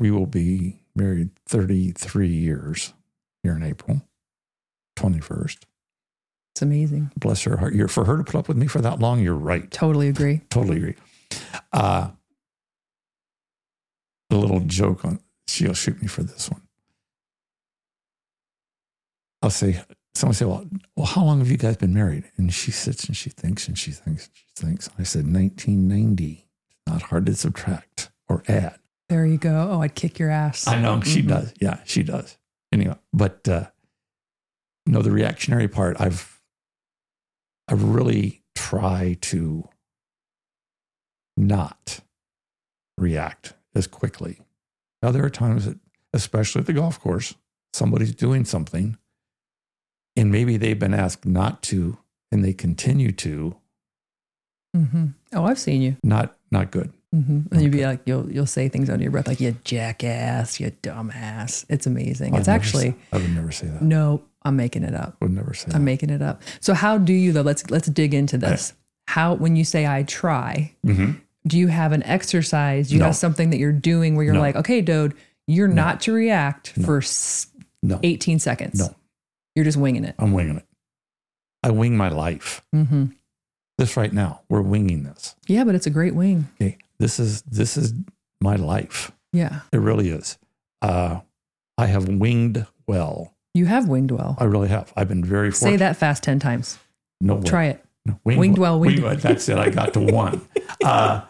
we 0.00 0.10
will 0.10 0.26
be 0.26 0.80
married 0.94 1.30
33 1.46 2.28
years 2.28 2.92
here 3.42 3.52
in 3.56 3.62
april 3.62 4.02
21st 5.00 5.58
It's 6.54 6.62
amazing. 6.62 7.10
bless 7.16 7.42
her 7.44 7.56
heart 7.56 7.74
you're, 7.74 7.88
for 7.88 8.04
her 8.04 8.16
to 8.18 8.24
put 8.24 8.34
up 8.36 8.48
with 8.48 8.56
me 8.56 8.66
for 8.66 8.80
that 8.80 8.98
long 8.98 9.20
you're 9.20 9.34
right 9.34 9.70
Totally 9.70 10.08
agree. 10.08 10.40
totally 10.50 10.76
agree. 10.78 10.94
Uh, 11.72 12.10
a 14.30 14.34
little 14.36 14.60
joke 14.60 15.04
on 15.04 15.20
she'll 15.48 15.74
shoot 15.74 16.00
me 16.00 16.06
for 16.08 16.22
this 16.22 16.50
one. 16.50 16.62
I'll 19.42 19.50
say 19.50 19.82
someone 20.14 20.34
say, 20.34 20.44
"Well, 20.44 20.66
well, 20.96 21.06
how 21.06 21.24
long 21.24 21.38
have 21.38 21.50
you 21.50 21.56
guys 21.56 21.76
been 21.76 21.94
married?" 21.94 22.24
And 22.36 22.52
she 22.52 22.70
sits 22.70 23.04
and 23.04 23.16
she 23.16 23.30
thinks 23.30 23.66
and 23.68 23.78
she 23.78 23.90
thinks 23.90 24.26
and 24.26 24.34
she 24.36 24.44
thinks. 24.66 24.90
I 24.98 25.02
said, 25.02 25.24
"1990. 25.26 26.46
It's 26.68 26.78
not 26.86 27.02
hard 27.02 27.26
to 27.26 27.34
subtract 27.34 28.10
or 28.28 28.42
add." 28.48 28.78
There 29.08 29.24
you 29.26 29.38
go. 29.38 29.70
Oh, 29.72 29.80
I'd 29.80 29.94
kick 29.94 30.18
your 30.18 30.30
ass. 30.30 30.66
I 30.68 30.80
know 30.80 31.00
she 31.00 31.22
Mhm. 31.22 31.28
does. 31.28 31.54
Yeah, 31.60 31.80
she 31.84 32.02
does. 32.02 32.36
Anyway, 32.70 32.96
but 33.12 33.48
uh, 33.48 33.70
no, 34.90 35.02
the 35.02 35.10
reactionary 35.10 35.68
part, 35.68 36.00
I've 36.00 36.40
I 37.68 37.74
really 37.74 38.42
try 38.56 39.16
to 39.22 39.68
not 41.36 42.00
react 42.98 43.54
as 43.74 43.86
quickly. 43.86 44.40
Now 45.02 45.10
there 45.12 45.24
are 45.24 45.30
times 45.30 45.64
that, 45.66 45.78
especially 46.12 46.60
at 46.60 46.66
the 46.66 46.72
golf 46.72 47.00
course, 47.00 47.34
somebody's 47.72 48.14
doing 48.14 48.44
something, 48.44 48.96
and 50.16 50.30
maybe 50.30 50.56
they've 50.56 50.78
been 50.78 50.94
asked 50.94 51.24
not 51.24 51.62
to, 51.64 51.98
and 52.32 52.44
they 52.44 52.52
continue 52.52 53.12
to. 53.12 53.56
mm-hmm. 54.76 55.06
Oh, 55.32 55.44
I've 55.44 55.58
seen 55.58 55.80
you. 55.82 55.96
Not 56.02 56.36
not 56.50 56.70
good. 56.72 56.92
hmm 57.14 57.42
And 57.52 57.62
you'd 57.62 57.72
be 57.72 57.86
like, 57.86 58.00
you'll 58.06 58.30
you'll 58.30 58.46
say 58.46 58.68
things 58.68 58.90
under 58.90 59.02
your 59.04 59.12
breath, 59.12 59.28
like 59.28 59.40
you 59.40 59.56
jackass, 59.64 60.58
you 60.60 60.70
dumbass. 60.82 61.64
It's 61.68 61.86
amazing. 61.86 62.34
I'd 62.34 62.40
it's 62.40 62.48
actually 62.48 62.90
say- 62.90 62.96
I 63.12 63.18
would 63.18 63.30
never 63.34 63.52
say 63.52 63.68
that. 63.68 63.82
no. 63.82 64.22
I'm 64.42 64.56
making 64.56 64.82
it 64.84 64.94
up. 64.94 65.16
Would 65.20 65.32
never 65.32 65.52
say 65.54 65.66
I'm 65.66 65.80
that. 65.80 65.84
making 65.84 66.10
it 66.10 66.22
up. 66.22 66.42
So 66.60 66.74
how 66.74 66.98
do 66.98 67.12
you 67.12 67.32
though? 67.32 67.42
Let's 67.42 67.68
let's 67.70 67.88
dig 67.88 68.14
into 68.14 68.38
this. 68.38 68.72
how 69.08 69.34
when 69.34 69.56
you 69.56 69.64
say 69.64 69.86
I 69.86 70.02
try, 70.04 70.72
Mm-hmm. 70.86 71.12
do 71.46 71.58
you 71.58 71.66
have 71.68 71.92
an 71.92 72.02
exercise? 72.04 72.88
Do 72.88 72.94
you 72.94 73.00
No. 73.00 73.06
have 73.06 73.16
something 73.16 73.50
that 73.50 73.58
you're 73.58 73.72
doing 73.72 74.14
where 74.16 74.24
you're 74.24 74.34
No. 74.34 74.40
like, 74.40 74.56
okay, 74.56 74.82
Doad, 74.82 75.14
you're 75.46 75.68
not 75.68 76.00
to 76.02 76.12
react 76.12 76.76
No. 76.78 76.84
for 76.86 76.98
s- 76.98 77.48
No, 77.82 77.98
18 78.02 78.38
seconds. 78.38 78.78
No. 78.78 78.94
You're 79.56 79.64
just 79.64 79.78
winging 79.78 80.04
it. 80.04 80.14
I'm 80.18 80.32
winging 80.32 80.56
it. 80.58 80.66
I 81.62 81.70
wing 81.70 81.96
my 81.96 82.08
life. 82.08 82.62
hmm 82.72 83.06
This 83.78 83.96
right 83.96 84.12
now, 84.12 84.42
we're 84.48 84.60
winging 84.62 85.02
this. 85.02 85.34
Yeah, 85.46 85.64
but 85.64 85.74
it's 85.74 85.86
a 85.86 85.90
great 85.90 86.14
wing. 86.14 86.48
Okay, 86.60 86.78
this 86.98 87.18
is 87.18 87.42
this 87.42 87.76
is 87.76 87.92
my 88.40 88.56
life. 88.56 89.10
Yeah. 89.32 89.60
It 89.72 89.78
really 89.78 90.08
is. 90.10 90.38
Uh, 90.82 91.20
I 91.78 91.86
have 91.86 92.06
winged 92.08 92.66
well. 92.86 93.34
You 93.54 93.66
have 93.66 93.88
winged 93.88 94.10
well. 94.12 94.36
I 94.38 94.44
really 94.44 94.68
have. 94.68 94.92
I've 94.96 95.08
been 95.08 95.24
very 95.24 95.52
Say 95.52 95.76
that 95.76 95.96
fast 95.96 96.22
10 96.22 96.38
times. 96.38 96.78
No 97.20 97.34
way. 97.36 97.42
Try 97.42 97.64
it. 97.66 97.84
No, 98.06 98.18
Winged 98.24 98.56
well, 98.58 98.80
winged 98.80 99.02
winged- 99.02 99.20
That's 99.20 99.48
it. 99.48 99.58
I 99.58 99.70
got 99.70 99.92
to 99.94 100.00
one. 100.00 100.46
Uh, 100.82 101.20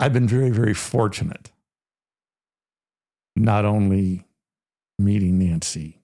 I've 0.00 0.12
been 0.12 0.26
very, 0.26 0.50
very 0.50 0.74
fortunate. 0.74 1.52
Not 3.36 3.64
only 3.64 4.24
meeting 4.98 5.38
Nancy, 5.38 6.00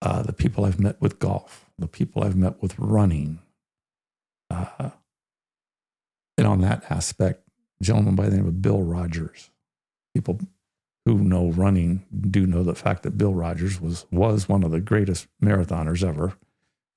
uh, 0.00 0.22
the 0.22 0.32
people 0.32 0.64
I've 0.64 0.80
met 0.80 0.98
with 1.02 1.18
golf, 1.18 1.66
the 1.78 1.88
people 1.88 2.24
I've 2.24 2.36
met 2.36 2.62
with 2.62 2.78
running, 2.78 3.40
uh, 4.50 4.90
and 6.38 6.46
on 6.46 6.62
that 6.62 6.84
aspect, 6.90 7.42
a 7.82 7.84
gentleman 7.84 8.14
by 8.14 8.30
the 8.30 8.36
name 8.36 8.46
of 8.46 8.62
Bill 8.62 8.82
Rodgers. 8.82 9.50
People 10.14 10.40
who 11.08 11.24
know 11.24 11.50
running 11.52 12.04
do 12.30 12.46
know 12.46 12.62
the 12.62 12.74
fact 12.74 13.02
that 13.02 13.16
Bill 13.16 13.32
Rodgers 13.32 13.80
was 13.80 14.04
was 14.10 14.46
one 14.46 14.62
of 14.62 14.70
the 14.70 14.80
greatest 14.80 15.26
marathoners 15.42 16.06
ever 16.06 16.34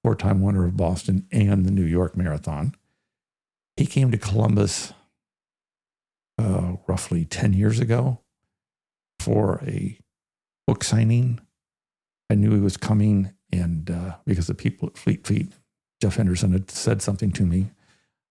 four 0.03 0.15
time 0.15 0.41
winner 0.41 0.65
of 0.65 0.75
Boston 0.75 1.25
and 1.31 1.65
the 1.65 1.71
New 1.71 1.85
York 1.85 2.17
Marathon. 2.17 2.75
He 3.77 3.85
came 3.85 4.11
to 4.11 4.17
Columbus 4.17 4.93
uh, 6.37 6.73
roughly 6.87 7.23
10 7.23 7.53
years 7.53 7.79
ago 7.79 8.19
for 9.19 9.63
a 9.65 9.97
book 10.67 10.83
signing. 10.83 11.39
I 12.29 12.35
knew 12.35 12.51
he 12.51 12.59
was 12.59 12.77
coming, 12.77 13.33
and 13.53 13.89
uh, 13.89 14.15
because 14.25 14.47
the 14.47 14.53
people 14.53 14.89
at 14.89 14.97
Fleet 14.97 15.25
Feet, 15.25 15.53
Jeff 16.01 16.15
Henderson 16.17 16.51
had 16.51 16.69
said 16.69 17.01
something 17.01 17.31
to 17.33 17.45
me. 17.45 17.71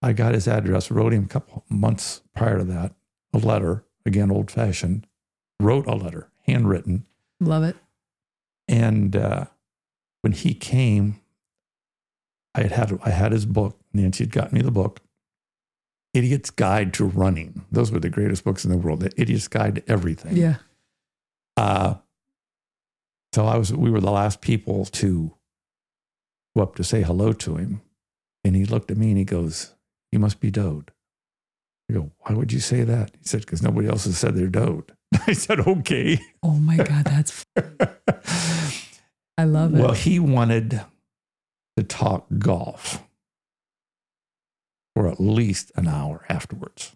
I 0.03 0.13
got 0.13 0.35
his 0.35 0.49
address, 0.49 0.91
wrote 0.91 1.13
him 1.13 1.25
a 1.25 1.29
couple 1.29 1.65
months 1.71 2.21
prior 2.35 2.59
to 2.59 2.65
that 2.65 2.95
a 3.33 3.39
letter, 3.39 3.85
again, 4.05 4.31
old 4.31 4.51
fashioned, 4.51 5.07
wrote 5.61 5.87
a 5.87 5.95
letter, 5.95 6.29
handwritten. 6.47 7.07
Love 7.41 7.63
it. 7.65 7.77
And 8.69 9.17
uh, 9.17 9.47
when 10.23 10.33
he 10.33 10.55
came, 10.55 11.21
I 12.55 12.63
had 12.63 12.73
had 12.73 12.99
I 13.05 13.11
had 13.11 13.33
his 13.33 13.47
book. 13.47 13.79
Nancy 13.93 14.25
had 14.25 14.33
gotten 14.33 14.57
me 14.57 14.63
the 14.63 14.71
book, 14.71 15.01
"Idiot's 16.15 16.51
Guide 16.51 16.93
to 16.95 17.05
Running." 17.05 17.65
Those 17.71 17.91
were 17.91 18.01
the 18.01 18.11
greatest 18.11 18.45
books 18.45 18.65
in 18.65 18.71
the 18.71 18.77
world. 18.77 19.01
The 19.01 19.13
Idiot's 19.21 19.49
Guide 19.49 19.77
to 19.77 19.91
Everything. 19.91 20.37
Yeah. 20.37 20.57
Uh, 21.57 21.95
so 23.35 23.47
I 23.47 23.57
was. 23.57 23.73
We 23.73 23.91
were 23.91 24.01
the 24.01 24.11
last 24.11 24.41
people 24.41 24.85
to 24.87 25.35
go 26.57 26.63
up 26.63 26.75
to 26.77 26.85
say 26.85 27.03
hello 27.03 27.33
to 27.33 27.57
him, 27.57 27.81
and 28.45 28.55
he 28.55 28.65
looked 28.65 28.91
at 28.91 28.97
me 28.97 29.09
and 29.11 29.19
he 29.19 29.25
goes, 29.25 29.75
"You 30.13 30.19
must 30.19 30.41
be 30.41 30.51
Doad." 30.51 30.89
I 31.89 31.95
go, 31.95 32.11
"Why 32.19 32.35
would 32.35 32.53
you 32.53 32.61
say 32.61 32.83
that?" 32.83 33.13
He 33.19 33.25
said, 33.25 33.41
"Because 33.41 33.63
nobody 33.63 33.89
else 33.89 34.05
has 34.05 34.19
said 34.19 34.35
they're 34.37 34.49
Doad." 34.49 34.91
I 35.27 35.33
said, 35.33 35.61
"Okay." 35.61 36.21
Oh 36.43 36.53
my 36.59 36.77
God. 36.77 37.05
That's, 37.05 37.45
I 39.39 39.45
love 39.45 39.75
it. 39.75 39.81
Well, 39.81 39.93
he 39.93 40.19
wanted 40.19 40.83
to 41.77 41.83
talk 41.83 42.27
golf 42.39 43.03
for 44.95 45.09
at 45.09 45.21
least 45.21 45.73
an 45.77 45.89
hour 45.89 46.25
afterwards. 46.29 46.95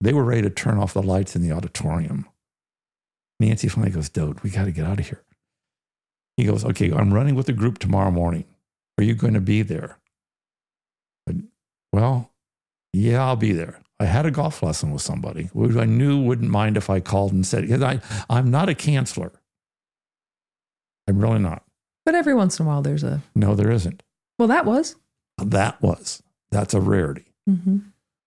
They 0.00 0.12
were 0.12 0.24
ready 0.24 0.42
to 0.42 0.50
turn 0.50 0.78
off 0.78 0.94
the 0.94 1.02
lights 1.02 1.34
in 1.34 1.42
the 1.42 1.52
auditorium. 1.52 2.26
Nancy 3.40 3.68
finally 3.68 3.90
goes, 3.90 4.10
Doad, 4.10 4.42
we 4.42 4.50
got 4.50 4.64
to 4.64 4.72
get 4.72 4.84
out 4.84 5.00
of 5.00 5.08
here. 5.08 5.22
He 6.36 6.44
goes, 6.44 6.64
Okay, 6.64 6.92
I'm 6.92 7.12
running 7.12 7.34
with 7.34 7.46
the 7.46 7.52
group 7.52 7.78
tomorrow 7.78 8.10
morning. 8.10 8.44
Are 8.98 9.04
you 9.04 9.14
going 9.14 9.34
to 9.34 9.40
be 9.40 9.62
there? 9.62 9.98
Well, 11.92 12.30
yeah, 12.92 13.24
I'll 13.24 13.36
be 13.36 13.52
there. 13.52 13.80
I 14.00 14.04
had 14.04 14.26
a 14.26 14.30
golf 14.30 14.62
lesson 14.62 14.90
with 14.92 15.02
somebody 15.02 15.50
who 15.52 15.80
I 15.80 15.84
knew 15.84 16.22
wouldn't 16.22 16.50
mind 16.50 16.76
if 16.76 16.88
I 16.88 17.00
called 17.00 17.32
and 17.32 17.44
said, 17.46 17.62
because 17.62 17.82
I, 17.82 18.00
I'm 18.30 18.50
not 18.50 18.68
a 18.68 18.74
canceller. 18.74 19.32
I'm 21.08 21.18
really 21.18 21.38
not. 21.40 21.64
but 22.04 22.14
every 22.14 22.34
once 22.34 22.58
in 22.60 22.66
a 22.66 22.68
while, 22.68 22.82
there's 22.82 23.02
a, 23.04 23.22
No, 23.34 23.54
there 23.54 23.70
isn't. 23.70 24.02
well, 24.38 24.48
that 24.48 24.64
was. 24.64 24.96
That 25.38 25.80
was 25.82 26.22
that's 26.50 26.74
a 26.74 26.80
rarity. 26.80 27.32
hmm 27.46 27.78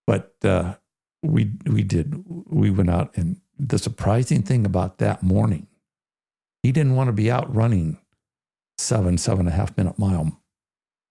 But 0.06 0.34
uh, 0.44 0.74
we 1.22 1.52
we 1.66 1.82
did 1.82 2.24
we 2.26 2.70
went 2.70 2.90
out 2.90 3.16
and 3.16 3.40
the 3.58 3.78
surprising 3.78 4.42
thing 4.42 4.64
about 4.66 4.98
that 4.98 5.22
morning, 5.22 5.66
he 6.62 6.72
didn't 6.72 6.96
want 6.96 7.08
to 7.08 7.12
be 7.12 7.30
out 7.30 7.54
running 7.54 7.98
seven 8.78 9.18
seven 9.18 9.40
and 9.46 9.48
a 9.50 9.56
half 9.56 9.76
minute 9.76 9.98
mile. 9.98 10.40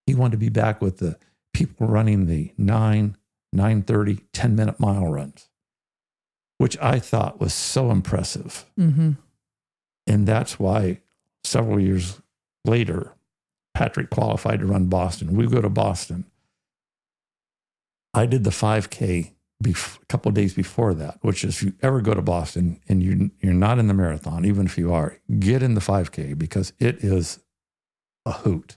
He 0.06 0.14
wanted 0.14 0.32
to 0.32 0.36
be 0.38 0.48
back 0.48 0.80
with 0.82 0.98
the 0.98 1.18
people 1.54 1.86
running 1.86 2.26
the 2.26 2.52
nine, 2.58 3.16
930, 3.52 4.20
10 4.32 4.56
minute 4.56 4.80
mile 4.80 5.06
runs, 5.06 5.48
which 6.58 6.78
I 6.78 6.98
thought 6.98 7.40
was 7.40 7.52
so 7.54 7.90
impressive. 7.90 8.64
hmm 8.76 9.12
And 10.06 10.26
that's 10.26 10.58
why 10.58 11.00
several 11.44 11.78
years 11.80 12.20
later, 12.64 13.12
Patrick 13.74 14.10
qualified 14.10 14.60
to 14.60 14.66
run 14.66 14.86
Boston. 14.86 15.34
We 15.36 15.46
go 15.46 15.60
to 15.60 15.68
Boston. 15.68 16.24
I 18.14 18.26
did 18.26 18.44
the 18.44 18.50
5K 18.50 19.32
bef- 19.64 20.02
a 20.02 20.06
couple 20.06 20.28
of 20.28 20.34
days 20.34 20.52
before 20.54 20.92
that, 20.94 21.18
which 21.22 21.44
is 21.44 21.56
if 21.56 21.62
you 21.62 21.72
ever 21.82 22.00
go 22.00 22.12
to 22.14 22.20
Boston 22.22 22.80
and 22.88 23.02
you, 23.02 23.30
you're 23.40 23.54
not 23.54 23.78
in 23.78 23.88
the 23.88 23.94
marathon, 23.94 24.44
even 24.44 24.66
if 24.66 24.76
you 24.76 24.92
are, 24.92 25.18
get 25.38 25.62
in 25.62 25.74
the 25.74 25.80
5K 25.80 26.36
because 26.38 26.72
it 26.78 27.02
is 27.02 27.38
a 28.26 28.32
hoot. 28.32 28.76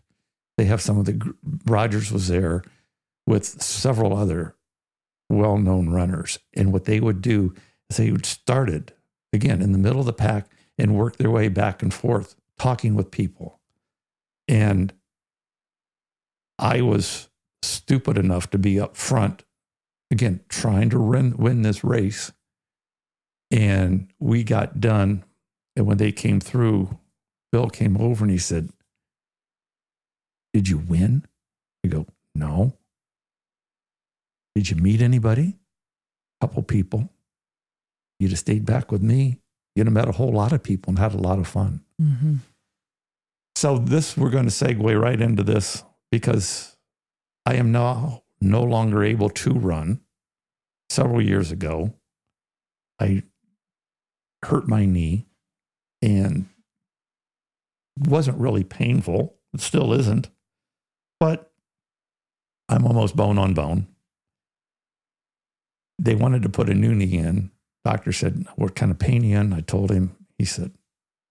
They 0.58 0.66
have 0.66 0.82
some 0.82 0.98
of 0.98 1.06
the, 1.06 1.36
Rodgers 1.66 2.12
was 2.12 2.30
there 2.30 2.64
with 3.28 3.46
several 3.62 4.16
other 4.16 4.55
well 5.30 5.58
known 5.58 5.90
runners. 5.90 6.40
And 6.54 6.72
what 6.72 6.86
they 6.86 7.00
would 7.00 7.22
do 7.22 7.54
is 7.90 7.98
they 7.98 8.12
would 8.12 8.26
started 8.26 8.94
again 9.34 9.62
in 9.62 9.72
the 9.72 9.78
middle 9.78 10.00
of 10.00 10.06
the 10.06 10.14
pack 10.14 10.50
and 10.78 10.96
work 10.96 11.18
their 11.18 11.32
way 11.32 11.48
back 11.48 11.82
and 11.82 11.94
forth, 11.94 12.36
talking 12.58 12.96
with 12.96 13.12
people. 13.12 13.60
And 14.48 14.94
I 16.60 16.82
was 16.82 17.30
stupid 17.64 18.18
enough 18.18 18.50
to 18.52 18.58
be 18.58 18.80
up 18.80 18.96
front, 18.96 19.44
again, 20.12 20.42
trying 20.50 20.90
to 20.92 21.00
win, 21.00 21.36
win 21.38 21.62
this 21.62 21.84
race. 21.84 22.32
And 23.52 24.12
we 24.20 24.44
got 24.44 24.80
done. 24.80 25.24
And 25.76 25.86
when 25.86 25.98
they 25.98 26.12
came 26.12 26.40
through, 26.40 27.00
Bill 27.52 27.70
came 27.70 27.98
over 27.98 28.24
and 28.24 28.32
he 28.32 28.38
said, 28.38 28.70
Did 30.54 30.68
you 30.70 30.78
win? 30.78 31.26
I 31.84 31.90
go, 31.90 32.08
No. 32.34 32.74
Did 34.56 34.70
you 34.70 34.78
meet 34.78 35.02
anybody? 35.02 35.58
A 36.42 36.48
couple 36.48 36.64
people. 36.64 37.12
You'd 38.20 38.32
have 38.32 38.40
stayed 38.40 38.66
back 38.66 38.92
with 38.92 39.02
me. 39.02 39.40
You'd 39.76 39.88
have 39.88 39.94
met 39.94 40.08
a 40.08 40.14
whole 40.14 40.32
lot 40.32 40.54
of 40.54 40.64
people 40.64 40.92
and 40.92 41.00
had 41.00 41.14
a 41.14 41.18
lot 41.18 41.40
of 41.40 41.48
fun. 41.48 41.82
hmm 42.00 42.36
So 43.56 43.78
this 43.78 44.16
we're 44.18 44.30
going 44.30 44.46
to 44.46 44.52
segue 44.52 45.00
right 45.02 45.20
into 45.20 45.44
this 45.44 45.84
because 46.12 46.76
I 47.46 47.56
am 47.56 47.72
now 47.72 48.24
no 48.42 48.64
longer 48.64 49.04
able 49.04 49.30
to 49.30 49.52
run. 49.52 50.00
Several 50.90 51.22
years 51.22 51.52
ago, 51.52 51.96
I 53.00 53.24
hurt 54.46 54.68
my 54.68 54.86
knee 54.86 55.26
and 56.02 56.48
wasn't 57.98 58.38
really 58.38 58.64
painful. 58.64 59.36
It 59.54 59.62
still 59.62 59.92
isn't, 59.94 60.30
but 61.20 61.52
I'm 62.70 62.86
almost 62.86 63.16
bone 63.16 63.38
on 63.40 63.54
bone. 63.56 63.88
They 66.00 66.16
wanted 66.16 66.44
to 66.44 66.50
put 66.50 66.70
a 66.70 66.74
new 66.74 66.94
knee 66.94 67.18
in. 67.18 67.52
Doctor 67.84 68.12
said, 68.12 68.46
"What 68.56 68.76
kind 68.76 68.92
of 68.92 69.00
pain 69.00 69.24
you 69.24 69.38
in?" 69.38 69.54
I 69.54 69.62
told 69.62 69.92
him. 69.92 70.16
He 70.38 70.46
said, 70.46 70.72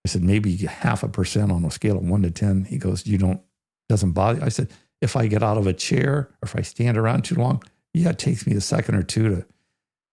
I 0.05 0.11
said, 0.11 0.23
maybe 0.23 0.55
half 0.57 1.03
a 1.03 1.09
percent 1.09 1.51
on 1.51 1.65
a 1.65 1.71
scale 1.71 1.97
of 1.97 2.05
one 2.05 2.23
to 2.23 2.31
10. 2.31 2.65
He 2.65 2.77
goes, 2.77 3.07
You 3.07 3.17
don't, 3.17 3.41
doesn't 3.89 4.13
bother? 4.13 4.45
I 4.45 4.51
said, 4.51 4.71
If 5.01 5.17
I 5.17 5.27
get 5.27 5.43
out 5.43 5.57
of 5.57 5.67
a 5.67 5.73
chair 5.73 6.13
or 6.15 6.39
if 6.43 6.55
I 6.55 6.61
stand 6.61 6.99
around 6.99 7.23
too 7.23 7.37
long, 7.37 7.63
yeah, 7.95 8.11
it 8.11 8.19
takes 8.19 8.47
me 8.47 8.55
a 8.55 8.61
second 8.61 8.97
or 8.97 9.03
two 9.03 9.29
to 9.31 9.47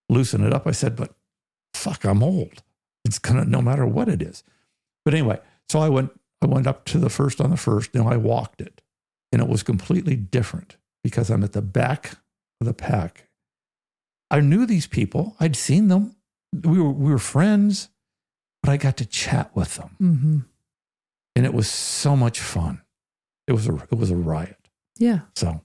loosen 0.10 0.46
it 0.46 0.54
up. 0.54 0.66
I 0.66 0.72
said, 0.72 0.96
But 0.96 1.14
fuck, 1.74 2.06
I'm 2.06 2.24
old. 2.24 2.64
It's 3.04 3.20
gonna, 3.20 3.44
no 3.44 3.62
matter 3.62 3.86
what 3.86 4.08
it 4.08 4.22
is. 4.22 4.44
But 5.04 5.14
anyway, 5.14 5.40
so 5.68 5.80
I 5.80 5.90
went, 5.90 6.12
I 6.42 6.46
went 6.46 6.68
up 6.68 6.86
to 6.86 6.98
the 6.98 7.10
first 7.10 7.42
on 7.42 7.50
the 7.50 7.58
first 7.58 7.94
and 7.94 8.08
I 8.08 8.18
walked 8.18 8.62
it. 8.62 8.82
And 9.34 9.42
it 9.42 9.48
was 9.48 9.64
completely 9.64 10.16
different 10.16 10.78
because 11.04 11.30
I'm 11.30 11.44
at 11.44 11.54
the 11.54 11.62
back 11.62 12.12
of 12.62 12.68
the 12.68 12.74
pack. 12.74 13.28
I 14.32 14.40
knew 14.40 14.66
these 14.66 14.88
people, 14.88 15.36
I'd 15.40 15.56
seen 15.56 15.90
them. 15.90 16.16
We 16.54 16.82
were, 16.82 16.90
we 16.90 17.12
were 17.12 17.20
friends 17.20 17.90
but 18.64 18.72
I 18.72 18.78
got 18.78 18.98
to 18.98 19.06
chat 19.06 19.50
with 19.56 19.76
them, 19.76 19.90
hmm 19.98 20.40
and 21.36 21.46
it 21.46 21.54
was 21.54 21.68
so 21.68 22.16
much 22.16 22.40
fun. 22.42 22.82
It 23.48 23.54
was 23.54 23.68
a 23.68 23.76
it 23.76 23.98
was 23.98 24.12
a 24.12 24.16
riot. 24.16 24.58
Yeah. 24.98 25.22
So 25.36 25.62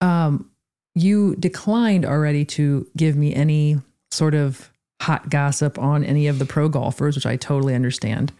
Um, 0.00 0.50
you 0.94 1.36
declined 1.36 2.06
already 2.06 2.44
to 2.56 2.86
give 2.96 3.16
me 3.16 3.34
any 3.34 3.78
sort 4.10 4.34
of 4.34 4.70
hot 5.02 5.28
gossip 5.28 5.78
on 5.78 6.04
any 6.04 6.26
of 6.26 6.38
the 6.38 6.46
pro 6.46 6.68
golfers, 6.68 7.16
which 7.16 7.26
I 7.26 7.36
totally 7.36 7.74
understand. 7.74 8.32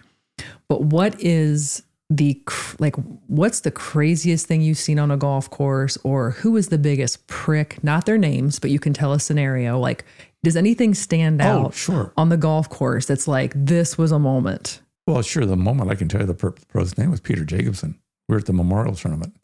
But 0.68 0.82
what 0.82 1.20
is 1.20 1.82
the 2.12 2.42
like 2.80 2.96
what's 3.28 3.60
the 3.60 3.70
craziest 3.70 4.46
thing 4.46 4.60
you've 4.60 4.76
seen 4.78 4.98
on 4.98 5.10
a 5.12 5.16
golf 5.16 5.48
course 5.48 5.96
or 6.02 6.32
who 6.32 6.56
is 6.56 6.68
the 6.68 6.76
biggest 6.78 7.24
prick 7.28 7.82
not 7.84 8.04
their 8.04 8.18
names 8.18 8.58
but 8.58 8.68
you 8.70 8.80
can 8.80 8.92
tell 8.92 9.12
a 9.12 9.20
scenario 9.20 9.78
like 9.78 10.04
does 10.42 10.56
anything 10.56 10.92
stand 10.92 11.40
Oh, 11.40 11.66
out 11.66 11.74
sure. 11.74 12.12
on 12.16 12.28
the 12.28 12.36
golf 12.36 12.68
course 12.68 13.06
that's 13.06 13.28
like 13.28 13.52
this 13.54 13.96
was 13.96 14.10
a 14.10 14.18
moment 14.18 14.80
Well, 15.06 15.22
sure. 15.22 15.46
The 15.46 15.56
moment 15.56 15.90
I 15.90 15.94
can 15.94 16.08
tell 16.08 16.20
you 16.20 16.26
the 16.26 16.34
per- 16.34 16.50
pro's 16.68 16.96
name 16.98 17.10
was 17.10 17.20
Peter 17.20 17.44
Jacobsen. 17.44 17.98
We 18.28 18.34
were 18.34 18.38
at 18.40 18.46
the 18.46 18.52
Memorial 18.52 18.94
Tournament. 18.94 19.34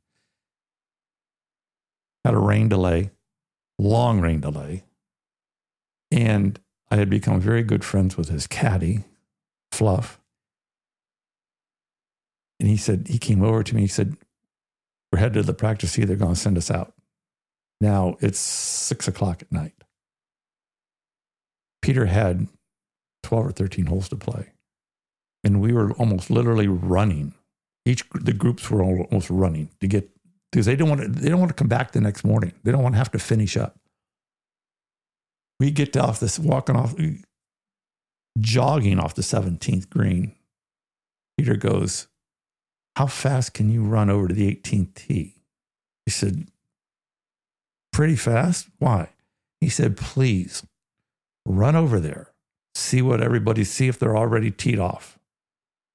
Had 2.25 2.35
a 2.35 2.39
rain 2.39 2.69
delay, 2.69 3.11
long 3.79 4.21
rain 4.21 4.41
delay. 4.41 4.85
And 6.11 6.59
I 6.91 6.97
had 6.97 7.11
become 7.11 7.41
very 7.41 7.63
good 7.63 7.85
friends 7.85 8.17
with 8.17 8.29
his 8.29 8.47
caddy, 8.47 9.05
Fluff. 9.73 10.21
And 12.59 12.69
he 12.69 12.77
said, 12.77 13.09
he 13.09 13.19
came 13.19 13.43
over 13.43 13.63
to 13.63 13.75
me. 13.75 13.83
He 13.83 13.87
said, 13.87 14.17
We're 15.13 15.19
headed 15.19 15.35
to 15.35 15.43
the 15.43 15.55
practice. 15.55 15.93
tee. 15.93 16.05
They're 16.05 16.17
going 16.17 16.35
to 16.35 16.41
send 16.41 16.57
us 16.57 16.71
out. 16.71 16.95
Now 17.81 18.17
it's 18.21 18.39
six 18.39 19.07
o'clock 19.07 19.43
at 19.43 19.53
night. 19.53 19.75
Peter 21.83 22.07
had 22.07 22.49
12 23.23 23.47
or 23.47 23.53
13 23.53 23.87
holes 23.87 24.09
to 24.09 24.17
play 24.17 24.53
and 25.47 25.61
we 25.61 25.73
were 25.73 25.93
almost 25.93 26.29
literally 26.29 26.67
running. 26.67 27.33
Each 27.85 28.03
the 28.13 28.33
groups 28.33 28.69
were 28.69 28.83
almost 28.83 29.31
running 29.31 29.71
to 29.81 29.87
get 29.87 30.11
because 30.51 30.67
they 30.67 30.75
don't 30.75 30.89
want 30.89 31.03
to 31.03 31.09
they 31.09 31.29
don't 31.29 31.39
want 31.39 31.51
to 31.51 31.55
come 31.55 31.69
back 31.69 31.93
the 31.93 32.01
next 32.01 32.25
morning. 32.25 32.53
They 32.65 32.73
don't 32.73 32.83
want 32.83 32.95
to 32.95 32.99
have 32.99 33.13
to 33.13 33.21
finish 33.21 33.57
up. 33.57 33.79
We 35.61 35.71
get 35.71 35.97
off 35.97 36.19
this 36.19 36.37
walking 36.37 36.75
off, 36.75 36.97
jogging 38.41 38.99
off 38.99 39.15
the 39.15 39.23
17th 39.23 39.89
green. 39.89 40.35
Peter 41.39 41.57
goes, 41.57 42.09
"How 42.97 43.07
fast 43.07 43.55
can 43.55 43.71
you 43.71 43.83
run 43.83 44.11
over 44.11 44.29
to 44.29 44.35
the 44.35 44.49
18th 44.49 44.95
tee?" 44.95 45.43
He 46.05 46.11
said, 46.11 46.49
"Pretty 47.93 48.17
fast. 48.17 48.69
Why?" 48.79 49.11
He 49.61 49.69
said, 49.69 49.97
"Please 49.97 50.67
run 51.45 51.77
over 51.77 52.01
there, 52.01 52.33
see 52.75 53.03
what 53.03 53.23
everybody 53.23 53.65
see 53.65 53.89
if 53.89 53.99
they're 53.99 54.17
already 54.17 54.51
teed 54.51 54.79
off." 54.79 55.19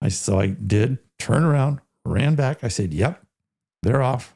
I 0.02 0.10
so 0.10 0.40
I 0.40 0.48
did 0.48 1.00
turn 1.20 1.44
around, 1.44 1.82
ran 2.06 2.36
back. 2.36 2.64
I 2.64 2.68
said, 2.68 2.94
"Yep, 2.94 3.26
they're 3.84 4.02
off." 4.02 4.36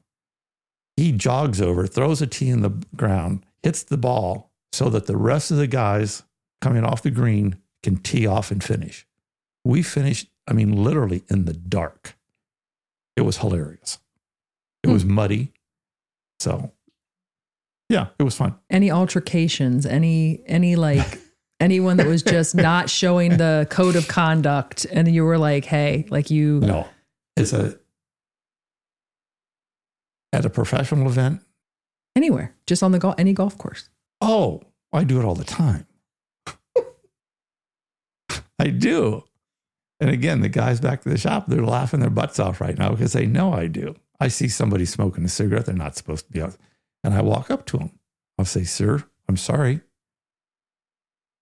He 0.96 1.12
jogs 1.12 1.60
over, 1.60 1.88
throws 1.88 2.22
a 2.22 2.28
tee 2.28 2.50
in 2.50 2.62
the 2.62 2.84
ground, 2.96 3.46
hits 3.64 3.84
the 3.84 3.98
ball 3.98 4.52
so 4.72 4.90
that 4.90 5.08
the 5.08 5.18
rest 5.18 5.52
of 5.52 5.58
the 5.58 5.68
guys 5.68 6.24
coming 6.62 6.84
off 6.84 7.02
the 7.02 7.12
green 7.12 7.62
can 7.84 7.98
tee 7.98 8.26
off 8.26 8.52
and 8.52 8.64
finish. 8.64 9.06
We 9.64 9.82
finished, 9.82 10.30
I 10.48 10.54
mean, 10.54 10.84
literally 10.84 11.24
in 11.30 11.46
the 11.46 11.54
dark. 11.54 12.15
It 13.16 13.22
was 13.22 13.38
hilarious. 13.38 14.00
It 14.84 14.88
hmm. 14.88 14.94
was 14.94 15.06
muddy. 15.06 15.54
So, 16.40 16.72
yeah, 17.90 18.08
it 18.20 18.24
was 18.24 18.36
fun. 18.36 18.56
any 18.70 18.92
altercations 18.92 19.86
any 19.86 20.42
any 20.48 20.76
like 20.76 21.20
anyone 21.60 21.98
that 21.98 22.08
was 22.08 22.24
just 22.24 22.56
not 22.56 22.90
showing 22.90 23.38
the 23.38 23.68
code 23.70 23.96
of 23.96 24.08
conduct 24.08 24.86
and 24.86 25.08
you 25.08 25.24
were 25.24 25.38
like 25.38 25.66
hey 25.66 26.06
like 26.10 26.30
you 26.30 26.60
No, 26.60 26.88
it's 27.38 27.54
a, 27.54 27.80
at 30.34 30.46
a 30.46 30.50
professional 30.50 31.08
event, 31.08 31.42
anywhere 32.16 32.54
just 32.68 32.84
on 32.84 32.92
the 32.92 33.00
golf 33.00 33.16
any 33.18 33.34
golf 33.34 33.58
course 33.58 33.90
Oh, 34.22 34.62
I 34.94 35.04
do 35.04 35.20
it 35.20 35.26
all 35.26 35.36
the 35.36 35.44
time. 35.44 35.86
I 38.60 38.68
do. 38.70 39.24
And 40.00 40.10
again, 40.10 40.42
the 40.42 40.50
guys 40.50 40.80
back 40.82 41.02
to 41.02 41.10
the 41.10 41.18
shop, 41.18 41.46
they're 41.48 41.64
laughing 41.64 42.02
their 42.02 42.10
butts 42.10 42.40
off 42.40 42.60
right 42.60 42.78
now 42.78 42.92
because 42.92 43.14
they 43.14 43.26
know 43.26 43.54
I 43.54 43.68
do. 43.68 43.96
I 44.20 44.28
see 44.28 44.48
somebody 44.48 44.86
smoking 44.86 45.24
a 45.26 45.30
cigarette 45.30 45.66
they're 45.66 45.76
not 45.76 45.96
supposed 45.96 46.26
to 46.28 46.32
be 46.32 46.42
out. 46.42 46.58
And 47.04 47.14
I 47.14 47.22
walk 47.22 47.50
up 47.50 47.66
to 47.68 47.78
them. 47.78 47.92
I'll 48.38 48.46
say, 48.46 48.64
Sir, 48.64 49.04
I'm 49.30 49.38
sorry. 49.38 49.82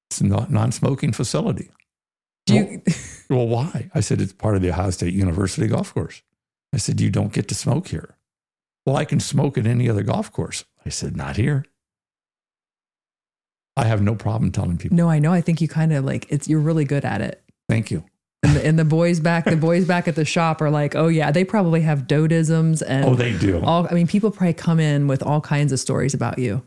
It's 0.10 0.22
a 0.22 0.26
non 0.26 0.72
smoking 0.72 1.14
facility. 1.14 1.72
do 2.46 2.56
you 2.56 2.82
Well, 3.30 3.48
why? 3.48 3.90
I 3.96 4.02
said, 4.02 4.22
It's 4.22 4.34
part 4.34 4.56
of 4.56 4.62
the 4.62 4.70
Ohio 4.70 4.92
State 4.92 5.14
University 5.14 5.68
golf 5.68 5.94
course. 5.94 6.22
I 6.74 6.78
said, 6.78 7.02
You 7.02 7.10
don't 7.10 7.34
get 7.34 7.48
to 7.48 7.56
smoke 7.56 7.88
here. 7.88 8.18
Well, 8.86 8.98
I 8.98 9.06
can 9.06 9.20
smoke 9.20 9.58
at 9.58 9.66
any 9.66 9.90
other 9.90 10.04
golf 10.04 10.32
course. 10.32 10.66
I 10.86 10.90
said, 10.90 11.16
Not 11.16 11.38
here. 11.38 11.66
I 13.76 13.86
have 13.86 14.04
no 14.04 14.14
problem 14.14 14.52
telling 14.52 14.78
people, 14.78 14.96
no 14.96 15.10
i 15.10 15.18
know 15.18 15.34
i 15.34 15.42
think 15.42 15.60
you 15.60 15.68
kind 15.68 15.92
of 15.92 16.06
like 16.06 16.28
it's 16.30 16.48
you're 16.48 16.60
really 16.60 16.86
good 16.86 17.04
at 17.04 17.22
it 17.22 17.44
Thank 17.70 17.92
you. 17.92 18.04
And 18.44 18.56
the, 18.56 18.66
and 18.66 18.78
the 18.80 18.86
boys 18.86 19.20
back 19.20 19.46
the 19.46 19.56
boys 19.56 19.86
back 19.86 20.08
at 20.08 20.16
the 20.16 20.26
shop 20.26 20.62
are 20.62 20.70
like 20.70 20.96
oh 20.96 21.08
yeah 21.08 21.32
they 21.32 21.44
probably 21.44 21.82
have 21.82 22.04
dodisms 22.08 22.84
and 22.86 23.06
Oh, 23.06 23.16
they 23.16 23.38
do. 23.38 23.62
all 23.64 23.88
i 23.90 23.94
mean 23.94 24.08
people 24.08 24.30
probably 24.32 24.54
come 24.54 24.80
in 24.80 25.08
with 25.08 25.24
all 25.24 25.42
kinds 25.42 25.72
of 25.72 25.80
stories 25.80 26.14
about 26.14 26.38
you 26.40 26.62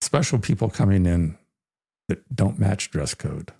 Special 0.00 0.38
people 0.40 0.68
coming 0.68 1.06
in 1.06 1.38
that 2.08 2.34
don't 2.34 2.58
match 2.58 2.90
dress 2.90 3.14
code 3.14 3.52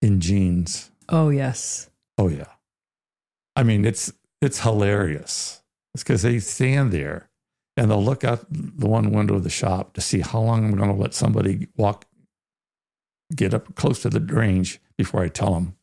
in 0.00 0.20
jeans. 0.20 0.90
oh 1.08 1.30
yes 1.30 1.88
Oh, 2.16 2.28
yeah. 2.28 2.44
I 3.56 3.64
mean, 3.64 3.84
it's 3.84 4.12
it's 4.40 4.60
hilarious. 4.60 5.62
It's 5.94 6.04
because 6.04 6.22
they 6.22 6.38
stand 6.38 6.92
there 6.92 7.28
and 7.76 7.90
they'll 7.90 8.04
look 8.04 8.22
out 8.22 8.46
the 8.50 8.86
one 8.86 9.10
window 9.10 9.34
of 9.34 9.42
the 9.42 9.50
shop 9.50 9.94
to 9.94 10.00
see 10.00 10.20
how 10.20 10.38
long 10.40 10.64
I'm 10.64 10.76
going 10.76 10.94
to 10.94 10.94
let 11.00 11.12
somebody 11.12 11.66
walk, 11.76 12.04
get 13.34 13.52
up 13.52 13.74
close 13.74 14.00
to 14.02 14.10
the 14.10 14.20
range 14.20 14.80
before 14.96 15.22
I 15.24 15.28
tell 15.28 15.54
them, 15.54 15.74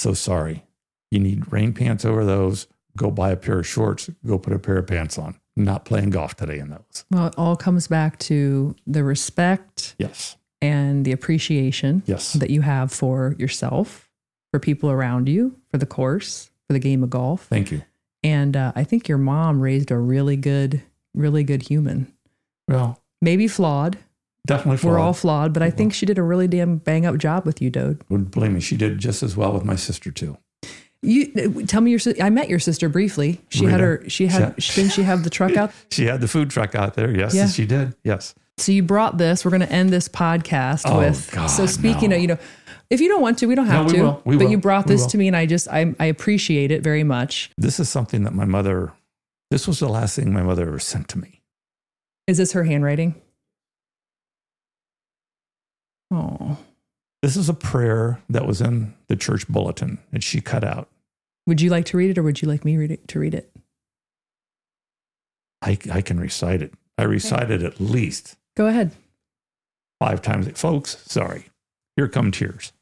so 0.00 0.14
sorry. 0.14 0.64
You 1.10 1.20
need 1.20 1.52
rain 1.52 1.72
pants 1.72 2.04
over 2.04 2.24
those. 2.24 2.66
Go 2.96 3.10
buy 3.10 3.30
a 3.30 3.36
pair 3.36 3.58
of 3.60 3.66
shorts. 3.66 4.10
Go 4.26 4.38
put 4.38 4.52
a 4.52 4.58
pair 4.58 4.78
of 4.78 4.86
pants 4.86 5.18
on. 5.18 5.36
Not 5.56 5.84
playing 5.84 6.10
golf 6.10 6.36
today 6.36 6.58
in 6.58 6.70
those. 6.70 7.04
well 7.10 7.26
it 7.26 7.34
all 7.36 7.56
comes 7.56 7.86
back 7.86 8.18
to 8.20 8.74
the 8.86 9.04
respect 9.04 9.94
Yes. 9.98 10.36
and 10.62 11.04
the 11.04 11.12
appreciation 11.12 12.02
Yes. 12.06 12.32
that 12.34 12.50
you 12.50 12.62
have 12.62 12.90
for 12.92 13.34
yourself, 13.38 14.08
for 14.52 14.58
people 14.60 14.90
around 14.90 15.28
you, 15.28 15.56
for 15.70 15.78
the 15.78 15.86
course, 15.86 16.50
for 16.66 16.72
the 16.72 16.78
game 16.78 17.02
of 17.02 17.10
golf. 17.10 17.44
Thank 17.46 17.70
you. 17.72 17.82
And 18.22 18.56
uh, 18.56 18.72
I 18.76 18.84
think 18.84 19.08
your 19.08 19.18
mom 19.18 19.60
raised 19.60 19.90
a 19.90 19.98
really 19.98 20.36
good, 20.36 20.82
really 21.14 21.44
good 21.44 21.62
human. 21.68 22.12
Well, 22.68 23.00
Maybe 23.22 23.48
flawed. 23.48 23.98
Definitely. 24.46 24.78
flawed. 24.78 24.92
We're 24.92 24.98
all 24.98 25.12
flawed, 25.12 25.52
but 25.52 25.62
I 25.62 25.70
think 25.70 25.92
she 25.94 26.06
did 26.06 26.18
a 26.18 26.22
really 26.22 26.48
damn 26.48 26.78
bang 26.78 27.06
up 27.06 27.16
job 27.18 27.44
with 27.46 27.60
you, 27.62 27.70
Doad. 27.70 28.00
Would 28.08 28.30
believe 28.30 28.52
me, 28.52 28.60
she 28.60 28.76
did 28.76 28.98
just 28.98 29.22
as 29.22 29.36
well 29.36 29.52
with 29.52 29.64
my 29.64 29.76
sister 29.76 30.10
too. 30.10 30.36
You 31.02 31.32
uh, 31.62 31.66
tell 31.66 31.80
me 31.80 31.90
your. 31.92 32.00
I 32.22 32.28
met 32.30 32.48
your 32.50 32.58
sister 32.58 32.88
briefly. 32.88 33.40
She 33.48 33.64
had 33.66 33.80
her. 33.80 34.02
She 34.08 34.26
had. 34.26 34.62
She- 34.62 34.80
Didn't 34.82 34.92
she 34.92 35.02
have 35.02 35.24
the 35.24 35.30
truck 35.30 35.56
out? 35.56 35.72
She 35.90 36.04
had 36.06 36.20
the 36.20 36.28
food 36.28 36.50
truck 36.50 36.74
out 36.74 36.94
there. 36.94 37.14
Yes, 37.16 37.34
Yeah. 37.34 37.46
she 37.48 37.64
did. 37.66 37.94
Yes. 38.04 38.34
So 38.58 38.72
you 38.72 38.82
brought 38.82 39.16
this. 39.16 39.42
We're 39.44 39.50
going 39.52 39.62
to 39.62 39.72
end 39.72 39.88
this 39.90 40.08
podcast 40.08 40.82
Oh, 40.84 40.98
with. 40.98 41.30
God, 41.32 41.46
so 41.46 41.64
speaking 41.64 42.10
no. 42.10 42.16
of, 42.16 42.22
you 42.22 42.28
know, 42.28 42.38
if 42.90 43.00
you 43.00 43.08
don't 43.08 43.22
want 43.22 43.38
to, 43.38 43.46
we 43.46 43.54
don't 43.54 43.66
have 43.66 43.86
we 43.86 43.92
to. 43.94 44.02
will. 44.02 44.22
We 44.26 44.36
but 44.36 44.44
will. 44.44 44.50
you 44.50 44.58
brought 44.58 44.86
this 44.86 45.06
to 45.06 45.16
me, 45.18 45.26
and 45.28 45.34
I 45.36 45.46
just 45.46 45.66
I, 45.68 45.94
I 45.98 46.04
appreciate 46.06 46.70
it 46.70 46.82
very 46.82 47.04
much. 47.04 47.50
This 47.56 47.80
is 47.80 47.88
something 47.88 48.24
that 48.24 48.34
my 48.34 48.44
mother. 48.44 48.92
This 49.50 49.66
was 49.66 49.78
the 49.80 49.88
last 49.88 50.16
thing 50.16 50.32
my 50.34 50.42
mother 50.42 50.66
ever 50.68 50.78
sent 50.78 51.08
to 51.08 51.18
me. 51.18 51.40
Is 52.26 52.36
this 52.36 52.52
her 52.52 52.64
handwriting? 52.64 53.14
Oh, 56.10 56.56
This 57.22 57.36
is 57.36 57.48
a 57.48 57.54
prayer 57.54 58.20
that 58.28 58.46
was 58.46 58.60
in 58.60 58.94
the 59.08 59.16
church 59.16 59.46
bulletin 59.48 59.98
that 60.12 60.22
she 60.22 60.40
cut 60.40 60.64
out. 60.64 60.88
would 61.46 61.60
you 61.60 61.70
like 61.70 61.84
to 61.86 61.96
read 61.96 62.10
it, 62.10 62.18
or 62.18 62.22
would 62.22 62.40
you 62.42 62.48
like 62.48 62.64
me 62.64 62.76
read 62.76 62.90
it, 62.90 63.06
to 63.08 63.18
read 63.20 63.34
it? 63.34 63.50
I, 65.62 65.78
I 65.92 66.00
can 66.00 66.18
recite 66.18 66.62
it. 66.62 66.72
I 66.98 67.02
recited 67.04 67.62
at 67.62 67.80
least 67.80 68.36
Go 68.56 68.66
ahead. 68.66 68.92
five 70.00 70.22
times. 70.22 70.48
Folks, 70.58 70.96
sorry. 71.10 71.46
Here 71.96 72.08
come 72.08 72.30
tears. 72.30 72.72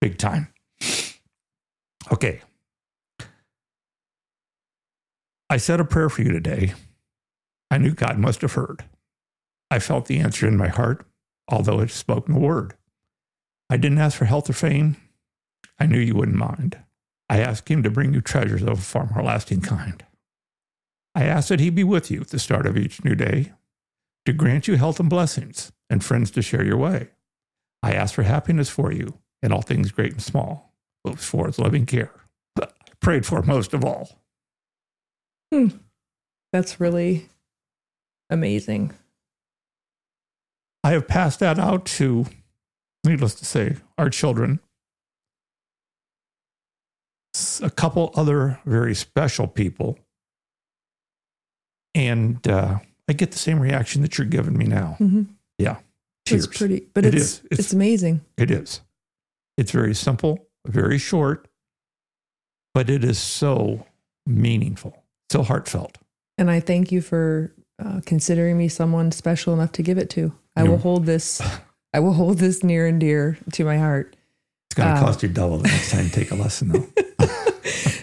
Big 0.00 0.18
time. 0.18 0.48
Okay. 2.12 2.40
I 5.50 5.56
said 5.56 5.80
a 5.80 5.84
prayer 5.84 6.08
for 6.08 6.22
you 6.22 6.32
today. 6.32 6.74
I 7.70 7.78
knew 7.78 7.92
God 7.94 8.18
must 8.18 8.40
have 8.42 8.52
heard. 8.54 8.84
I 9.70 9.78
felt 9.78 10.06
the 10.06 10.18
answer 10.20 10.46
in 10.46 10.56
my 10.56 10.68
heart, 10.68 11.06
although 11.48 11.80
it 11.80 11.90
spoke 11.90 12.28
no 12.28 12.38
word. 12.38 12.74
I 13.70 13.76
didn't 13.76 13.98
ask 13.98 14.16
for 14.16 14.24
health 14.24 14.48
or 14.50 14.54
fame. 14.54 14.96
I 15.78 15.86
knew 15.86 15.98
you 15.98 16.14
wouldn't 16.14 16.36
mind. 16.36 16.78
I 17.28 17.40
asked 17.40 17.68
him 17.68 17.82
to 17.82 17.90
bring 17.90 18.12
you 18.12 18.20
treasures 18.20 18.62
of 18.62 18.78
a 18.78 18.82
far 18.82 19.08
more 19.12 19.24
lasting 19.24 19.62
kind. 19.62 20.04
I 21.14 21.24
asked 21.24 21.48
that 21.48 21.60
he 21.60 21.70
be 21.70 21.84
with 21.84 22.10
you 22.10 22.20
at 22.20 22.28
the 22.28 22.38
start 22.38 22.66
of 22.66 22.76
each 22.76 23.04
new 23.04 23.14
day, 23.14 23.52
to 24.26 24.32
grant 24.32 24.68
you 24.68 24.76
health 24.76 25.00
and 25.00 25.10
blessings 25.10 25.72
and 25.88 26.04
friends 26.04 26.30
to 26.32 26.42
share 26.42 26.64
your 26.64 26.76
way. 26.76 27.10
I 27.82 27.92
asked 27.92 28.14
for 28.14 28.22
happiness 28.22 28.68
for 28.68 28.92
you 28.92 29.18
in 29.42 29.52
all 29.52 29.62
things 29.62 29.92
great 29.92 30.12
and 30.12 30.22
small, 30.22 30.72
both 31.04 31.22
for 31.22 31.46
his 31.46 31.58
loving 31.58 31.86
care. 31.86 32.12
But 32.56 32.74
I 32.80 32.92
prayed 33.00 33.26
for 33.26 33.42
most 33.42 33.74
of 33.74 33.84
all. 33.84 34.20
Hmm. 35.52 35.68
That's 36.52 36.80
really 36.80 37.28
amazing. 38.30 38.94
I 40.84 40.90
have 40.90 41.08
passed 41.08 41.40
that 41.40 41.58
out 41.58 41.86
to, 41.86 42.26
needless 43.04 43.34
to 43.36 43.44
say, 43.46 43.76
our 43.98 44.10
children. 44.10 44.60
A 47.62 47.70
couple 47.70 48.12
other 48.14 48.60
very 48.66 48.94
special 48.94 49.48
people. 49.48 49.98
And 51.94 52.46
uh, 52.46 52.78
I 53.08 53.12
get 53.14 53.32
the 53.32 53.38
same 53.38 53.58
reaction 53.58 54.02
that 54.02 54.18
you're 54.18 54.26
giving 54.26 54.56
me 54.58 54.66
now. 54.66 54.96
Mhm. 55.00 55.28
Yeah. 55.58 55.78
Cheers. 56.28 56.44
It's 56.46 56.58
pretty, 56.58 56.86
but 56.94 57.04
It 57.04 57.14
it's, 57.14 57.24
is. 57.24 57.38
it's 57.50 57.52
It's- 57.60 57.72
amazing. 57.72 58.20
It 58.36 58.50
is. 58.50 58.80
It's 59.56 59.70
very 59.70 59.94
simple, 59.94 60.46
very 60.66 60.98
short, 60.98 61.48
but 62.74 62.90
it 62.90 63.04
is 63.04 63.18
so 63.18 63.86
meaningful, 64.26 65.04
so 65.30 65.42
heartfelt. 65.42 65.98
And 66.38 66.50
I 66.50 66.58
thank 66.60 66.90
you 66.92 67.00
for 67.00 67.54
uh, 67.78 68.00
considering 68.04 68.58
me 68.58 68.68
someone 68.68 69.12
special 69.12 69.54
enough 69.54 69.72
to 69.72 69.82
give 69.82 69.96
it 69.96 70.10
to. 70.10 70.32
I 70.56 70.62
will 70.64 70.78
hold 70.78 71.06
this. 71.06 71.40
I 71.92 72.00
will 72.00 72.12
hold 72.12 72.38
this 72.38 72.62
near 72.64 72.86
and 72.86 73.00
dear 73.00 73.38
to 73.52 73.64
my 73.64 73.78
heart. 73.78 74.16
It's 74.70 74.74
going 74.76 74.88
to 74.88 75.00
Uh, 75.00 75.04
cost 75.04 75.22
you 75.22 75.28
double 75.28 75.58
the 75.58 75.68
next 75.68 75.90
time 75.90 76.04
you 76.04 76.10
take 76.10 76.30
a 76.30 76.34
lesson, 76.34 76.68
though. 76.68 76.86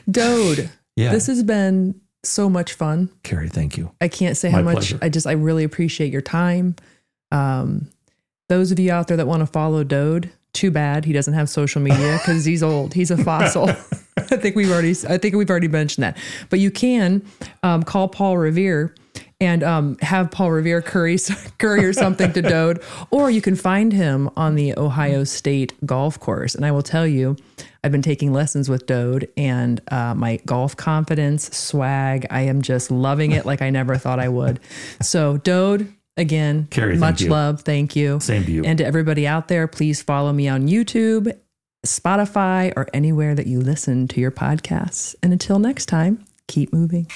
Doad, 0.09 0.69
Yeah. 0.95 1.11
this 1.11 1.27
has 1.27 1.43
been 1.43 1.95
so 2.23 2.49
much 2.49 2.73
fun. 2.73 3.09
Keri, 3.23 3.49
thank 3.49 3.77
you. 3.77 3.91
I 4.01 4.07
can't 4.07 4.37
say 4.37 4.49
how 4.49 4.61
much 4.61 4.75
pleasure. 4.75 4.99
I 5.01 5.09
just 5.09 5.27
I 5.27 5.31
really 5.33 5.63
appreciate 5.63 6.11
your 6.11 6.21
time. 6.21 6.75
Um, 7.31 7.89
those 8.49 8.71
of 8.71 8.79
you 8.79 8.91
out 8.91 9.07
there 9.07 9.17
that 9.17 9.27
want 9.27 9.39
to 9.41 9.45
follow 9.47 9.83
Doad, 9.83 10.29
too 10.53 10.69
bad 10.71 11.05
he 11.05 11.13
doesn't 11.13 11.33
have 11.33 11.49
social 11.49 11.81
media 11.81 12.17
because 12.21 12.43
he's 12.43 12.61
old. 12.61 12.93
He's 12.93 13.09
a 13.11 13.17
fossil. 13.17 13.69
I 14.17 14.35
think 14.37 14.55
we've 14.55 14.69
already 14.71 14.91
I 15.09 15.17
think 15.17 15.35
we've 15.35 15.49
already 15.49 15.69
mentioned 15.69 16.03
that. 16.03 16.17
But 16.49 16.59
you 16.59 16.69
can 16.71 17.21
um, 17.63 17.83
call 17.83 18.07
Paul 18.09 18.37
Revere 18.37 18.93
and 19.41 19.63
um, 19.63 19.97
have 20.01 20.29
Paul 20.29 20.51
Revere 20.51 20.81
curry 20.81 21.17
curry 21.57 21.83
or 21.83 21.91
something 21.91 22.31
to 22.33 22.41
Doad, 22.41 22.81
or 23.09 23.29
you 23.29 23.41
can 23.41 23.55
find 23.55 23.91
him 23.91 24.29
on 24.37 24.55
the 24.55 24.77
Ohio 24.77 25.25
State 25.25 25.73
golf 25.85 26.19
course. 26.19 26.55
And 26.55 26.65
I 26.65 26.71
will 26.71 26.83
tell 26.83 27.07
you, 27.07 27.35
I've 27.83 27.91
been 27.91 28.03
taking 28.03 28.31
lessons 28.31 28.69
with 28.69 28.85
Doad, 28.85 29.27
and 29.35 29.81
uh, 29.91 30.13
my 30.13 30.37
golf 30.45 30.77
confidence, 30.77 31.55
swag, 31.57 32.27
I 32.29 32.41
am 32.41 32.61
just 32.61 32.91
loving 32.91 33.31
it 33.31 33.45
like 33.45 33.61
I 33.61 33.71
never 33.71 33.97
thought 33.97 34.19
I 34.19 34.29
would. 34.29 34.59
So 35.01 35.39
Doad, 35.39 35.91
again, 36.15 36.67
Keri, 36.69 36.97
much 36.97 37.21
you. 37.21 37.29
love, 37.29 37.61
thank 37.61 37.95
you. 37.95 38.19
Same 38.19 38.45
to 38.45 38.51
you. 38.51 38.63
And 38.63 38.77
to 38.77 38.85
everybody 38.85 39.25
out 39.25 39.47
there, 39.47 39.67
please 39.67 40.03
follow 40.03 40.31
me 40.31 40.47
on 40.47 40.67
YouTube, 40.67 41.35
Spotify, 41.83 42.71
or 42.75 42.87
anywhere 42.93 43.33
that 43.33 43.47
you 43.47 43.59
listen 43.59 44.07
to 44.09 44.21
your 44.21 44.31
podcasts. 44.31 45.15
And 45.23 45.33
until 45.33 45.57
next 45.57 45.87
time, 45.87 46.23
keep 46.47 46.71
moving. 46.71 47.07